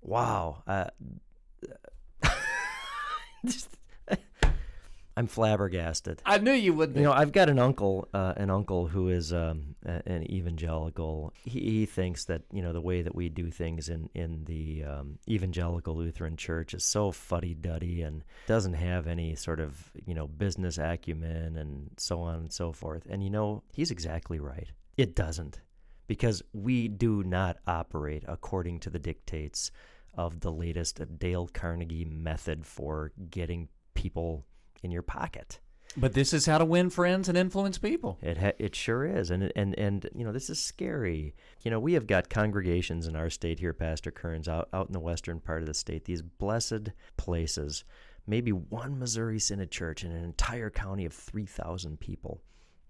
[0.00, 0.62] Wow.
[0.66, 0.86] Uh,
[3.44, 3.77] just,
[5.18, 6.22] I'm flabbergasted.
[6.24, 6.94] I knew you would.
[6.94, 7.00] Be.
[7.00, 11.32] You know, I've got an uncle, uh, an uncle who is um, an evangelical.
[11.42, 14.84] He, he, thinks that you know the way that we do things in in the
[14.84, 20.14] um, evangelical Lutheran Church is so fuddy duddy and doesn't have any sort of you
[20.14, 23.04] know business acumen and so on and so forth.
[23.10, 24.68] And you know, he's exactly right.
[24.96, 25.60] It doesn't,
[26.06, 29.72] because we do not operate according to the dictates
[30.14, 34.44] of the latest Dale Carnegie method for getting people
[34.82, 35.60] in your pocket.
[35.96, 38.18] But this is how to win friends and influence people.
[38.22, 41.34] It ha- it sure is, and and and you know this is scary.
[41.62, 44.92] You know we have got congregations in our state here, Pastor Kerns, out out in
[44.92, 46.04] the western part of the state.
[46.04, 47.84] These blessed places,
[48.26, 52.42] maybe one Missouri Synod church in an entire county of three thousand people,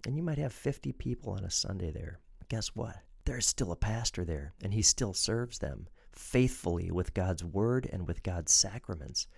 [0.04, 2.18] and you might have fifty people on a Sunday there.
[2.48, 2.96] Guess what?
[3.24, 8.08] There's still a pastor there, and he still serves them faithfully with God's word and
[8.08, 9.28] with God's sacraments.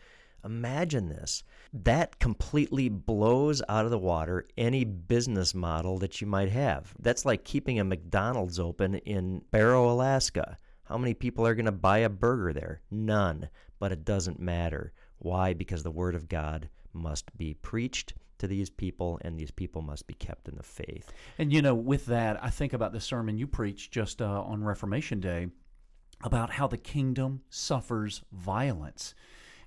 [0.44, 1.42] Imagine this.
[1.72, 6.94] That completely blows out of the water any business model that you might have.
[6.98, 10.56] That's like keeping a McDonald's open in Barrow, Alaska.
[10.84, 12.80] How many people are going to buy a burger there?
[12.90, 13.48] None.
[13.78, 14.92] But it doesn't matter.
[15.18, 15.54] Why?
[15.54, 20.06] Because the Word of God must be preached to these people, and these people must
[20.06, 21.12] be kept in the faith.
[21.38, 24.64] And you know, with that, I think about the sermon you preached just uh, on
[24.64, 25.48] Reformation Day
[26.22, 29.14] about how the kingdom suffers violence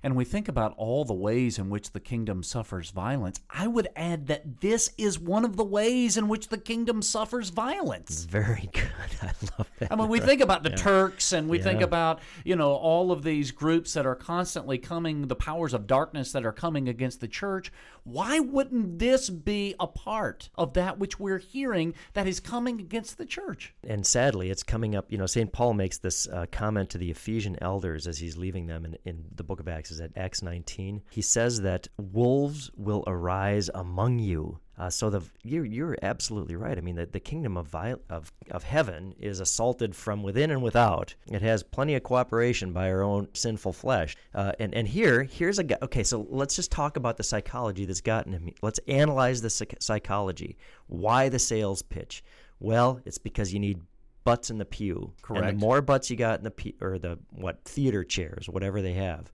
[0.04, 3.88] and we think about all the ways in which the kingdom suffers violence, I would
[3.96, 8.24] add that this is one of the ways in which the kingdom suffers violence.
[8.24, 8.84] Very good.
[9.22, 9.90] I love that.
[9.90, 10.76] I mean, we think about the Yeah.
[10.76, 15.26] Turks and we think about, you know, all of these groups that are constantly coming,
[15.28, 17.72] the powers of darkness that are coming against the church.
[18.04, 23.16] Why wouldn't this be a part of that which we're hearing that is coming against
[23.16, 23.72] the church?
[23.88, 25.06] and sadly, it's coming up.
[25.10, 25.50] You know, St.
[25.50, 29.24] Paul makes this uh, comment to the Ephesian elders as he's leaving them in, in
[29.34, 31.02] the book of Acts, is at Acts 19.
[31.10, 34.58] He says that wolves will arise among you.
[34.76, 36.76] Uh, so the you're, you're absolutely right.
[36.76, 40.62] I mean, the, the kingdom of, vi- of of heaven is assaulted from within and
[40.62, 41.14] without.
[41.30, 44.16] It has plenty of cooperation by our own sinful flesh.
[44.34, 45.76] Uh, and and here here's a guy.
[45.80, 48.50] Okay, so let's just talk about the psychology that's gotten him.
[48.62, 50.56] Let's analyze the psych- psychology.
[50.88, 52.24] Why the sales pitch?
[52.58, 53.80] Well, it's because you need
[54.24, 55.12] butts in the pew.
[55.12, 55.46] And Correct.
[55.46, 58.94] the more butts you got in the pew, or the what theater chairs, whatever they
[58.94, 59.30] have,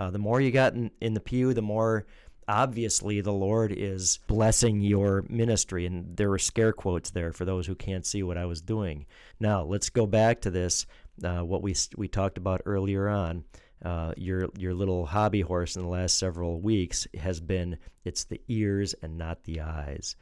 [0.00, 2.06] uh, the more you got in, in the pew, the more
[2.48, 5.84] obviously the Lord is blessing your ministry.
[5.84, 9.04] And there were scare quotes there for those who can't see what I was doing.
[9.40, 10.86] Now let's go back to this.
[11.22, 13.44] Uh, what we we talked about earlier on.
[13.84, 18.40] Uh, your your little hobby horse in the last several weeks has been it's the
[18.48, 20.16] ears and not the eyes,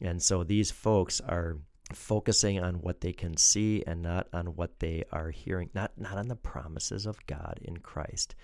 [0.00, 1.58] and so these folks are
[1.92, 6.18] focusing on what they can see and not on what they are hearing, not not
[6.18, 8.36] on the promises of God in Christ.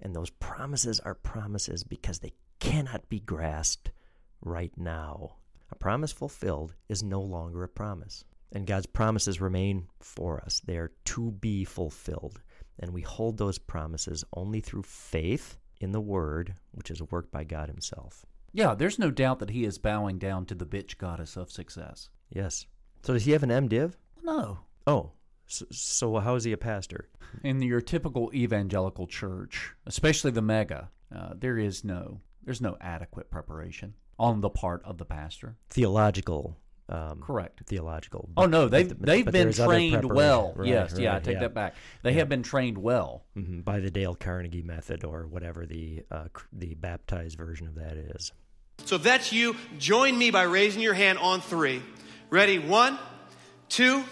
[0.00, 3.90] And those promises are promises because they cannot be grasped
[4.40, 5.36] right now.
[5.70, 8.24] A promise fulfilled is no longer a promise.
[8.52, 10.62] And God's promises remain for us.
[10.64, 12.40] They are to be fulfilled.
[12.78, 17.44] And we hold those promises only through faith in the Word, which is worked by
[17.44, 18.24] God Himself.
[18.52, 22.08] Yeah, there's no doubt that he is bowing down to the bitch goddess of success.
[22.30, 22.66] Yes.
[23.02, 23.92] So does he have an MDiv?
[24.22, 24.60] No.
[24.86, 25.12] Oh,
[25.48, 27.08] so, so how is he a pastor?
[27.42, 33.30] In your typical evangelical church, especially the mega, uh, there is no there's no adequate
[33.30, 35.56] preparation on the part of the pastor.
[35.70, 36.56] Theological.
[36.90, 37.60] Um, Correct.
[37.66, 38.30] Theological.
[38.36, 40.54] Oh no, they've but- they've but been trained well.
[40.56, 41.74] Right, yes, yeah, I right, take that back.
[42.02, 43.24] They have been trained well.
[43.36, 47.98] Mhm, by the Dale Carnegie method, or whatever the uh, the baptized version of that
[47.98, 48.32] is.
[48.86, 51.82] So if that's you, join me by raising your hand on three.
[52.30, 52.58] Ready?
[52.58, 52.98] One,
[53.68, 54.02] two,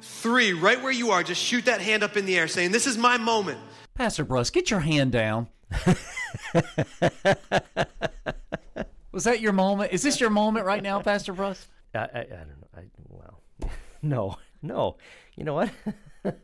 [0.00, 0.52] three.
[0.52, 2.98] Right where you are, just shoot that hand up in the air saying, This is
[2.98, 3.58] my moment.
[3.94, 5.48] Pastor Bruss, get your hand down.
[9.12, 9.92] Was that your moment?
[9.92, 11.66] Is this your moment right now, Pastor Bruss?
[11.94, 12.68] I, I, I don't know.
[12.76, 13.40] I, well,
[14.02, 14.96] no, no.
[15.36, 15.70] You know what?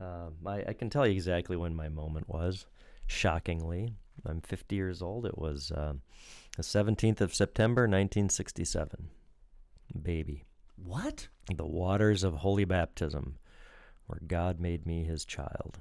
[0.00, 2.66] um, I, I can tell you exactly when my moment was.
[3.06, 3.94] Shockingly,
[4.24, 5.26] I'm 50 years old.
[5.26, 6.02] It was um,
[6.56, 9.08] the 17th of September, 1967.
[10.00, 10.44] Baby.
[10.84, 11.28] What?
[11.54, 13.38] The waters of holy baptism,
[14.06, 15.78] where God made me his child.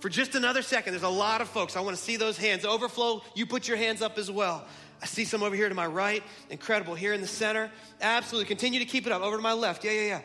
[0.00, 1.76] For just another second, there's a lot of folks.
[1.76, 3.22] I want to see those hands overflow.
[3.34, 4.66] You put your hands up as well.
[5.02, 6.22] I see some over here to my right.
[6.50, 6.94] Incredible.
[6.94, 7.70] Here in the center.
[8.00, 8.46] Absolutely.
[8.46, 9.22] Continue to keep it up.
[9.22, 9.84] Over to my left.
[9.84, 10.20] Yeah, yeah, yeah.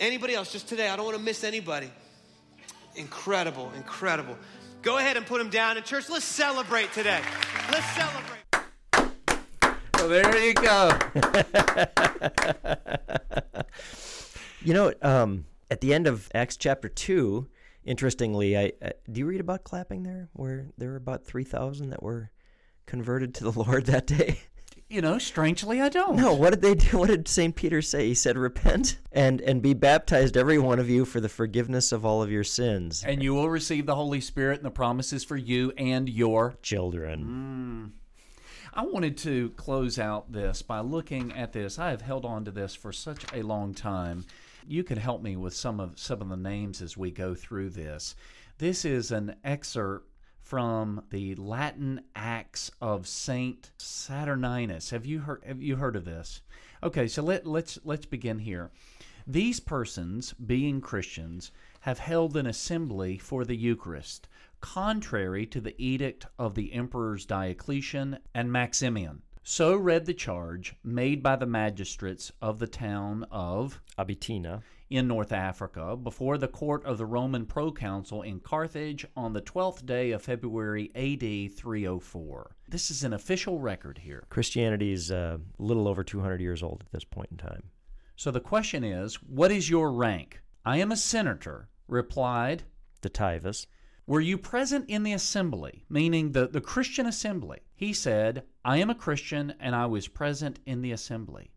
[0.00, 0.52] Anybody else?
[0.52, 0.88] Just today.
[0.88, 1.90] I don't want to miss anybody.
[2.94, 3.70] Incredible.
[3.76, 4.36] Incredible.
[4.82, 5.76] Go ahead and put them down.
[5.76, 7.20] And church, let's celebrate today.
[7.70, 8.41] Let's celebrate.
[10.02, 10.98] Oh, there you go.
[14.64, 17.48] You know, um, at the end of Acts chapter 2,
[17.84, 22.02] interestingly, I, I do you read about clapping there, where there were about 3,000 that
[22.02, 22.30] were
[22.86, 24.38] converted to the Lord that day?
[24.88, 26.16] You know, strangely, I don't.
[26.16, 26.98] No, what did they do?
[26.98, 27.56] What did St.
[27.56, 28.06] Peter say?
[28.06, 32.04] He said, Repent and, and be baptized, every one of you, for the forgiveness of
[32.04, 33.02] all of your sins.
[33.04, 37.94] And you will receive the Holy Spirit and the promises for you and your Children.
[38.74, 41.78] I wanted to close out this by looking at this.
[41.78, 44.24] I have held on to this for such a long time.
[44.66, 47.68] You can help me with some of some of the names as we go through
[47.70, 48.14] this.
[48.56, 50.08] This is an excerpt
[50.40, 54.90] from the Latin Acts of Saint Saturninus.
[54.90, 56.40] Have you heard have you heard of this?
[56.82, 58.70] Okay, so let, let's let's begin here.
[59.26, 64.28] These persons, being Christians, have held an assembly for the Eucharist,
[64.62, 69.20] contrary to the edict of the emperors Diocletian and Maximian.
[69.42, 74.62] So read the charge made by the magistrates of the town of Abitina.
[74.88, 79.84] in North Africa before the court of the Roman proconsul in Carthage on the 12th
[79.84, 82.56] day of February AD 304.
[82.68, 84.24] This is an official record here.
[84.28, 87.64] Christianity is uh, a little over 200 years old at this point in time.
[88.16, 90.40] So the question is, what is your rank?
[90.64, 92.62] I am a senator, replied.
[93.02, 93.66] Dativus.
[94.04, 97.60] Were you present in the assembly, meaning the, the Christian assembly?
[97.72, 101.52] He said, I am a Christian and I was present in the assembly.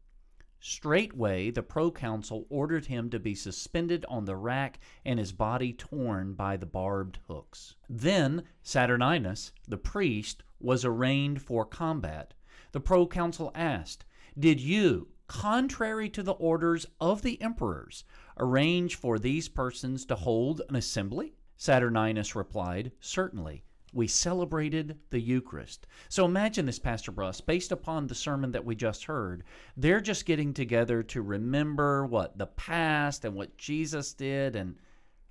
[0.59, 6.35] Straightway the proconsul ordered him to be suspended on the rack and his body torn
[6.35, 7.76] by the barbed hooks.
[7.89, 12.35] Then Saturninus, the priest, was arraigned for combat.
[12.73, 14.05] The proconsul asked,
[14.38, 18.03] Did you, contrary to the orders of the emperors,
[18.38, 21.34] arrange for these persons to hold an assembly?
[21.57, 23.64] Saturninus replied, Certainly
[23.95, 25.88] we celebrated the Eucharist.
[26.10, 29.45] So imagine this, Pastor Bruss, based upon the sermon that we just heard,
[29.77, 34.76] they're just getting together to remember what the past and what Jesus did and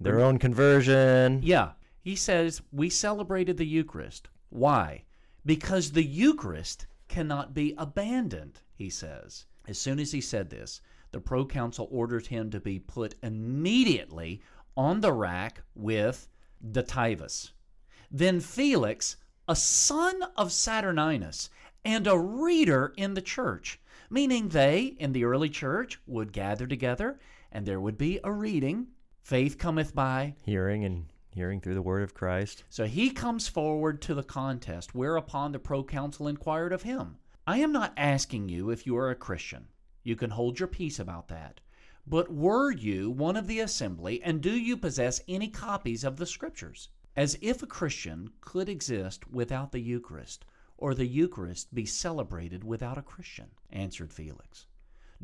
[0.01, 1.41] their own conversion.
[1.43, 1.73] Yeah.
[2.01, 4.29] He says, We celebrated the Eucharist.
[4.49, 5.05] Why?
[5.45, 9.45] Because the Eucharist cannot be abandoned, he says.
[9.69, 10.81] As soon as he said this,
[11.13, 14.41] the proconsul ordered him to be put immediately
[14.77, 16.29] on the rack with
[16.65, 17.53] Dativus.
[18.11, 19.17] Then Felix,
[19.49, 21.51] a son of Saturninus,
[21.85, 27.19] and a reader in the church, meaning they, in the early church, would gather together
[27.53, 28.89] and there would be a reading.
[29.23, 32.65] Faith cometh by hearing and hearing through the word of Christ.
[32.69, 37.73] So he comes forward to the contest, whereupon the proconsul inquired of him, I am
[37.73, 39.69] not asking you if you are a Christian.
[40.03, 41.61] You can hold your peace about that.
[42.07, 46.27] But were you one of the assembly, and do you possess any copies of the
[46.27, 46.91] Scriptures?
[47.17, 50.45] As if a Christian could exist without the Eucharist,
[50.77, 54.67] or the Eucharist be celebrated without a Christian, answered Felix.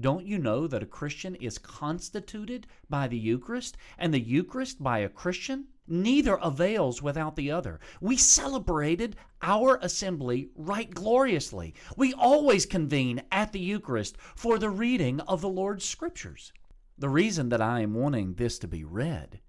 [0.01, 5.01] Don't you know that a Christian is constituted by the Eucharist, and the Eucharist by
[5.01, 5.67] a Christian?
[5.87, 7.79] Neither avails without the other.
[8.01, 11.75] We celebrated our assembly right gloriously.
[11.97, 16.55] We always convene at the Eucharist for the reading of the Lord's Scriptures.
[17.01, 19.41] The reason that I am wanting this to be read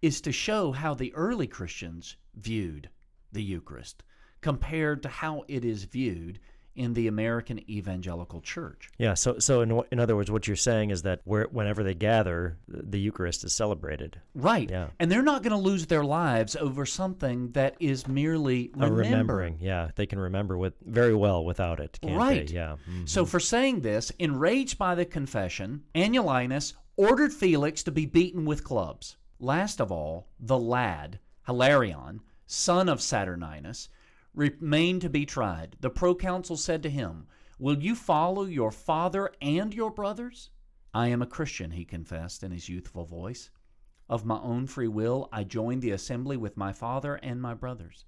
[0.00, 2.88] is to show how the early Christians viewed
[3.30, 4.02] the Eucharist
[4.40, 6.40] compared to how it is viewed
[6.80, 8.88] in the American evangelical church.
[8.98, 11.92] Yeah, so so in in other words what you're saying is that where, whenever they
[11.94, 14.18] gather the Eucharist is celebrated.
[14.34, 14.68] Right.
[14.70, 14.88] Yeah.
[14.98, 19.58] And they're not going to lose their lives over something that is merely A remembering.
[19.60, 22.46] Yeah, they can remember with very well without it, can't Right.
[22.48, 22.54] they?
[22.54, 22.76] Yeah.
[22.90, 23.06] mhm.
[23.08, 28.64] So, for saying this, enraged by the confession, Annulinus ordered Felix to be beaten with
[28.64, 29.16] clubs.
[29.38, 33.88] Last of all, the lad, Hilarion, son of Saturninus,
[34.34, 35.76] remained to be tried.
[35.80, 37.26] The proconsul said to him,
[37.58, 40.50] Will you follow your father and your brothers?
[40.94, 43.50] I am a Christian, he confessed in his youthful voice.
[44.08, 48.06] Of my own free will, I joined the assembly with my father and my brothers.